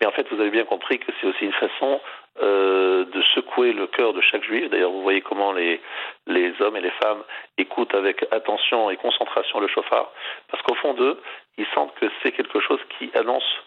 Mais 0.00 0.06
en 0.06 0.12
fait, 0.12 0.26
vous 0.30 0.40
avez 0.40 0.50
bien 0.50 0.64
compris 0.64 0.98
que 0.98 1.10
c'est 1.20 1.26
aussi 1.26 1.44
une 1.44 1.52
façon 1.52 2.00
euh, 2.42 3.04
de 3.06 3.22
secouer 3.34 3.72
le 3.72 3.86
cœur 3.86 4.12
de 4.12 4.20
chaque 4.20 4.44
juif. 4.44 4.68
D'ailleurs, 4.70 4.90
vous 4.90 5.02
voyez 5.02 5.20
comment 5.20 5.52
les, 5.52 5.80
les 6.26 6.52
hommes 6.60 6.76
et 6.76 6.80
les 6.80 6.92
femmes 7.02 7.22
écoutent 7.58 7.94
avec 7.94 8.24
attention 8.30 8.90
et 8.90 8.96
concentration 8.96 9.58
le 9.60 9.68
chauffard, 9.68 10.10
parce 10.50 10.62
qu'au 10.62 10.74
fond 10.74 10.94
d'eux, 10.94 11.20
ils 11.58 11.66
sentent 11.74 11.94
que 11.94 12.06
c'est 12.22 12.32
quelque 12.32 12.60
chose 12.60 12.80
qui 12.98 13.10
annonce 13.14 13.62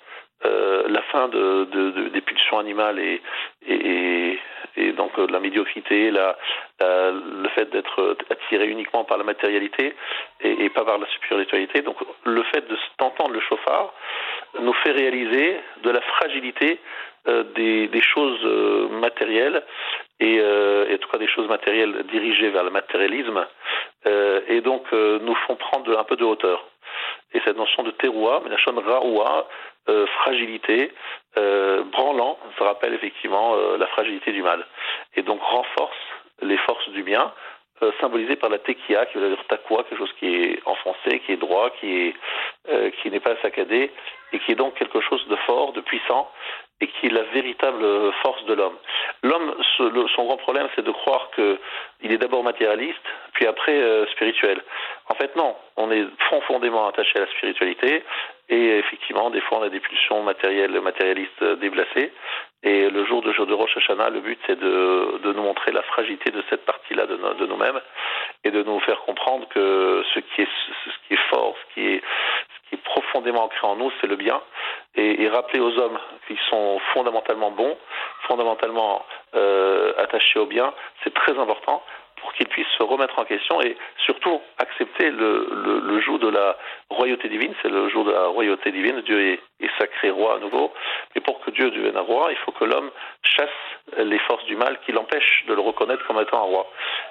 euh, 0.45 0.87
la 0.87 1.01
fin 1.03 1.27
de, 1.27 1.65
de, 1.65 1.91
de, 1.91 2.09
des 2.09 2.21
pulsions 2.21 2.59
animales 2.59 2.97
et, 2.97 3.21
et, 3.67 4.39
et 4.77 4.91
donc 4.93 5.11
la 5.17 5.39
médiocrité, 5.41 6.11
la, 6.11 6.37
le 6.79 7.49
fait 7.49 7.69
d'être 7.71 8.15
attiré 8.29 8.67
uniquement 8.67 9.03
par 9.03 9.17
la 9.17 9.25
matérialité 9.25 9.95
et, 10.41 10.69
pas 10.69 10.85
par 10.85 10.97
la 10.97 11.07
spiritualité. 11.07 11.81
Donc 11.81 11.97
le 12.23 12.43
fait 12.43 12.65
de 12.69 12.77
d'entendre 12.99 13.33
le 13.33 13.41
chauffard 13.41 13.93
nous 14.61 14.73
fait 14.73 14.91
réaliser 14.91 15.59
de 15.83 15.89
la 15.89 16.01
fragilité 16.01 16.79
des, 17.55 17.87
des, 17.87 18.01
choses 18.01 18.89
matérielles 18.91 19.61
et, 20.21 20.41
en 20.41 20.97
tout 20.99 21.09
cas 21.09 21.17
des 21.17 21.27
choses 21.27 21.49
matérielles 21.49 22.05
dirigées 22.11 22.49
vers 22.49 22.63
le 22.63 22.71
matérialisme 22.71 23.45
et 24.05 24.61
donc 24.61 24.89
nous 24.93 25.35
font 25.47 25.57
prendre 25.57 25.99
un 25.99 26.03
peu 26.05 26.15
de 26.15 26.23
hauteur. 26.23 26.65
Et 27.33 27.41
cette 27.45 27.57
notion 27.57 27.83
de 27.83 27.91
teroua, 27.91 28.41
mais 28.43 28.49
la 28.49 28.57
chaîne 28.57 28.79
raoua, 28.79 29.47
euh, 29.87 30.05
fragilité, 30.21 30.91
euh, 31.37 31.83
branlant, 31.83 32.37
ça 32.57 32.65
rappelle 32.65 32.93
effectivement 32.93 33.55
euh, 33.55 33.77
la 33.77 33.87
fragilité 33.87 34.31
du 34.31 34.43
mal. 34.43 34.65
Et 35.15 35.21
donc 35.21 35.41
renforce 35.41 35.97
les 36.41 36.57
forces 36.57 36.89
du 36.89 37.03
bien, 37.03 37.33
euh, 37.81 37.91
symbolisées 38.01 38.35
par 38.35 38.49
la 38.49 38.59
tekia, 38.59 39.05
qui 39.07 39.17
veut 39.17 39.29
dire 39.29 39.45
takwa, 39.47 39.83
quelque 39.83 39.99
chose 39.99 40.13
qui 40.19 40.27
est 40.27 40.59
enfoncé, 40.65 41.19
qui 41.25 41.33
est 41.33 41.37
droit, 41.37 41.69
qui 41.79 42.07
est 42.07 42.15
qui 43.01 43.09
n'est 43.09 43.19
pas 43.19 43.35
saccadé, 43.41 43.91
et 44.31 44.39
qui 44.39 44.51
est 44.51 44.55
donc 44.55 44.75
quelque 44.75 45.01
chose 45.01 45.25
de 45.27 45.35
fort, 45.37 45.73
de 45.73 45.81
puissant, 45.81 46.29
et 46.81 46.87
qui 46.87 47.07
est 47.07 47.13
la 47.13 47.23
véritable 47.23 48.13
force 48.21 48.43
de 48.45 48.53
l'homme. 48.53 48.77
L'homme, 49.23 49.53
son 49.77 50.25
grand 50.25 50.37
problème, 50.37 50.67
c'est 50.75 50.85
de 50.85 50.91
croire 50.91 51.29
qu'il 51.35 52.11
est 52.11 52.17
d'abord 52.17 52.43
matérialiste, 52.43 52.97
puis 53.33 53.47
après 53.47 53.75
euh, 53.75 54.05
spirituel. 54.07 54.61
En 55.09 55.15
fait, 55.15 55.35
non. 55.35 55.55
On 55.75 55.91
est 55.91 56.05
profondément 56.29 56.87
attaché 56.87 57.17
à 57.17 57.21
la 57.21 57.27
spiritualité, 57.27 58.03
et 58.49 58.77
effectivement, 58.77 59.29
des 59.29 59.41
fois, 59.41 59.59
on 59.59 59.63
a 59.63 59.69
des 59.69 59.79
pulsions 59.79 60.23
matérielles, 60.23 60.79
matérialistes 60.81 61.43
déplacées. 61.59 62.11
Et 62.63 62.89
le 62.89 63.05
jour 63.05 63.21
de, 63.21 63.31
jour 63.31 63.45
de 63.45 63.53
Rosh 63.53 63.77
Hashanah, 63.77 64.09
le 64.09 64.19
but, 64.19 64.39
c'est 64.45 64.59
de, 64.59 65.19
de, 65.23 65.33
nous 65.33 65.43
montrer 65.43 65.71
la 65.71 65.81
fragilité 65.83 66.31
de 66.31 66.43
cette 66.49 66.65
partie-là 66.65 67.05
de, 67.05 67.15
de 67.15 67.45
nous-mêmes, 67.45 67.79
et 68.43 68.51
de 68.51 68.63
nous 68.63 68.79
faire 68.81 68.99
comprendre 69.01 69.47
que 69.49 70.03
ce 70.13 70.19
qui 70.19 70.41
est, 70.41 70.49
ce 70.85 71.07
qui 71.07 71.13
est 71.13 71.29
fort, 71.29 71.55
ce 71.57 71.73
qui 71.73 71.87
est, 71.87 72.01
qui 72.69 72.75
est 72.75 72.83
profondément 72.83 73.43
ancré 73.43 73.65
en 73.65 73.75
nous, 73.75 73.91
c'est 73.99 74.07
le 74.07 74.15
bien, 74.15 74.41
et, 74.95 75.27
rappeler 75.29 75.59
aux 75.59 75.77
hommes 75.77 75.99
qu'ils 76.27 76.39
sont 76.49 76.79
fondamentalement 76.93 77.51
bons, 77.51 77.77
fondamentalement 78.27 79.05
euh, 79.35 79.93
attachés 79.97 80.39
au 80.39 80.45
bien, 80.45 80.73
c'est 81.03 81.13
très 81.13 81.37
important 81.37 81.83
pour 82.21 82.33
qu'ils 82.33 82.47
puissent 82.47 82.67
se 82.77 82.83
remettre 82.83 83.17
en 83.17 83.25
question 83.25 83.61
et 83.61 83.77
surtout 84.05 84.41
accepter 84.57 85.09
le, 85.09 85.81
le, 85.83 86.01
joug 86.01 86.17
de 86.17 86.27
la 86.27 86.57
royauté 86.89 87.29
divine. 87.29 87.53
C'est 87.61 87.69
le 87.69 87.89
jour 87.89 88.03
de 88.03 88.11
la 88.11 88.27
royauté 88.27 88.71
divine. 88.71 89.01
Dieu 89.01 89.21
est, 89.21 89.39
est, 89.61 89.69
sacré 89.77 90.09
roi 90.09 90.35
à 90.35 90.39
nouveau. 90.39 90.73
Mais 91.15 91.21
pour 91.21 91.39
que 91.39 91.51
Dieu 91.51 91.71
devienne 91.71 91.97
un 91.97 92.01
roi, 92.01 92.27
il 92.31 92.37
faut 92.37 92.51
que 92.51 92.65
l'homme 92.65 92.91
chasse 93.23 93.49
les 93.97 94.19
forces 94.19 94.43
du 94.45 94.55
mal 94.55 94.79
qui 94.85 94.91
l'empêchent 94.91 95.45
de 95.47 95.53
le 95.53 95.61
reconnaître 95.61 96.05
comme 96.07 96.19
étant 96.19 96.39
un 96.39 96.47
roi. 96.47 96.67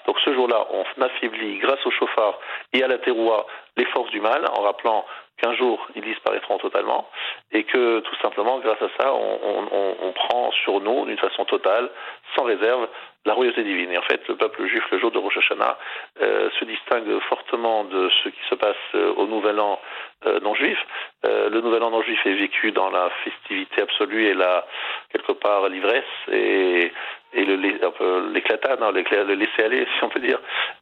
Donc 0.07 0.19
ce 0.25 0.33
jour-là, 0.33 0.67
on 0.71 1.03
affaiblit 1.03 1.59
grâce 1.59 1.85
au 1.87 1.91
chauffard 1.91 2.39
et 2.73 2.83
à 2.83 2.89
la 2.89 2.99
terroir 2.99 3.47
les 3.77 3.87
forces 3.87 4.11
du 4.11 4.21
mal 4.21 4.45
en 4.57 4.63
rappelant 4.63 5.05
qu'un 5.41 5.55
jour 5.55 5.87
ils 5.95 6.03
disparaîtront 6.03 6.59
totalement 6.59 7.09
et 7.53 7.65
que 7.65 8.01
tout 8.01 8.17
simplement 8.23 8.59
grâce 8.59 8.83
à 8.83 8.89
ça 8.99 9.13
on, 9.13 9.39
on, 9.73 9.97
on 10.03 10.13
prend 10.13 10.51
sur 10.53 10.81
nous 10.81 11.07
d'une 11.07 11.19
façon 11.19 11.45
totale, 11.45 11.91
sans 12.37 12.45
réserve, 12.45 12.89
la 13.29 13.35
royauté 13.35 13.63
divine. 13.63 13.93
Et 13.93 13.99
en 13.99 14.03
fait, 14.03 14.27
le 14.29 14.37
peuple 14.37 14.67
juif, 14.67 14.83
le 14.91 14.99
jour 14.99 15.11
de 15.11 15.19
Rosh 15.19 15.37
Hashanah, 15.37 15.77
euh, 16.23 16.51
se 16.59 16.65
distingue 16.65 17.19
fortement 17.29 17.85
de 17.85 18.11
ce 18.23 18.29
qui 18.31 18.41
se 18.49 18.55
passe 18.55 18.77
euh, 18.95 19.13
au 19.15 19.27
Nouvel 19.27 19.61
An 19.61 19.79
euh, 20.27 20.41
non 20.41 20.55
juif. 20.55 20.79
Euh, 21.27 21.51
le 21.51 21.61
Nouvel 21.61 21.83
An 21.83 21.91
non 21.91 22.03
juif 22.03 22.19
est 22.25 22.35
vécu 22.35 22.73
dans 22.73 22.91
la 22.91 23.11
festivité 23.25 23.83
absolue 23.83 24.25
et 24.27 24.35
la 24.35 24.67
quelque 25.13 25.33
part 25.33 25.69
l'ivresse 25.69 26.05
et 26.33 26.93
et 27.33 27.45
l'éclatade, 27.45 28.83
hein, 28.83 28.91
le 28.93 29.35
laisser 29.35 29.63
aller, 29.63 29.87
si 29.97 30.05
on 30.05 30.09
peut 30.09 30.21
dire, 30.21 30.39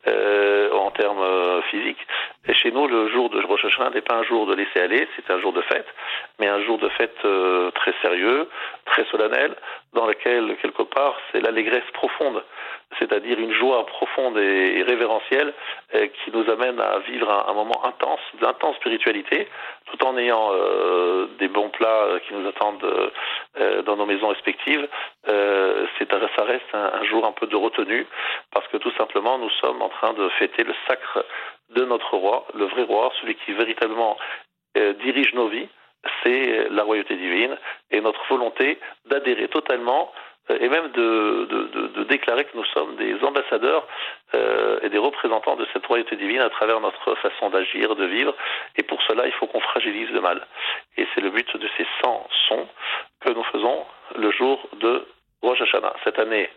euh, 0.07 0.71
en 0.73 0.91
termes 0.93 1.21
euh, 1.21 1.61
physiques. 1.63 2.07
Et 2.49 2.55
chez 2.55 2.71
nous, 2.71 2.87
le 2.87 3.09
jour 3.11 3.31
de 3.31 3.43
Rosh 3.43 3.65
Hashanah 3.65 3.91
n'est 3.91 4.01
pas 4.01 4.15
un 4.15 4.23
jour 4.23 4.47
de 4.47 4.55
laisser 4.55 4.81
aller, 4.81 5.09
c'est 5.17 5.31
un 5.33 5.41
jour 5.41 5.53
de 5.53 5.63
fête, 5.63 5.87
mais 6.39 6.47
un 6.47 6.63
jour 6.65 6.79
de 6.79 6.89
fête 6.91 7.17
euh, 7.25 7.71
très 7.73 7.93
sérieux, 8.03 8.49
très 8.87 9.05
solennel, 9.07 9.57
dans 9.93 10.07
lequel, 10.07 10.57
quelque 10.61 10.83
part, 10.83 11.17
c'est 11.31 11.41
l'allégresse 11.41 11.89
profonde, 11.93 12.45
c'est-à-dire 12.99 13.39
une 13.39 13.53
joie 13.53 13.87
profonde 13.87 14.39
et, 14.39 14.83
révérentielle 14.83 15.55
euh, 15.95 16.07
qui 16.09 16.31
nous 16.33 16.49
amène 16.51 16.79
à 16.81 16.99
vivre 16.99 17.31
un, 17.49 17.53
moment 17.55 17.85
intense, 17.85 18.21
d'intense 18.41 18.77
spiritualité, 18.77 19.49
tout 19.87 20.05
en 20.05 20.17
ayant 20.19 20.51
euh, 20.53 21.27
des 21.39 21.49
bons 21.49 21.71
plats 21.71 22.09
qui 22.27 22.35
nous 22.35 22.47
attendent 22.49 23.11
euh, 23.59 23.83
dans 23.83 23.97
nos 23.97 24.07
maisons 24.07 24.29
respectives. 24.29 24.87
c'est 25.27 26.07
ça 26.37 26.45
reste 26.45 26.75
un, 26.75 27.05
jour 27.05 27.27
un 27.27 27.33
peu 27.33 27.47
de 27.47 27.57
retenue 27.57 28.07
parce 28.53 28.67
que 28.69 28.77
tout 28.79 28.93
simplement 28.93 29.39
nous 29.39 29.51
sommes 29.61 29.83
en 29.83 29.89
train 29.89 30.13
de 30.13 30.29
fêter 30.31 30.65
le 30.65 30.75
sacre 30.87 31.25
de 31.71 31.85
notre 31.85 32.17
roi, 32.17 32.47
le 32.55 32.67
vrai 32.67 32.83
roi, 32.83 33.13
celui 33.21 33.35
qui 33.37 33.53
véritablement 33.53 34.17
euh, 34.77 34.93
dirige 35.05 35.33
nos 35.35 35.49
vies, 35.49 35.69
c'est 36.23 36.69
la 36.71 36.83
royauté 36.83 37.17
divine 37.17 37.57
et 37.91 38.01
notre 38.01 38.25
volonté 38.29 38.79
d'adhérer 39.07 39.49
totalement 39.49 40.13
euh, 40.51 40.59
et 40.61 40.69
même 40.69 40.91
de, 40.93 41.49
de, 41.95 42.05
déclarer 42.05 42.45
que 42.45 42.57
nous 42.57 42.65
sommes 42.67 42.97
des 42.97 43.23
ambassadeurs 43.25 43.87
euh, 44.35 44.79
et 44.83 44.89
des 44.89 44.99
représentants 44.99 45.57
de 45.57 45.67
cette 45.73 45.85
royauté 45.87 46.17
divine 46.17 46.41
à 46.41 46.51
travers 46.51 46.81
notre 46.81 47.15
façon 47.17 47.51
d'agir, 47.51 47.97
de 47.97 48.05
vivre. 48.05 48.35
Et 48.77 48.83
pour 48.85 49.03
cela, 49.03 49.27
il 49.27 49.33
faut 49.33 49.47
qu'on 49.47 49.61
fragilise 49.61 50.11
le 50.11 50.21
mal. 50.21 50.47
Et 50.97 51.07
c'est 51.15 51.21
le 51.21 51.31
but 51.31 51.57
de 51.57 51.69
ces 51.77 51.87
100 52.03 52.29
sons 52.49 52.69
que 53.21 53.33
nous 53.33 53.45
faisons 53.45 53.85
le 54.17 54.31
jour 54.31 54.69
de 54.81 55.05
Rosh 55.43 55.61
Hashanah. 55.63 55.95
Cette 56.05 56.19
année, 56.19 56.49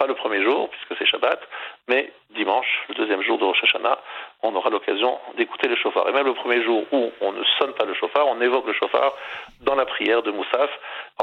pas 0.00 0.06
le 0.06 0.14
premier 0.14 0.42
jour, 0.42 0.70
puisque 0.70 0.98
c'est 0.98 1.06
Shabbat, 1.06 1.40
mais 1.86 2.10
dimanche, 2.34 2.66
le 2.88 2.94
deuxième 2.94 3.22
jour 3.22 3.38
de 3.38 3.44
Rosh 3.44 3.62
Hashanah, 3.62 3.98
on 4.42 4.54
aura 4.54 4.70
l'occasion 4.70 5.18
d'écouter 5.36 5.68
le 5.68 5.76
chauffard. 5.76 6.08
Et 6.08 6.12
même 6.12 6.24
le 6.24 6.34
premier 6.34 6.64
jour 6.64 6.84
où 6.90 7.12
on 7.20 7.32
ne 7.32 7.44
sonne 7.58 7.74
pas 7.74 7.84
le 7.84 7.92
chauffard, 7.94 8.26
on 8.28 8.40
évoque 8.40 8.66
le 8.66 8.72
chauffard 8.72 9.12
dans 9.60 9.74
la 9.74 9.84
prière 9.84 10.22
de 10.22 10.30
Moussaf, 10.30 10.70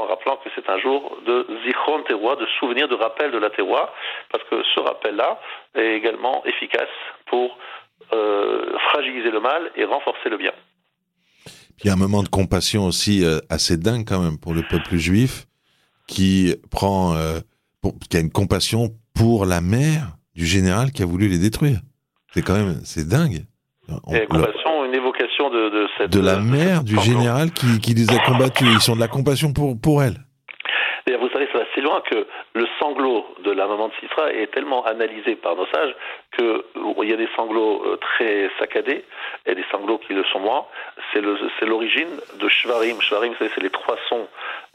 en 0.00 0.06
rappelant 0.06 0.36
que 0.36 0.48
c'est 0.54 0.68
un 0.70 0.78
jour 0.78 1.18
de 1.26 1.46
Zichron 1.64 2.02
Teroua, 2.04 2.36
de 2.36 2.46
souvenir, 2.60 2.86
de 2.88 2.94
rappel 2.94 3.32
de 3.32 3.38
la 3.38 3.50
Teroua, 3.50 3.92
parce 4.30 4.44
que 4.44 4.62
ce 4.74 4.80
rappel-là 4.80 5.40
est 5.74 5.96
également 5.96 6.44
efficace 6.44 6.88
pour 7.26 7.58
euh, 8.12 8.78
fragiliser 8.90 9.30
le 9.30 9.40
mal 9.40 9.72
et 9.74 9.84
renforcer 9.84 10.28
le 10.28 10.36
bien. 10.36 10.52
Il 11.80 11.86
y 11.86 11.90
a 11.90 11.94
un 11.94 11.96
moment 11.96 12.22
de 12.22 12.28
compassion 12.28 12.86
aussi 12.86 13.24
euh, 13.24 13.38
assez 13.50 13.76
dingue 13.76 14.04
quand 14.06 14.20
même 14.20 14.38
pour 14.38 14.54
le 14.54 14.62
peuple 14.62 14.96
juif 14.96 15.46
qui 16.06 16.54
prend... 16.70 17.16
Euh 17.16 17.40
pour, 17.80 17.94
qui 17.98 18.16
a 18.16 18.20
une 18.20 18.30
compassion 18.30 18.94
pour 19.14 19.46
la 19.46 19.60
mère 19.60 20.16
du 20.34 20.46
général 20.46 20.92
qui 20.92 21.02
a 21.02 21.06
voulu 21.06 21.28
les 21.28 21.38
détruire. 21.38 21.80
C'est 22.34 22.42
quand 22.42 22.54
même, 22.54 22.80
c'est 22.84 23.08
dingue. 23.08 23.44
On, 24.04 24.14
une 24.14 24.26
compassion, 24.26 24.84
une 24.84 24.94
évocation 24.94 25.50
de, 25.50 25.70
de 25.70 25.88
cette. 25.96 26.12
De 26.12 26.20
la 26.20 26.40
mère 26.40 26.84
du 26.84 26.98
général 27.00 27.50
qui, 27.50 27.80
qui 27.80 27.94
les 27.94 28.10
a 28.10 28.18
combattus. 28.18 28.68
Ils 28.70 28.80
sont 28.80 28.94
de 28.94 29.00
la 29.00 29.08
compassion 29.08 29.52
pour, 29.52 29.80
pour 29.80 30.02
elle. 30.02 30.27
Que 32.00 32.26
le 32.54 32.66
sanglot 32.78 33.26
de 33.44 33.50
la 33.50 33.66
maman 33.66 33.88
de 33.88 33.92
Sisra 34.00 34.32
est 34.32 34.52
tellement 34.52 34.84
analysé 34.84 35.36
par 35.36 35.56
nos 35.56 35.66
sages 35.66 35.94
qu'il 36.36 37.08
y 37.08 37.12
a 37.12 37.16
des 37.16 37.28
sanglots 37.36 37.82
euh, 37.84 37.96
très 37.96 38.50
saccadés 38.58 39.04
et 39.46 39.54
des 39.54 39.64
sanglots 39.70 39.98
qui 39.98 40.12
le 40.14 40.24
sont 40.24 40.40
moins. 40.40 40.66
C'est 41.12 41.20
l'origine 41.66 42.20
de 42.38 42.48
Shvarim. 42.48 43.00
Shvarim, 43.00 43.34
c'est 43.38 43.56
les 43.60 43.70
trois 43.70 43.96
sons 44.08 44.28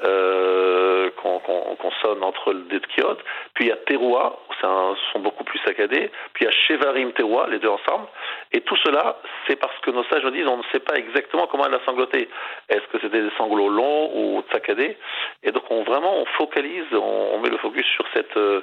euh, 0.03 1.09
qu'on 1.21 1.39
qu 1.39 1.95
sonne 2.01 2.23
entre 2.23 2.53
le 2.53 2.61
Detkiot. 2.63 3.17
Puis 3.53 3.65
il 3.65 3.67
y 3.67 3.71
a 3.71 3.77
Teroua, 3.77 4.39
c'est 4.63 4.69
un 4.69 4.95
son 5.11 5.19
beaucoup 5.19 5.43
plus 5.43 5.59
saccadé. 5.59 6.09
Puis 6.33 6.43
il 6.43 6.45
y 6.45 6.47
a 6.47 6.51
Shevarim 6.51 7.11
Teroua, 7.13 7.47
les 7.47 7.59
deux 7.59 7.69
ensemble. 7.69 8.07
Et 8.51 8.61
tout 8.61 8.77
cela, 8.77 9.17
c'est 9.47 9.57
parce 9.57 9.77
que 9.79 9.91
nos 9.91 10.03
sages 10.05 10.23
nous 10.23 10.31
disent 10.31 10.47
on 10.47 10.57
ne 10.57 10.63
sait 10.71 10.79
pas 10.79 10.95
exactement 10.95 11.47
comment 11.47 11.65
elle 11.65 11.73
a 11.73 11.83
sangloté. 11.85 12.29
Est-ce 12.69 12.87
que 12.91 12.99
c'était 13.01 13.21
des 13.21 13.31
sanglots 13.37 13.69
longs 13.69 14.11
ou 14.13 14.43
saccadés? 14.51 14.97
Et 15.43 15.51
donc 15.51 15.63
on 15.69 15.83
vraiment 15.83 16.17
on 16.17 16.25
focalise, 16.37 16.85
on, 16.93 17.39
met 17.39 17.49
le 17.49 17.57
focus 17.57 17.85
sur 17.87 18.05
cette, 18.13 18.37
euh, 18.37 18.61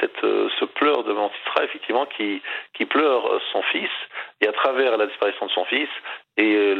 cette, 0.00 0.24
euh, 0.24 0.48
ce 0.58 0.64
pleur 0.64 1.04
de 1.04 1.12
Mantisra, 1.12 1.64
effectivement, 1.64 2.06
qui, 2.06 2.42
pleure 2.88 3.38
son 3.52 3.60
fils, 3.62 3.90
et 4.40 4.48
à 4.48 4.52
travers 4.52 4.96
la 4.96 5.06
disparition 5.06 5.44
de 5.46 5.50
son 5.50 5.64
fils, 5.66 5.88
et 6.38 6.54
euh, 6.54 6.74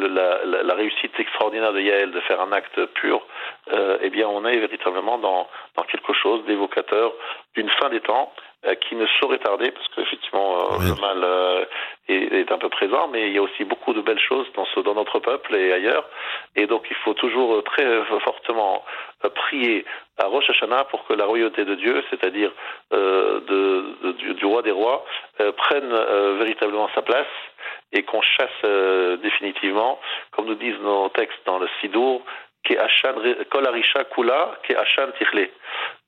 la, 0.64 0.74
réussite 0.74 1.12
extraordinaire 1.20 1.72
de 1.72 1.80
Yael 1.80 2.12
de 2.12 2.20
faire 2.20 2.40
un 2.40 2.52
acte 2.52 2.82
pur, 2.94 3.20
eh 4.00 4.11
bien, 4.11 4.26
on 4.26 4.44
est 4.46 4.56
véritablement 4.56 5.18
dans, 5.18 5.48
quelque 5.88 6.12
chose 6.12 6.44
d'évocateur 6.46 7.12
d'une 7.54 7.68
fin 7.70 7.88
des 7.88 8.00
temps 8.00 8.32
qui 8.80 8.96
ne 8.96 9.06
saurait 9.20 9.38
tarder, 9.38 9.70
parce 9.70 9.86
qu'effectivement, 9.88 10.68
oui. 10.78 10.88
le 10.88 11.00
mal 11.00 11.66
est, 12.09 12.40
est, 12.40 12.52
un 12.52 12.59
peu 12.59 12.68
présent, 12.68 13.09
mais 13.09 13.28
il 13.28 13.34
y 13.34 13.38
a 13.38 13.42
aussi 13.42 13.64
beaucoup 13.64 13.92
de 13.92 14.00
belles 14.00 14.18
choses 14.18 14.46
dans, 14.56 14.66
ce, 14.74 14.80
dans 14.80 14.94
notre 14.94 15.20
peuple 15.20 15.54
et 15.54 15.72
ailleurs, 15.72 16.04
et 16.56 16.66
donc 16.66 16.86
il 16.90 16.96
faut 16.96 17.14
toujours 17.14 17.62
très 17.62 18.04
fortement 18.24 18.84
prier 19.34 19.84
à 20.18 20.26
Rosh 20.26 20.50
Hashanah 20.50 20.84
pour 20.84 21.06
que 21.06 21.14
la 21.14 21.24
royauté 21.24 21.64
de 21.64 21.74
Dieu, 21.74 22.04
c'est-à-dire 22.11 22.50
euh, 22.92 23.40
de, 23.40 23.94
de, 24.02 24.12
du, 24.12 24.34
du, 24.34 24.44
roi 24.44 24.62
des 24.62 24.70
rois, 24.70 25.04
euh, 25.40 25.52
prenne 25.52 25.92
euh, 25.92 26.36
véritablement 26.38 26.88
sa 26.94 27.02
place 27.02 27.26
et 27.92 28.02
qu'on 28.02 28.20
chasse 28.20 29.18
définitivement, 29.22 29.98
comme 30.32 30.46
nous 30.46 30.56
disent 30.56 30.78
nos 30.82 31.09
textes 31.09 31.40
dans 31.46 31.59
le 31.59 31.68
Sidour, 31.80 32.22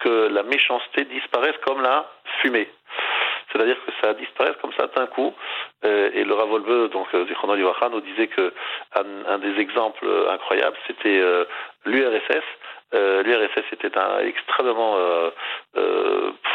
que 0.00 0.28
la 0.28 0.42
méchanceté 0.42 1.04
disparaisse 1.04 1.56
comme 1.64 1.82
la 1.82 2.06
fumée. 2.40 2.68
C'est-à-dire 3.52 3.76
que 3.84 3.92
ça 4.00 4.14
disparaisse 4.14 4.56
comme 4.60 4.72
ça 4.78 4.86
d'un 4.94 5.06
coup. 5.06 5.34
Euh, 5.84 6.10
et 6.12 6.24
le 6.24 6.34
Ravolbeu, 6.34 6.88
donc 6.88 7.06
euh, 7.14 7.24
du 7.24 7.34
Chrono 7.34 7.56
nous 7.56 8.00
disait 8.00 8.28
que 8.28 8.52
un, 8.94 9.38
des 9.38 9.58
exemples 9.58 10.06
incroyables, 10.30 10.76
c'était 10.86 11.18
euh, 11.20 11.44
l'URSS. 11.84 12.44
L'URSS 12.92 13.72
était 13.72 13.96
un, 13.96 14.18
extrêmement 14.26 14.96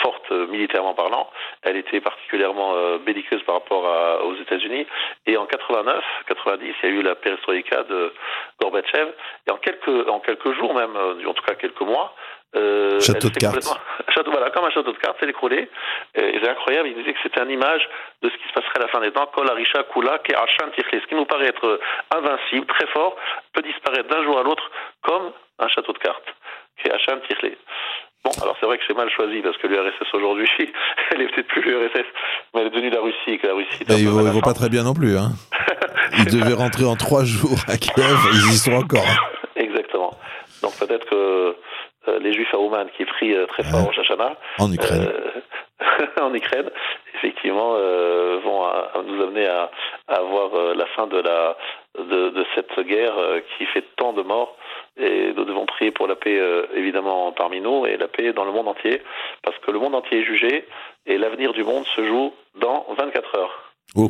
forte 0.03 0.31
militairement 0.49 0.93
parlant. 0.93 1.29
Elle 1.61 1.77
était 1.77 2.01
particulièrement 2.01 2.97
belliqueuse 3.05 3.41
par 3.43 3.55
rapport 3.55 3.85
aux 4.25 4.35
États-Unis. 4.35 4.85
Et 5.27 5.37
en 5.37 5.45
89, 5.45 6.03
90, 6.27 6.75
il 6.83 6.89
y 6.89 6.91
a 6.91 6.95
eu 6.95 7.01
la 7.03 7.15
perestroïka 7.15 7.83
de 7.83 8.13
Gorbatchev. 8.59 9.13
Et 9.47 9.51
en 9.51 9.55
quelques, 9.55 10.09
en 10.09 10.19
quelques 10.19 10.51
jours 10.55 10.73
même, 10.73 10.97
en 10.97 11.33
tout 11.33 11.43
cas 11.43 11.55
quelques 11.55 11.79
mois, 11.79 12.13
euh, 12.55 12.99
château 12.99 13.29
de 13.29 13.37
cartes. 13.37 13.79
Château, 14.13 14.31
voilà, 14.31 14.49
comme 14.51 14.63
un 14.63 14.69
château 14.69 14.93
de 14.93 14.97
cartes, 14.97 15.17
c'est 15.19 15.27
écroulé. 15.27 15.69
Et 16.15 16.39
c'est 16.41 16.49
incroyable, 16.49 16.87
il 16.87 16.95
disait 16.95 17.11
que 17.11 17.19
c'était 17.21 17.41
une 17.41 17.51
image 17.51 17.89
de 18.21 18.29
ce 18.29 18.35
qui 18.35 18.47
se 18.47 18.53
passerait 18.53 18.79
à 18.79 18.83
la 18.83 18.87
fin 18.87 19.01
des 19.01 19.11
temps. 19.11 19.27
Kol 19.33 19.49
Arisha 19.49 19.83
Kula 19.91 20.21
Ce 20.25 21.07
qui 21.07 21.15
nous 21.15 21.25
paraît 21.25 21.47
être 21.47 21.79
invincible, 22.15 22.65
très 22.67 22.87
fort, 22.87 23.17
peut 23.53 23.61
disparaître 23.61 24.07
d'un 24.07 24.23
jour 24.23 24.39
à 24.39 24.43
l'autre 24.43 24.71
comme 25.01 25.31
un 25.59 25.67
château 25.67 25.91
de 25.91 25.97
cartes. 25.97 26.35
Bon, 28.25 28.31
alors 28.41 28.55
c'est 28.59 28.65
vrai 28.65 28.77
que 28.79 28.83
c'est 28.87 28.95
mal 28.95 29.09
choisi 29.11 29.41
parce 29.41 29.55
que 29.57 29.67
l'URSS 29.67 30.13
aujourd'hui, 30.13 30.49
elle 31.11 31.21
est 31.21 31.27
peut-être 31.27 31.47
plus 31.47 31.61
l'URSS, 31.61 32.05
mais 32.53 32.61
elle 32.61 32.67
est 32.67 32.69
devenue 32.71 32.89
la 32.89 33.01
Russie. 33.01 33.37
Que 33.37 33.47
la 33.47 33.53
Russie 33.53 33.83
mais 33.87 33.99
ils 33.99 34.05
ne 34.05 34.31
vont 34.31 34.41
pas 34.41 34.53
très 34.53 34.69
bien 34.69 34.83
non 34.83 34.93
plus. 34.93 35.15
Hein. 35.15 35.29
ils 36.17 36.25
devaient 36.25 36.53
rentrer 36.53 36.85
en 36.85 36.95
trois 36.95 37.23
jours 37.23 37.59
à 37.67 37.77
Kiev, 37.77 38.17
ils 38.33 38.53
y 38.53 38.57
sont 38.57 38.73
encore. 38.73 39.05
Exactement. 39.55 40.11
Donc 40.63 40.75
peut-être 40.79 41.05
que 41.07 41.55
euh, 42.07 42.19
les 42.19 42.33
Juifs 42.33 42.53
à 42.53 42.57
Ouman 42.57 42.87
qui 42.97 43.05
prient 43.05 43.35
euh, 43.35 43.45
très 43.47 43.63
fort 43.63 43.87
au 43.87 43.91
Shachana. 43.91 44.35
En 44.59 44.71
Ukraine. 44.71 45.07
Euh, 45.07 46.05
en 46.21 46.33
Ukraine, 46.33 46.69
effectivement, 47.15 47.73
vont 47.73 48.65
nous 49.05 49.23
amener 49.23 49.45
à, 49.47 49.69
à 50.07 50.21
voir 50.21 50.73
la 50.73 50.85
fin 50.87 51.07
de, 51.07 51.17
la, 51.17 51.57
de, 51.97 52.29
de, 52.29 52.45
cette 52.55 52.79
guerre 52.79 53.15
qui 53.57 53.65
fait 53.65 53.83
tant 53.97 54.13
de 54.13 54.21
morts. 54.21 54.55
Et 54.97 55.33
nous 55.33 55.43
devons 55.43 55.65
prier 55.65 55.91
pour 55.91 56.07
la 56.07 56.15
paix, 56.15 56.39
évidemment, 56.75 57.33
parmi 57.33 57.59
nous 57.59 57.85
et 57.85 57.97
la 57.97 58.07
paix 58.07 58.31
dans 58.31 58.45
le 58.45 58.51
monde 58.51 58.69
entier, 58.69 59.01
parce 59.43 59.57
que 59.59 59.71
le 59.71 59.79
monde 59.79 59.95
entier 59.95 60.19
est 60.19 60.23
jugé 60.23 60.65
et 61.05 61.17
l'avenir 61.17 61.51
du 61.51 61.63
monde 61.63 61.85
se 61.87 62.05
joue 62.05 62.33
dans 62.55 62.85
24 62.97 63.35
heures. 63.37 63.73
Oh. 63.95 64.09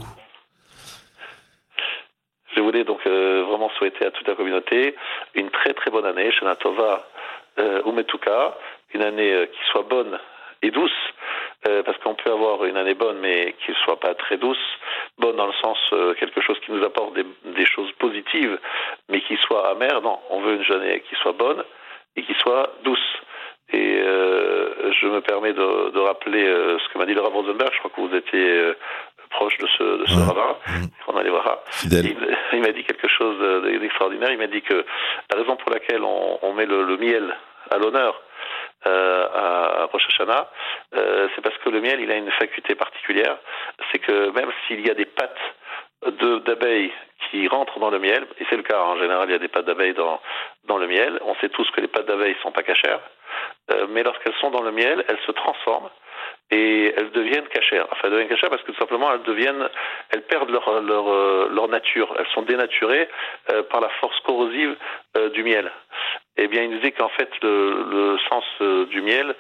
Je 2.56 2.62
voulais 2.62 2.84
donc 2.84 3.06
vraiment 3.06 3.70
souhaiter 3.78 4.06
à 4.06 4.12
toute 4.12 4.28
la 4.28 4.36
communauté 4.36 4.96
une 5.34 5.50
très 5.50 5.74
très 5.74 5.90
bonne 5.90 6.06
année. 6.06 6.32
Shana 6.32 6.56
Tova 6.56 7.08
euh, 7.60 7.82
Umetuka, 7.86 8.56
une 8.94 9.02
année 9.02 9.34
euh, 9.34 9.46
qui 9.46 9.60
soit 9.72 9.84
bonne 9.84 10.20
et 10.62 10.72
douce, 10.72 10.92
euh, 11.68 11.84
parce 11.84 11.98
qu'on 12.00 12.16
peut 12.16 12.32
avoir 12.32 12.66
une 12.66 12.78
année 12.78 12.94
bonne 12.94 13.20
mais 13.20 13.56
qui 13.64 13.72
ne 13.72 13.76
soit 13.78 14.00
pas 14.00 14.14
très 14.16 14.38
douce, 14.38 14.58
bonne 15.18 15.36
dans 15.36 15.48
le 15.48 15.54
sens 15.54 15.78
quelque 16.20 16.42
chose 16.42 16.60
qui 16.66 16.72
nous 16.72 16.84
apporte 16.84 17.14
des, 17.14 17.66
choses 17.66 17.92
positives, 17.94 18.60
mais 19.10 19.22
qui 19.22 19.38
soit 19.38 19.70
amère. 19.70 20.02
Non, 20.02 20.20
on 20.30 20.42
veut 20.42 20.56
une 20.62 20.76
année 20.76 21.02
qui 21.08 21.16
soit 21.16 21.34
bonne 21.34 21.64
et 22.16 22.24
qui 22.24 22.34
soit 22.36 22.74
douce. 22.84 23.00
Et 23.74 23.98
je 23.98 25.08
me 25.08 25.22
permets 25.22 25.54
de, 25.54 26.00
rappeler 26.00 26.46
ce 26.46 26.94
que 26.94 26.98
m'a 26.98 27.06
dit 27.06 27.14
le 27.14 27.22
Rav 27.22 27.34
Rosenberg. 27.34 27.72
Je 27.74 27.80
crois 27.80 27.92
que 27.92 28.02
vous 28.02 28.16
étiez 28.16 28.74
proche 29.30 29.58
de 29.58 29.68
ce, 29.68 29.84
de 29.84 30.06
ce 30.06 30.20
rabbin, 30.20 30.58
on 31.08 31.18
allait 31.18 31.30
voir. 31.30 31.60
Il, 31.84 32.16
il 32.54 32.62
m'a 32.62 32.72
dit 32.72 32.84
quelque 32.84 33.08
chose 33.08 33.64
d'extraordinaire. 33.64 34.32
Il 34.32 34.38
m'a 34.38 34.48
dit 34.48 34.62
que 34.62 34.86
la 35.32 35.40
raison 35.40 35.56
pour 35.56 35.72
laquelle 35.72 36.04
on, 36.04 36.54
met 36.54 36.66
le, 36.66 36.98
miel 36.98 37.36
à 37.72 37.78
l'honneur 37.78 38.22
euh, 38.88 39.28
à, 39.34 39.86
Rosh 39.92 40.08
Hashanah, 40.10 40.50
euh, 40.96 41.28
c'est 41.36 41.42
parce 41.42 41.58
que 41.58 41.70
le 41.70 41.82
miel, 41.82 42.00
il 42.00 42.12
a 42.12 42.16
une 42.16 42.32
faculté 42.32 42.76
particulière. 42.76 43.38
C'est 43.92 44.00
que 44.00 44.30
même 44.32 44.52
s'il 44.68 44.86
y 44.86 44.90
a 44.90 44.94
des 44.94 45.06
pattes 45.06 45.38
d'abeilles 46.46 46.92
qui 47.30 47.48
rentrent 47.48 47.80
dans 47.80 47.90
le 47.90 48.00
miel, 48.00 48.28
et 48.40 48.46
c'est 48.50 48.58
le 48.58 48.64
cas 48.64 48.80
en 48.80 48.98
général, 48.98 49.30
il 49.30 49.32
y 49.32 49.36
a 49.36 49.40
des 49.40 49.48
pattes 49.48 49.66
d'abeilles 49.66 49.96
dans, 49.96 50.22
dans 50.66 50.78
le 50.78 50.88
miel. 50.88 51.20
On 51.26 51.36
sait 51.36 51.50
tous 51.50 51.70
que 51.72 51.82
les 51.82 51.88
pattes 51.88 52.06
d'abeilles 52.06 52.36
sont 52.44 52.52
pas 52.52 52.64
cachères, 52.64 53.02
euh, 53.72 53.88
mais 53.90 54.04
lorsqu'elles 54.04 54.36
sont 54.40 54.52
dans 54.52 54.62
le 54.62 54.72
miel, 54.72 55.04
elles 55.08 55.20
se 55.26 55.32
transforment 55.32 55.90
et 56.52 56.94
elles 56.96 57.12
deviennent 57.12 57.48
cachères. 57.48 57.88
Enfin, 57.92 58.02
elles 58.06 58.12
deviennent 58.12 58.30
cachères 58.30 58.50
parce 58.50 58.62
que 58.62 58.72
tout 58.72 58.78
simplement 58.78 59.12
elles 59.12 59.24
deviennent, 59.24 59.68
elles 60.10 60.22
perdent 60.24 60.52
leur 60.52 60.82
leur, 60.82 61.10
euh, 61.10 61.50
leur 61.52 61.68
nature. 61.68 62.14
Elles 62.20 62.28
sont 62.34 62.44
dénaturées 62.44 63.10
euh, 63.50 63.64
par 63.64 63.82
la 63.82 63.90
force 64.02 64.20
corrosive 64.22 64.76
euh, 65.18 65.30
du 65.30 65.44
miel. 65.44 65.72
Eh 66.38 66.48
bien, 66.48 66.64
il 66.64 66.78
disait 66.78 66.92
qu'en 66.92 67.10
fait 67.10 67.30
le, 67.42 67.86
le 67.90 68.18
sens 68.30 68.44
du 68.90 69.02
miel 69.02 69.36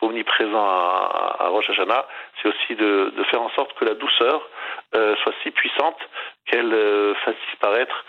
omniprésent 0.00 0.64
à, 0.64 1.36
à 1.38 1.48
Rosh 1.48 1.70
Hashanah, 1.70 2.06
c'est 2.40 2.48
aussi 2.48 2.74
de, 2.74 3.12
de, 3.16 3.24
faire 3.24 3.40
en 3.40 3.50
sorte 3.50 3.72
que 3.78 3.84
la 3.84 3.94
douceur 3.94 4.48
soit 4.92 5.34
si 5.44 5.52
puissante 5.52 5.98
qu'elle 6.46 6.74
fasse 7.24 7.36
disparaître 7.50 8.04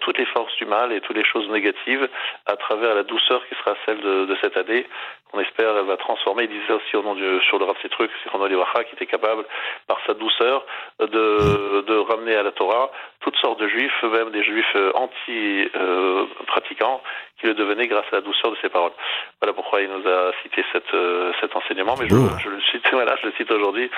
toutes 0.00 0.18
les 0.18 0.26
forces 0.26 0.54
du 0.56 0.66
mal 0.66 0.92
et 0.92 1.00
toutes 1.00 1.16
les 1.16 1.24
choses 1.24 1.48
négatives 1.48 2.08
à 2.46 2.56
travers 2.56 2.94
la 2.94 3.02
douceur 3.02 3.42
qui 3.48 3.54
sera 3.56 3.74
celle 3.86 4.00
de, 4.00 4.26
de 4.26 4.36
cette 4.42 4.56
année 4.56 4.86
on 5.34 5.40
espère, 5.40 5.76
elle 5.76 5.86
va 5.86 5.96
transformer. 5.96 6.44
Il 6.44 6.60
disait 6.60 6.72
aussi 6.72 6.96
au 6.96 7.02
nom 7.02 7.14
du, 7.14 7.24
sur 7.48 7.58
le 7.58 7.64
Rav 7.64 7.76
Trucs, 7.90 8.10
c'est 8.22 8.48
Livacha, 8.48 8.84
qui 8.84 8.94
était 8.94 9.06
capable, 9.06 9.44
par 9.88 9.98
sa 10.06 10.14
douceur, 10.14 10.64
de, 11.00 11.82
de 11.82 11.96
ramener 11.96 12.36
à 12.36 12.42
la 12.42 12.52
Torah 12.52 12.90
toutes 13.20 13.36
sortes 13.36 13.60
de 13.60 13.68
juifs, 13.68 14.02
même 14.04 14.30
des 14.30 14.44
juifs 14.44 14.76
euh, 14.76 14.92
anti-pratiquants, 14.94 17.02
qui 17.40 17.46
le 17.46 17.54
devenaient 17.54 17.88
grâce 17.88 18.04
à 18.12 18.16
la 18.16 18.20
douceur 18.20 18.52
de 18.52 18.56
ses 18.62 18.68
paroles. 18.68 18.92
Voilà 19.40 19.54
pourquoi 19.54 19.80
il 19.80 19.88
nous 19.88 20.08
a 20.08 20.30
cité 20.42 20.64
cette, 20.72 20.94
euh, 20.94 21.32
cet 21.40 21.56
enseignement, 21.56 21.96
mais 21.98 22.08
je, 22.08 22.14
je, 22.14 22.48
le 22.48 22.60
cite, 22.70 22.84
voilà, 22.92 23.16
je 23.20 23.26
le 23.26 23.32
cite 23.36 23.50
aujourd'hui. 23.50 23.90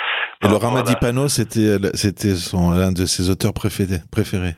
Et 0.43 0.49
le 0.49 0.57
Ramadi 0.57 0.95
Pano, 1.01 1.29
c'était, 1.29 1.77
c'était 1.95 2.35
l'un 2.55 2.93
de 2.93 3.05
ses 3.05 3.31
auteurs 3.31 3.53
préférés. 3.53 4.01
préférés. 4.11 4.55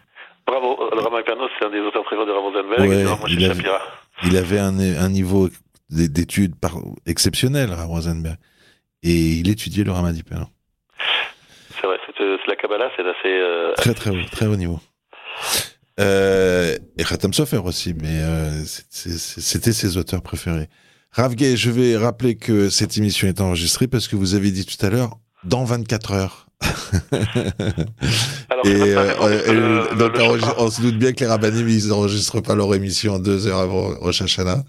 Bravo, 0.49 0.91
le 0.95 1.01
Ramadi 1.03 1.25
Pano, 1.25 1.47
c'est 1.59 1.67
un 1.67 1.71
des 1.71 1.81
auteurs 1.81 2.05
préférés 2.05 2.27
de 2.27 2.33
Ravozenberg 2.33 2.81
ouais, 2.81 3.05
il, 3.29 3.45
avait, 3.45 3.63
il 4.25 4.37
avait 4.37 4.59
un, 4.59 4.79
un 4.79 5.09
niveau 5.11 5.51
d'études 5.91 6.55
exceptionnelles 7.07 7.73
à 7.73 7.85
Rosenberg. 7.85 8.37
Et 9.03 9.41
il 9.41 9.49
étudiait 9.51 9.85
le 9.85 9.93
Ramadipel. 9.93 10.39
C'est 11.81 11.87
vrai, 11.87 11.99
c'est 12.07 12.49
la 12.49 12.57
Kabbalah, 12.57 12.91
c'est 12.97 13.03
assez. 13.03 13.27
Euh, 13.27 13.73
très, 13.75 13.95
très 13.95 14.11
haut, 14.11 14.25
très 14.33 14.47
haut 14.47 14.57
niveau. 14.57 14.81
Euh, 16.01 16.77
et 16.97 17.05
Khatam 17.05 17.33
Sofer 17.33 17.59
aussi, 17.59 17.95
mais 17.95 18.23
euh, 18.23 18.65
c'était 18.65 19.73
ses 19.73 19.97
auteurs 19.97 20.23
préférés. 20.23 20.69
Rav 21.13 21.35
je 21.39 21.71
vais 21.71 21.97
rappeler 21.97 22.37
que 22.37 22.71
cette 22.71 22.97
émission 22.97 23.29
est 23.29 23.41
enregistrée 23.41 23.87
parce 23.87 24.09
que 24.09 24.17
vous 24.17 24.35
avez 24.35 24.51
dit 24.51 24.67
tout 24.67 24.85
à 24.85 24.91
l'heure, 24.91 25.19
dans 25.45 25.65
24 25.65 26.13
heures. 26.13 26.48
et 28.65 28.95
euh, 28.97 29.95
donc 29.95 30.13
on, 30.59 30.69
se 30.69 30.83
doute 30.83 30.97
bien 30.97 31.13
que 31.13 31.21
les 31.21 31.27
rabbinim 31.27 31.69
ils 31.69 31.89
n'enregistrent 31.89 32.43
pas 32.43 32.57
leur 32.57 32.75
émission 32.75 33.21
deux 33.21 33.47
heures 33.47 33.61
avant 33.61 33.95
Rosh 34.01 34.23
Hashanah. 34.23 34.65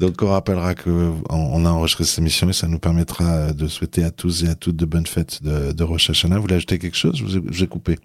Donc 0.00 0.22
on 0.22 0.30
rappellera 0.30 0.74
que 0.74 1.10
on, 1.28 1.66
a 1.66 1.68
enregistré 1.68 2.04
cette 2.04 2.20
émission 2.20 2.48
et 2.48 2.54
ça 2.54 2.66
nous 2.66 2.78
permettra 2.78 3.52
de 3.52 3.66
souhaiter 3.66 4.04
à 4.04 4.10
tous 4.10 4.44
et 4.44 4.48
à 4.48 4.54
toutes 4.54 4.76
de 4.76 4.86
bonnes 4.86 5.06
fêtes 5.06 5.42
de, 5.42 5.72
de 5.72 5.84
Rosh 5.84 6.08
Hashanah. 6.10 6.36
Vous 6.36 6.42
voulez 6.42 6.56
ajouter 6.56 6.78
quelque 6.78 6.96
chose? 6.96 7.16
Je 7.16 7.38
vous 7.38 7.62
ai 7.62 7.66
coupé. 7.66 7.98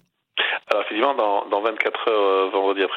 Alors 0.70 0.82
effectivement, 0.82 1.14
dans, 1.14 1.48
dans 1.48 1.62
24 1.62 2.08
heures 2.08 2.19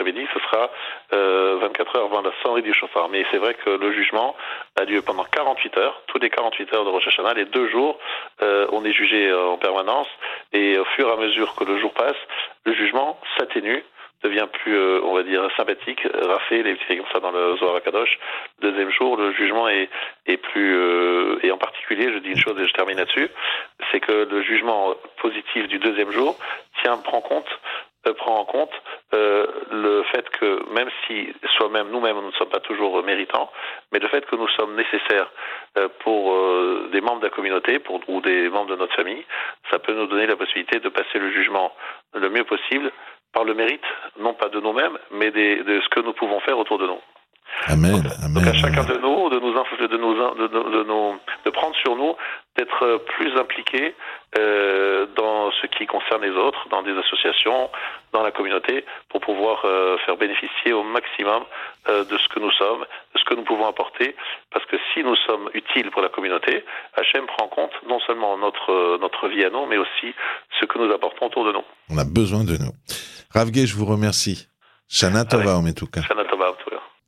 euh, 0.04 0.10
vendredi 0.12 0.20
après-midi, 0.20 0.28
ce 0.34 0.40
sera 0.40 0.70
euh, 1.14 1.58
24 1.62 1.96
heures 1.98 2.06
avant 2.06 2.22
la 2.22 2.32
sonnerie 2.42 2.62
du 2.62 2.74
chauffard. 2.74 3.10
Mais 3.10 3.26
c'est 3.32 3.38
vrai 3.38 3.54
que 3.54 3.70
le 3.70 3.92
jugement 3.94 4.36
a 4.80 4.86
lieu 4.86 5.02
pendant 5.02 5.24
48 5.24 5.78
heures, 5.78 6.02
tous 6.08 6.20
les 6.20 6.30
48 6.30 6.74
heures 6.74 6.86
de 6.86 6.90
Rosh 6.90 7.08
Hashanah, 7.08 7.34
les 7.34 7.46
deux 7.46 7.70
jours, 7.70 7.98
euh, 8.42 8.68
on 8.72 8.84
est 8.86 8.94
jugé 8.94 9.30
euh, 9.30 9.48
en 9.48 9.58
permanence. 9.58 10.08
Et 10.52 10.78
au 10.78 10.86
fur 10.86 11.08
et 11.08 11.12
à 11.12 11.18
mesure 11.18 11.56
que 11.56 11.64
le 11.64 11.80
jour 11.80 11.94
passe, 11.94 12.18
le 12.66 12.74
jugement 12.74 13.20
s'atténue 13.38 13.84
devient 14.24 14.48
plus, 14.52 14.76
euh, 14.76 15.02
on 15.04 15.14
va 15.14 15.24
dire, 15.24 15.46
sympathique, 15.58 16.02
les 16.50 16.76
petits 16.76 16.98
comme 16.98 17.06
ça 17.12 17.20
dans 17.20 17.32
le 17.32 17.58
Zohar 17.58 17.82
Kadosh. 17.84 18.18
Deuxième 18.62 18.90
jour, 18.92 19.18
le 19.18 19.34
jugement 19.34 19.68
est, 19.68 19.90
est 20.26 20.38
plus, 20.38 20.76
euh, 20.76 21.40
et 21.44 21.52
en 21.52 21.58
particulier, 21.58 22.12
je 22.14 22.20
dis 22.20 22.30
une 22.30 22.38
chose 22.38 22.58
et 22.60 22.66
je 22.66 22.74
termine 22.74 22.98
là-dessus, 22.98 23.28
c'est 23.92 24.00
que 24.00 24.28
le 24.30 24.42
jugement 24.44 24.94
positif 25.22 25.68
du 25.68 25.78
deuxième 25.78 26.12
jour 26.12 26.38
tient, 26.82 26.98
prend 26.98 27.20
compte 27.20 27.50
euh, 27.50 27.93
prend 28.12 28.40
en 28.40 28.46
compte 28.46 28.72
euh, 29.14 29.48
le 29.72 30.04
fait 30.04 30.30
que 30.30 30.70
même 30.74 30.90
si 31.08 31.34
soi-même, 31.58 31.90
nous-mêmes, 31.90 32.18
nous 32.18 32.28
ne 32.28 32.32
sommes 32.34 32.50
pas 32.50 32.60
toujours 32.60 33.02
méritants, 33.04 33.52
mais 33.92 34.00
le 34.00 34.08
fait 34.08 34.26
que 34.26 34.36
nous 34.36 34.48
sommes 34.50 34.76
nécessaires 34.76 35.32
euh, 35.78 35.88
pour 36.00 36.34
euh, 36.34 36.90
des 36.92 37.02
membres 37.02 37.20
de 37.20 37.26
la 37.26 37.32
communauté 37.32 37.80
ou 38.08 38.22
des 38.22 38.50
membres 38.50 38.72
de 38.72 38.76
notre 38.76 38.96
famille, 38.96 39.24
ça 39.72 39.80
peut 39.80 39.94
nous 39.94 40.08
donner 40.08 40.28
la 40.28 40.36
possibilité 40.36 40.80
de 40.80 40.90
passer 40.90 41.20
le 41.20 41.32
jugement 41.32 41.74
le 42.14 42.30
mieux 42.30 42.44
possible 42.44 42.92
par 43.32 43.44
le 43.44 43.54
mérite, 43.54 43.86
non 44.20 44.34
pas 44.34 44.50
de 44.50 44.60
nous-mêmes, 44.60 44.98
mais 45.12 45.32
de 45.32 45.82
ce 45.82 45.90
que 45.90 46.02
nous 46.02 46.14
pouvons 46.14 46.40
faire 46.42 46.58
autour 46.60 46.78
de 46.78 46.86
nous. 46.86 47.00
Amen. 47.68 48.04
Donc, 48.34 48.48
à 48.48 48.54
chacun 48.54 48.84
de 48.84 48.98
nous, 48.98 49.30
de 49.30 49.40
nous, 49.40 49.54
de 49.54 50.84
nous, 50.84 51.20
de, 51.46 51.50
prendre 51.50 51.76
sur 51.76 51.96
nous 51.96 52.16
d'être 52.58 52.98
plus 53.16 53.36
impliqués 53.38 53.96
euh, 54.38 55.08
dans 55.16 55.52
ce 55.62 55.68
qui 55.68 55.86
concerne 55.86 56.22
les 56.22 56.32
autres, 56.32 56.68
dans 56.70 56.84
des 56.84 56.96
associations, 56.98 57.70
dans 58.12 58.22
la 58.22 58.32
communauté, 58.32 58.86
pour 59.10 59.22
pouvoir 59.22 59.64
euh, 59.66 59.98
faire 60.06 60.18
bénéficier 60.18 60.74
au 60.74 60.84
maximum 60.84 61.44
euh, 61.90 62.04
de 62.04 62.18
ce 62.18 62.28
que 62.30 62.40
nous 62.40 62.52
sommes, 62.52 62.82
de 62.82 63.20
ce 63.20 63.26
que 63.26 63.34
nous 63.34 63.44
pouvons 63.44 63.68
apporter, 63.68 64.16
parce 64.52 64.66
que 64.66 64.78
si 64.94 65.04
nous 65.04 65.16
sommes 65.28 65.50
utiles 65.54 65.90
pour 65.92 66.02
la 66.02 66.10
communauté, 66.10 66.64
HM 66.98 67.26
prend 67.26 67.46
en 67.46 67.50
compte 67.50 67.74
non 67.88 68.00
seulement 68.02 68.38
notre, 68.38 69.00
notre 69.00 69.28
vie 69.30 69.44
à 69.44 69.50
nous, 69.50 69.66
mais 69.66 69.78
aussi 69.78 70.14
ce 70.60 70.66
que 70.66 70.78
nous 70.78 70.92
apportons 70.94 71.28
autour 71.28 71.46
de 71.46 71.54
nous. 71.54 71.64
On 71.90 71.98
a 71.98 72.06
besoin 72.06 72.44
de 72.44 72.58
nous. 72.58 72.74
Ravgé, 73.34 73.66
je 73.66 73.76
vous 73.76 73.86
remercie. 73.86 74.48
Shana 74.88 75.26
Tova, 75.26 75.58
en 75.58 75.74
tout 75.74 75.88
cas. 75.88 76.02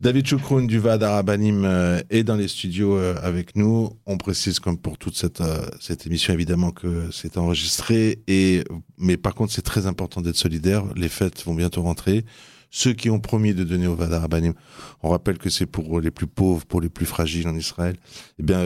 David 0.02 0.28
Choukroun 0.28 0.68
du 0.68 0.78
VAD 0.78 1.04
Arabanim 1.04 1.64
euh, 1.64 2.02
est 2.10 2.24
dans 2.24 2.36
les 2.36 2.50
studios 2.50 2.98
euh, 2.98 3.16
avec 3.24 3.56
nous. 3.56 3.92
On 4.06 4.18
précise 4.18 4.60
comme 4.60 4.78
pour 4.78 4.98
toute 4.98 5.16
cette, 5.16 5.40
euh, 5.40 5.66
cette 5.80 6.06
émission 6.06 6.34
évidemment 6.34 6.72
que 6.72 7.10
c'est 7.12 7.38
enregistré 7.38 8.20
et 8.28 8.66
mais 8.98 9.16
par 9.16 9.34
contre 9.34 9.54
c'est 9.54 9.62
très 9.62 9.88
important 9.88 10.20
d'être 10.20 10.36
solidaire. 10.36 10.84
Les 10.96 11.08
fêtes 11.08 11.46
vont 11.46 11.56
bientôt 11.56 11.82
rentrer. 11.82 12.26
Ceux 12.72 12.92
qui 12.92 13.10
ont 13.10 13.22
promis 13.22 13.54
de 13.54 13.64
donner 13.64 13.88
au 13.88 13.96
VAD 13.96 14.12
Arabanim, 14.12 14.54
on 15.02 15.10
rappelle 15.10 15.38
que 15.38 15.50
c'est 15.50 15.66
pour 15.66 16.02
les 16.02 16.12
plus 16.12 16.28
pauvres, 16.28 16.66
pour 16.66 16.82
les 16.82 16.90
plus 16.90 17.06
fragiles 17.06 17.48
en 17.48 17.56
Israël. 17.56 17.96
Eh 18.38 18.44
bien, 18.44 18.62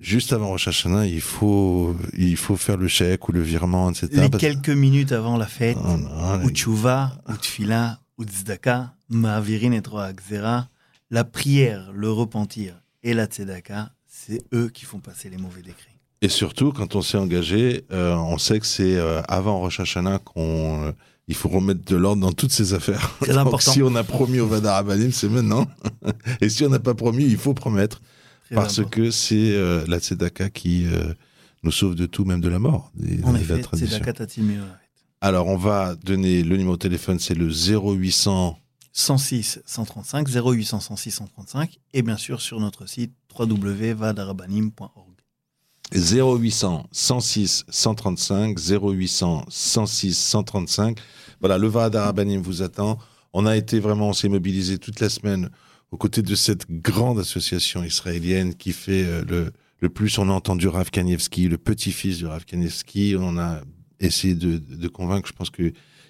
juste 0.00 0.32
avant 0.32 0.48
Rosh 0.48 0.66
Hashanah, 0.66 1.06
il 1.06 1.20
faut 1.20 1.94
il 2.18 2.36
faut 2.36 2.56
faire 2.56 2.76
le 2.76 2.88
chèque 2.88 3.28
ou 3.28 3.32
le 3.32 3.40
virement, 3.40 3.88
etc. 3.88 4.08
Les 4.14 4.30
quelques 4.30 4.70
minutes 4.70 5.12
avant 5.12 5.36
la 5.36 5.46
fête, 5.46 5.78
oh 5.80 6.44
ou 6.44 6.50
tchouva, 6.50 7.22
ou 7.28 7.36
tfila, 7.36 8.00
ou 8.18 8.24
tzedaka, 8.24 8.95
ma'avirin 9.08 9.72
et 9.72 9.80
Xera, 9.80 10.68
la 11.10 11.24
prière, 11.24 11.92
le 11.92 12.10
repentir 12.10 12.74
et 13.02 13.14
la 13.14 13.26
tzedaka, 13.26 13.90
c'est 14.06 14.42
eux 14.52 14.68
qui 14.68 14.84
font 14.84 14.98
passer 14.98 15.30
les 15.30 15.36
mauvais 15.36 15.62
décrets. 15.62 15.96
Et 16.22 16.28
surtout, 16.28 16.72
quand 16.72 16.94
on 16.96 17.02
s'est 17.02 17.18
engagé, 17.18 17.84
euh, 17.92 18.14
on 18.14 18.38
sait 18.38 18.58
que 18.58 18.66
c'est 18.66 18.96
euh, 18.96 19.22
avant 19.28 19.60
Rosh 19.60 19.80
Hashanah 19.80 20.18
qu'on 20.18 20.86
euh, 20.86 20.92
il 21.28 21.34
faut 21.34 21.48
remettre 21.48 21.84
de 21.84 21.96
l'ordre 21.96 22.22
dans 22.22 22.32
toutes 22.32 22.52
ces 22.52 22.72
affaires. 22.72 23.16
Très 23.20 23.36
important. 23.36 23.72
Si 23.72 23.82
on 23.82 23.94
a 23.96 24.04
promis 24.04 24.40
au 24.40 24.46
Vadar 24.46 24.76
Abanim, 24.76 25.10
c'est 25.10 25.28
maintenant. 25.28 25.66
Et 26.40 26.48
si 26.48 26.64
on 26.64 26.68
n'a 26.68 26.78
pas 26.78 26.94
promis, 26.94 27.24
il 27.24 27.36
faut 27.36 27.54
promettre. 27.54 28.00
parce 28.54 28.84
que 28.84 29.10
c'est 29.10 29.56
la 29.88 29.98
tzedaka 29.98 30.50
qui 30.50 30.86
nous 31.64 31.72
sauve 31.72 31.96
de 31.96 32.06
tout, 32.06 32.24
même 32.24 32.40
de 32.40 32.48
la 32.48 32.60
mort. 32.60 32.92
en 33.24 33.34
effet, 33.34 33.60
tzedaka 33.60 34.12
alors, 35.20 35.46
on 35.48 35.56
va 35.56 35.94
donner 35.96 36.42
le 36.42 36.56
numéro 36.56 36.76
de 36.76 36.80
téléphone, 36.80 37.18
c'est 37.18 37.34
le 37.34 37.48
0800 37.48 38.58
106 38.96 39.60
135 39.66 40.26
0800 40.26 40.80
106 40.80 41.10
135 41.10 41.78
et 41.92 42.00
bien 42.00 42.16
sûr 42.16 42.40
sur 42.40 42.60
notre 42.60 42.86
site 42.86 43.12
www.vadarabanim.org. 43.38 45.12
0800 45.94 46.86
106 46.90 47.64
135 47.68 48.58
0800 48.58 49.44
106 49.50 50.18
135. 50.18 50.98
Voilà, 51.40 51.58
le 51.58 51.68
Vadarabanim 51.68 52.40
vous 52.40 52.62
attend. 52.62 52.98
On 53.34 53.44
a 53.44 53.54
été 53.54 53.80
vraiment, 53.80 54.08
on 54.08 54.12
s'est 54.14 54.30
mobilisé 54.30 54.78
toute 54.78 54.98
la 55.00 55.10
semaine 55.10 55.50
aux 55.90 55.98
côtés 55.98 56.22
de 56.22 56.34
cette 56.34 56.70
grande 56.70 57.18
association 57.18 57.84
israélienne 57.84 58.54
qui 58.54 58.72
fait 58.72 59.04
euh, 59.04 59.52
le, 59.78 59.88
plus. 59.90 60.18
On 60.18 60.30
a 60.30 60.32
entendu 60.32 60.68
Rav 60.68 60.90
Kanievski, 60.90 61.48
le 61.48 61.58
petit-fils 61.58 62.20
de 62.20 62.28
Rav 62.28 62.46
Kanievski. 62.46 63.14
On 63.20 63.36
a 63.36 63.60
essayer 64.00 64.34
de, 64.34 64.56
de, 64.56 64.88
convaincre. 64.88 65.28
Je 65.28 65.34
pense 65.34 65.50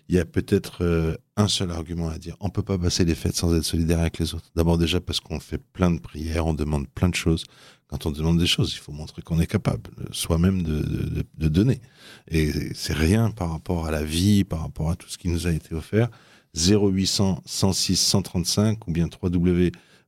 qu'il 0.07 0.17
y 0.17 0.19
a 0.19 0.25
peut-être 0.25 0.83
euh, 0.83 1.17
un 1.37 1.49
seul 1.49 1.71
argument 1.71 2.09
à 2.09 2.19
dire. 2.19 2.37
On 2.41 2.49
peut 2.49 2.63
pas 2.63 2.79
passer 2.79 3.05
les 3.05 3.15
fêtes 3.15 3.37
sans 3.37 3.55
être 3.55 3.65
solidaire 3.65 4.01
avec 4.01 4.19
les 4.19 4.35
autres. 4.35 4.51
D'abord 4.55 4.79
déjà 4.79 5.01
parce 5.01 5.21
qu'on 5.21 5.41
fait 5.41 5.59
plein 5.59 5.91
de 5.91 5.99
prières, 5.99 6.47
on 6.47 6.55
demande 6.55 6.89
plein 6.89 7.09
de 7.09 7.15
choses. 7.15 7.45
Quand 7.89 8.07
on 8.07 8.11
demande 8.11 8.39
des 8.39 8.47
choses, 8.47 8.73
il 8.73 8.79
faut 8.79 8.93
montrer 8.93 9.23
qu'on 9.23 9.41
est 9.41 9.47
capable 9.47 9.91
euh, 10.01 10.05
soi-même 10.13 10.63
de, 10.63 10.81
de, 10.81 11.25
de, 11.37 11.49
donner. 11.49 11.81
Et 12.29 12.75
c'est 12.75 12.95
rien 12.95 13.31
par 13.31 13.51
rapport 13.51 13.87
à 13.87 13.91
la 13.91 14.03
vie, 14.03 14.45
par 14.45 14.61
rapport 14.61 14.91
à 14.91 14.97
tout 14.97 15.09
ce 15.09 15.19
qui 15.19 15.29
nous 15.29 15.47
a 15.47 15.53
été 15.53 15.75
offert. 15.75 16.09
0800 16.57 17.43
106 17.45 17.97
135 17.97 18.89
ou 18.89 18.93
bien 18.93 19.09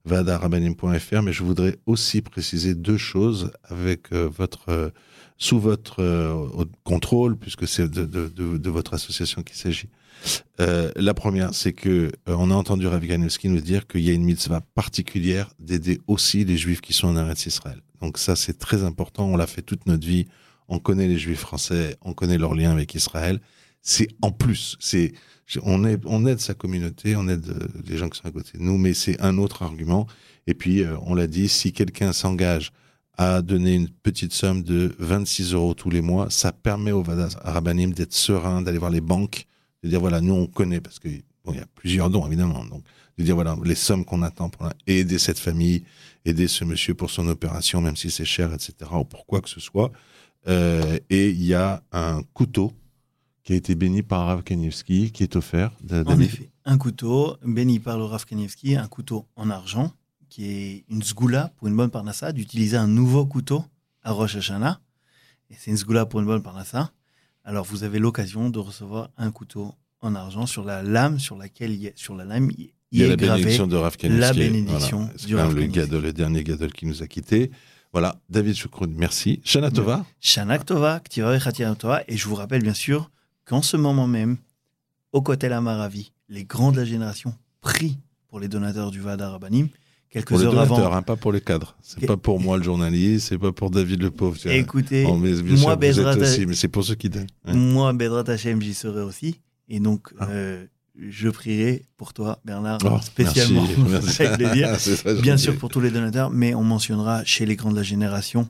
www.vadarabanim.fr. 0.09 1.22
Mais 1.22 1.32
je 1.32 1.42
voudrais 1.42 1.76
aussi 1.86 2.22
préciser 2.22 2.74
deux 2.74 2.98
choses 2.98 3.50
avec 3.70 4.12
euh, 4.12 4.28
votre 4.28 4.92
sous 5.38 5.61
votre 5.61 6.02
euh, 6.02 6.64
contrôle, 6.82 7.36
puisque 7.36 7.66
c'est 7.66 7.88
de, 7.88 8.68
votre 8.68 8.94
association 8.94 9.42
qu'il 9.42 9.56
s'agit. 9.56 9.88
Euh, 10.61 10.90
la 10.96 11.14
première, 11.14 11.54
c'est 11.54 11.72
que 11.72 11.88
euh, 12.28 12.34
on 12.36 12.50
a 12.50 12.54
entendu 12.54 12.88
Rav 12.88 13.06
Ganevski 13.06 13.48
nous 13.48 13.61
dire 13.61 13.86
qu'il 13.86 14.00
y 14.00 14.11
a 14.11 14.12
une 14.12 14.24
mitzvah 14.24 14.61
particulière 14.74 15.48
d'aider 15.61 16.00
aussi 16.09 16.44
les 16.44 16.56
Juifs 16.56 16.80
qui 16.80 16.92
sont 16.92 17.06
en 17.06 17.16
Eretz 17.16 17.46
Israël. 17.46 17.80
Donc 18.00 18.18
ça, 18.18 18.34
c'est 18.34 18.59
très 18.59 18.82
important. 18.82 19.26
On 19.26 19.36
l'a 19.36 19.46
fait 19.46 19.62
toute 19.62 19.86
notre 19.86 20.06
vie. 20.06 20.26
On 20.66 20.80
connaît 20.80 21.06
les 21.06 21.18
Juifs 21.18 21.40
français, 21.40 21.96
on 22.02 22.12
connaît 22.12 22.36
leur 22.36 22.54
lien 22.54 22.72
avec 22.72 22.94
Israël. 22.94 23.40
C'est 23.89 24.09
en 24.22 24.30
plus, 24.30 24.76
c'est 24.80 25.12
on 25.62 25.84
aide, 25.84 26.03
on 26.05 26.26
aide 26.26 26.41
sa 26.41 26.53
communauté, 26.55 27.16
on 27.16 27.26
aide 27.26 27.49
euh, 27.49 27.68
les 27.86 27.97
gens 27.97 28.11
qui 28.11 28.18
sont 28.18 28.26
à 28.26 28.30
côté 28.30 28.59
de 28.59 28.62
nous, 28.62 28.76
mais 28.76 28.93
c'est 28.93 29.18
un 29.20 29.39
autre 29.39 29.62
argument. 29.62 30.07
Et 30.47 30.55
puis, 30.55 30.84
on 31.03 31.14
l'a 31.14 31.26
dit, 31.26 31.49
si 31.49 31.72
quelqu'un 31.72 32.12
s'engage 32.12 32.72
à 33.18 33.43
donner 33.43 33.74
une 33.74 33.89
petite 33.89 34.32
somme 34.32 34.62
de 34.62 34.95
26 35.01 35.53
euros 35.53 35.74
tous 35.74 35.91
les 35.91 36.01
mois. 36.01 36.30
Ça 36.30 36.53
permet 36.53 36.93
au 36.93 37.03
Vadas 37.03 37.36
Arabanim 37.43 37.93
d'être 37.93 38.14
serein, 38.14 38.62
d'aller 38.62 38.78
voir 38.78 38.93
les 38.93 39.01
banques, 39.01 39.47
de 39.82 39.89
dire 39.89 40.01
voilà, 40.01 40.20
nous 40.20 40.34
on 40.34 40.47
connaît, 40.47 40.80
parce 40.80 41.01
que 41.01 41.09
bon, 41.45 41.53
y 41.53 41.59
a 41.59 41.66
plusieurs 41.74 42.11
dons 42.11 42.24
évidemment, 42.26 42.64
donc 42.64 42.84
de 43.18 43.24
dire 43.24 43.34
voilà 43.34 43.57
les 43.64 43.74
sommes 43.74 44.05
qu'on 44.05 44.22
attend 44.22 44.49
pour 44.49 44.68
aider 44.86 45.18
cette 45.18 45.41
famille, 45.41 45.82
aider 46.24 46.47
ce 46.47 46.64
monsieur 46.64 46.95
pour 46.95 47.11
son 47.11 47.26
opération, 47.26 47.80
même 47.80 47.97
si 47.97 48.12
c'est 48.12 48.24
cher, 48.24 48.55
etc. 48.55 48.72
ou 48.93 49.05
pour 49.05 49.26
quoi 49.26 49.41
que 49.41 49.49
ce 49.49 49.59
soit. 49.59 49.91
Euh, 50.47 50.99
et 51.11 51.30
il 51.30 51.45
y 51.45 51.55
a 51.55 51.82
un 51.91 52.22
couteau 52.34 52.72
qui 53.49 53.55
a 53.55 53.57
été 53.57 53.74
béni 53.74 54.03
par 54.03 54.26
Rav 54.26 54.42
Kanievski, 54.42 55.11
qui 55.11 55.22
est 55.22 55.34
offert. 55.34 55.72
En 55.90 56.20
effet, 56.20 56.51
un 56.66 56.76
couteau 56.76 57.38
béni 57.42 57.78
par 57.78 57.96
le 57.96 58.05
Rav 58.05 58.26
Kanievski, 58.26 58.76
un 58.76 58.88
couteau 58.88 59.24
en 59.36 59.49
argent 59.49 59.94
qui 60.28 60.44
est 60.44 60.84
une 60.90 61.03
sgoula 61.03 61.51
pour 61.57 61.66
une 61.66 61.74
bonne 61.74 61.88
parnassa, 61.88 62.32
d'utiliser 62.32 62.76
un 62.76 62.86
nouveau 62.86 63.24
couteau 63.24 63.64
à 64.03 64.12
Rosh 64.12 64.36
Hashanah. 64.36 64.82
Et 65.49 65.55
c'est 65.59 65.70
une 65.70 65.78
sgoula 65.78 66.05
pour 66.05 66.20
une 66.20 66.26
bonne 66.26 66.42
parnassa. 66.42 66.92
Alors 67.42 67.64
vous 67.64 67.84
avez 67.84 67.99
l'occasion 67.99 68.51
de 68.51 68.59
recevoir 68.59 69.09
un 69.16 69.30
couteau 69.30 69.72
en 70.03 70.14
argent 70.14 70.44
sur 70.44 70.62
la 70.62 70.82
lame 70.82 71.18
sur 71.18 71.38
laquelle 71.38 71.70
il 71.70 71.80
y 71.80 71.88
a, 71.88 71.92
sur 71.94 72.14
la 72.14 72.26
lame 72.26 72.51
il, 72.59 72.68
y 72.92 73.03
a 73.03 73.09
la 73.09 73.16
bénédiction 73.16 73.66
de 73.66 73.76
Rav 73.76 73.96
La 74.03 74.34
bénédiction 74.34 75.09
du 75.26 75.36
Rav 75.36 75.55
le, 75.55 75.64
gadol, 75.64 76.03
le 76.03 76.12
dernier 76.12 76.44
gadol 76.44 76.70
qui 76.74 76.84
nous 76.84 77.03
a 77.03 77.07
quittés. 77.07 77.51
Voilà, 77.94 78.20
David 78.28 78.57
Choukroun, 78.57 78.92
merci. 78.94 79.40
Shana 79.42 79.70
Tova. 79.70 80.05
Shana 80.20 80.59
Tova, 80.59 81.01
Tova. 81.01 82.03
Et 82.09 82.18
je 82.18 82.28
vous 82.28 82.34
rappelle 82.34 82.62
bien 82.62 82.74
sûr 82.74 83.11
qu'en 83.49 83.62
ce 83.62 83.76
moment 83.76 84.07
même, 84.07 84.36
au 85.12 85.22
côté 85.22 85.49
la 85.49 85.61
Maravi, 85.61 86.12
les 86.28 86.44
grands 86.44 86.70
de 86.70 86.76
la 86.76 86.84
génération 86.84 87.34
prient 87.62 87.99
pour 88.28 88.40
les 88.40 88.49
donateurs 88.49 88.90
du 88.90 89.01
Vada 89.01 89.30
Rabbanim 89.30 89.68
quelques 90.11 90.28
pour 90.28 90.40
heures 90.40 90.59
avant. 90.59 90.92
Hein, 90.92 91.03
pas 91.03 91.16
pour 91.16 91.32
les 91.32 91.40
cadres. 91.40 91.74
C'est 91.80 92.07
pas 92.07 92.18
pour 92.18 92.40
moi 92.40 92.59
le 92.59 92.62
journaliste, 92.62 93.28
c'est 93.28 93.38
pas 93.38 93.53
pour 93.53 93.70
David 93.70 94.03
le 94.03 94.11
pauvre. 94.11 94.36
Écoutez, 94.46 95.07
moi 95.07 95.76
Bedrat 95.76 96.16
aussi, 96.16 96.44
mais 96.46 96.55
c'est 96.55 96.68
pour 96.68 96.84
ceux 96.84 96.94
qui 96.94 97.09
donnent. 97.09 97.26
Moi 97.46 97.92
Bedrat 97.94 98.24
Hachem, 98.28 98.61
j'y 98.61 98.74
serai 98.74 99.01
aussi, 99.01 99.40
et 99.68 99.80
donc 99.80 100.12
ah. 100.18 100.28
euh, 100.28 100.66
je 100.99 101.28
prierai 101.30 101.86
pour 101.96 102.12
toi 102.12 102.40
Bernard 102.44 102.80
oh, 102.84 102.99
spécialement 103.01 103.66
merci, 103.88 104.24
Bien 105.22 105.36
sûr 105.38 105.57
pour 105.57 105.70
tous 105.70 105.80
les 105.80 105.90
donateurs, 105.90 106.30
mais 106.30 106.55
on 106.55 106.64
mentionnera 106.64 107.24
chez 107.24 107.46
les 107.46 107.57
grands 107.57 107.70
de 107.70 107.76
la 107.76 107.82
génération 107.82 108.49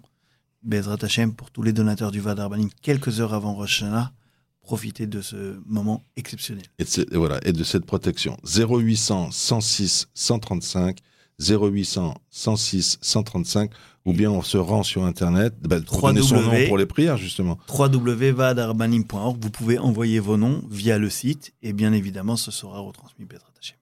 Bedrat 0.65 0.99
Hachem 1.03 1.35
pour 1.35 1.53
tous 1.53 1.63
les 1.63 1.73
donateurs 1.73 2.11
du 2.11 2.21
Vadar 2.21 2.51
Banim 2.51 2.69
quelques 2.83 3.21
heures 3.21 3.35
avant 3.35 3.55
Rosh 3.55 3.83
Hashanah 3.83 4.13
profiter 4.69 5.07
de 5.07 5.23
ce 5.23 5.59
moment 5.65 6.05
exceptionnel. 6.19 6.65
Et 6.79 6.85
de, 6.85 7.17
voilà, 7.17 7.41
et 7.43 7.53
de 7.53 7.65
cette 7.65 7.87
protection. 7.87 8.37
0800 8.45 9.31
106 9.31 10.09
135 10.13 10.99
0800 11.41 12.15
106 12.29 12.99
135 13.01 13.71
ou 14.05 14.13
bien 14.13 14.31
on 14.31 14.43
se 14.43 14.59
rend 14.59 14.83
sur 14.83 15.05
internet 15.05 15.55
bah, 15.63 15.81
pour 15.81 16.03
donner 16.03 16.21
son 16.21 16.43
nom 16.43 16.67
pour 16.67 16.77
les 16.77 16.85
prières 16.85 17.17
justement 17.17 17.59
www.vadarbanim.org 17.73 19.39
vous 19.41 19.51
pouvez 19.51 19.79
envoyer 19.79 20.19
vos 20.19 20.37
noms 20.37 20.63
via 20.71 20.99
le 20.99 21.09
site 21.09 21.55
et 21.63 21.73
bien 21.73 21.93
évidemment 21.93 22.37
ce 22.37 22.51
sera 22.51 22.81
retransmis 22.81 23.27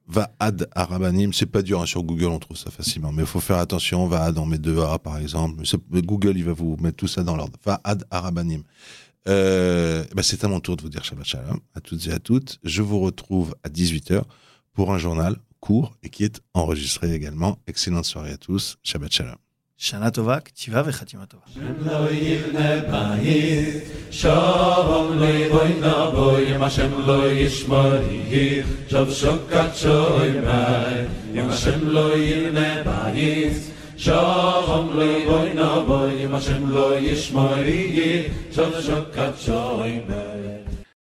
Vaad 0.08 0.68
Arabanim, 0.74 1.32
c'est 1.32 1.46
pas 1.46 1.62
dur 1.62 1.82
hein, 1.82 1.86
sur 1.86 2.02
Google, 2.02 2.26
on 2.26 2.38
trouve 2.38 2.56
ça 2.56 2.70
facilement, 2.70 3.12
mais 3.12 3.22
il 3.22 3.28
faut 3.28 3.40
faire 3.40 3.58
attention. 3.58 4.06
Vaad, 4.06 4.38
on 4.38 4.46
met 4.46 4.58
deux 4.58 4.80
A 4.80 4.98
par 4.98 5.18
exemple. 5.18 5.62
Google, 5.90 6.34
il 6.36 6.44
va 6.44 6.52
vous 6.52 6.76
mettre 6.80 6.96
tout 6.96 7.08
ça 7.08 7.22
dans 7.24 7.36
l'ordre. 7.36 7.58
Vaad 7.64 8.04
Arabanim. 8.10 8.62
Euh, 9.28 10.04
bah, 10.14 10.22
c'est 10.22 10.44
à 10.44 10.48
mon 10.48 10.60
tour 10.60 10.76
de 10.76 10.82
vous 10.82 10.88
dire 10.88 11.04
Shabbat 11.04 11.26
Shalom 11.26 11.60
à 11.74 11.80
toutes 11.80 12.06
et 12.06 12.12
à 12.12 12.18
toutes. 12.18 12.58
Je 12.62 12.82
vous 12.82 13.00
retrouve 13.00 13.54
à 13.64 13.68
18h 13.68 14.22
pour 14.72 14.92
un 14.92 14.98
journal 14.98 15.36
court 15.60 15.96
et 16.02 16.10
qui 16.10 16.24
est 16.24 16.40
enregistré 16.54 17.12
également. 17.12 17.58
Excellente 17.66 18.04
soirée 18.04 18.32
à 18.32 18.36
tous. 18.36 18.76
Shabbat 18.82 19.12
Shalom. 19.12 19.36
Yirne 22.10 22.84
bayis 22.90 23.82
Shalom 24.10 25.18
loy 25.18 25.50
boy 25.50 25.74
שחם 33.96 34.86
לא 34.92 35.02
יבוי 35.02 35.54
נבוי, 35.54 36.24
אם 36.24 36.34
השם 36.34 36.70
לא 36.70 36.98
ישמרי, 36.98 38.22
שחשוק 38.52 39.18
עד 39.18 39.32
שוימר. 39.38 40.35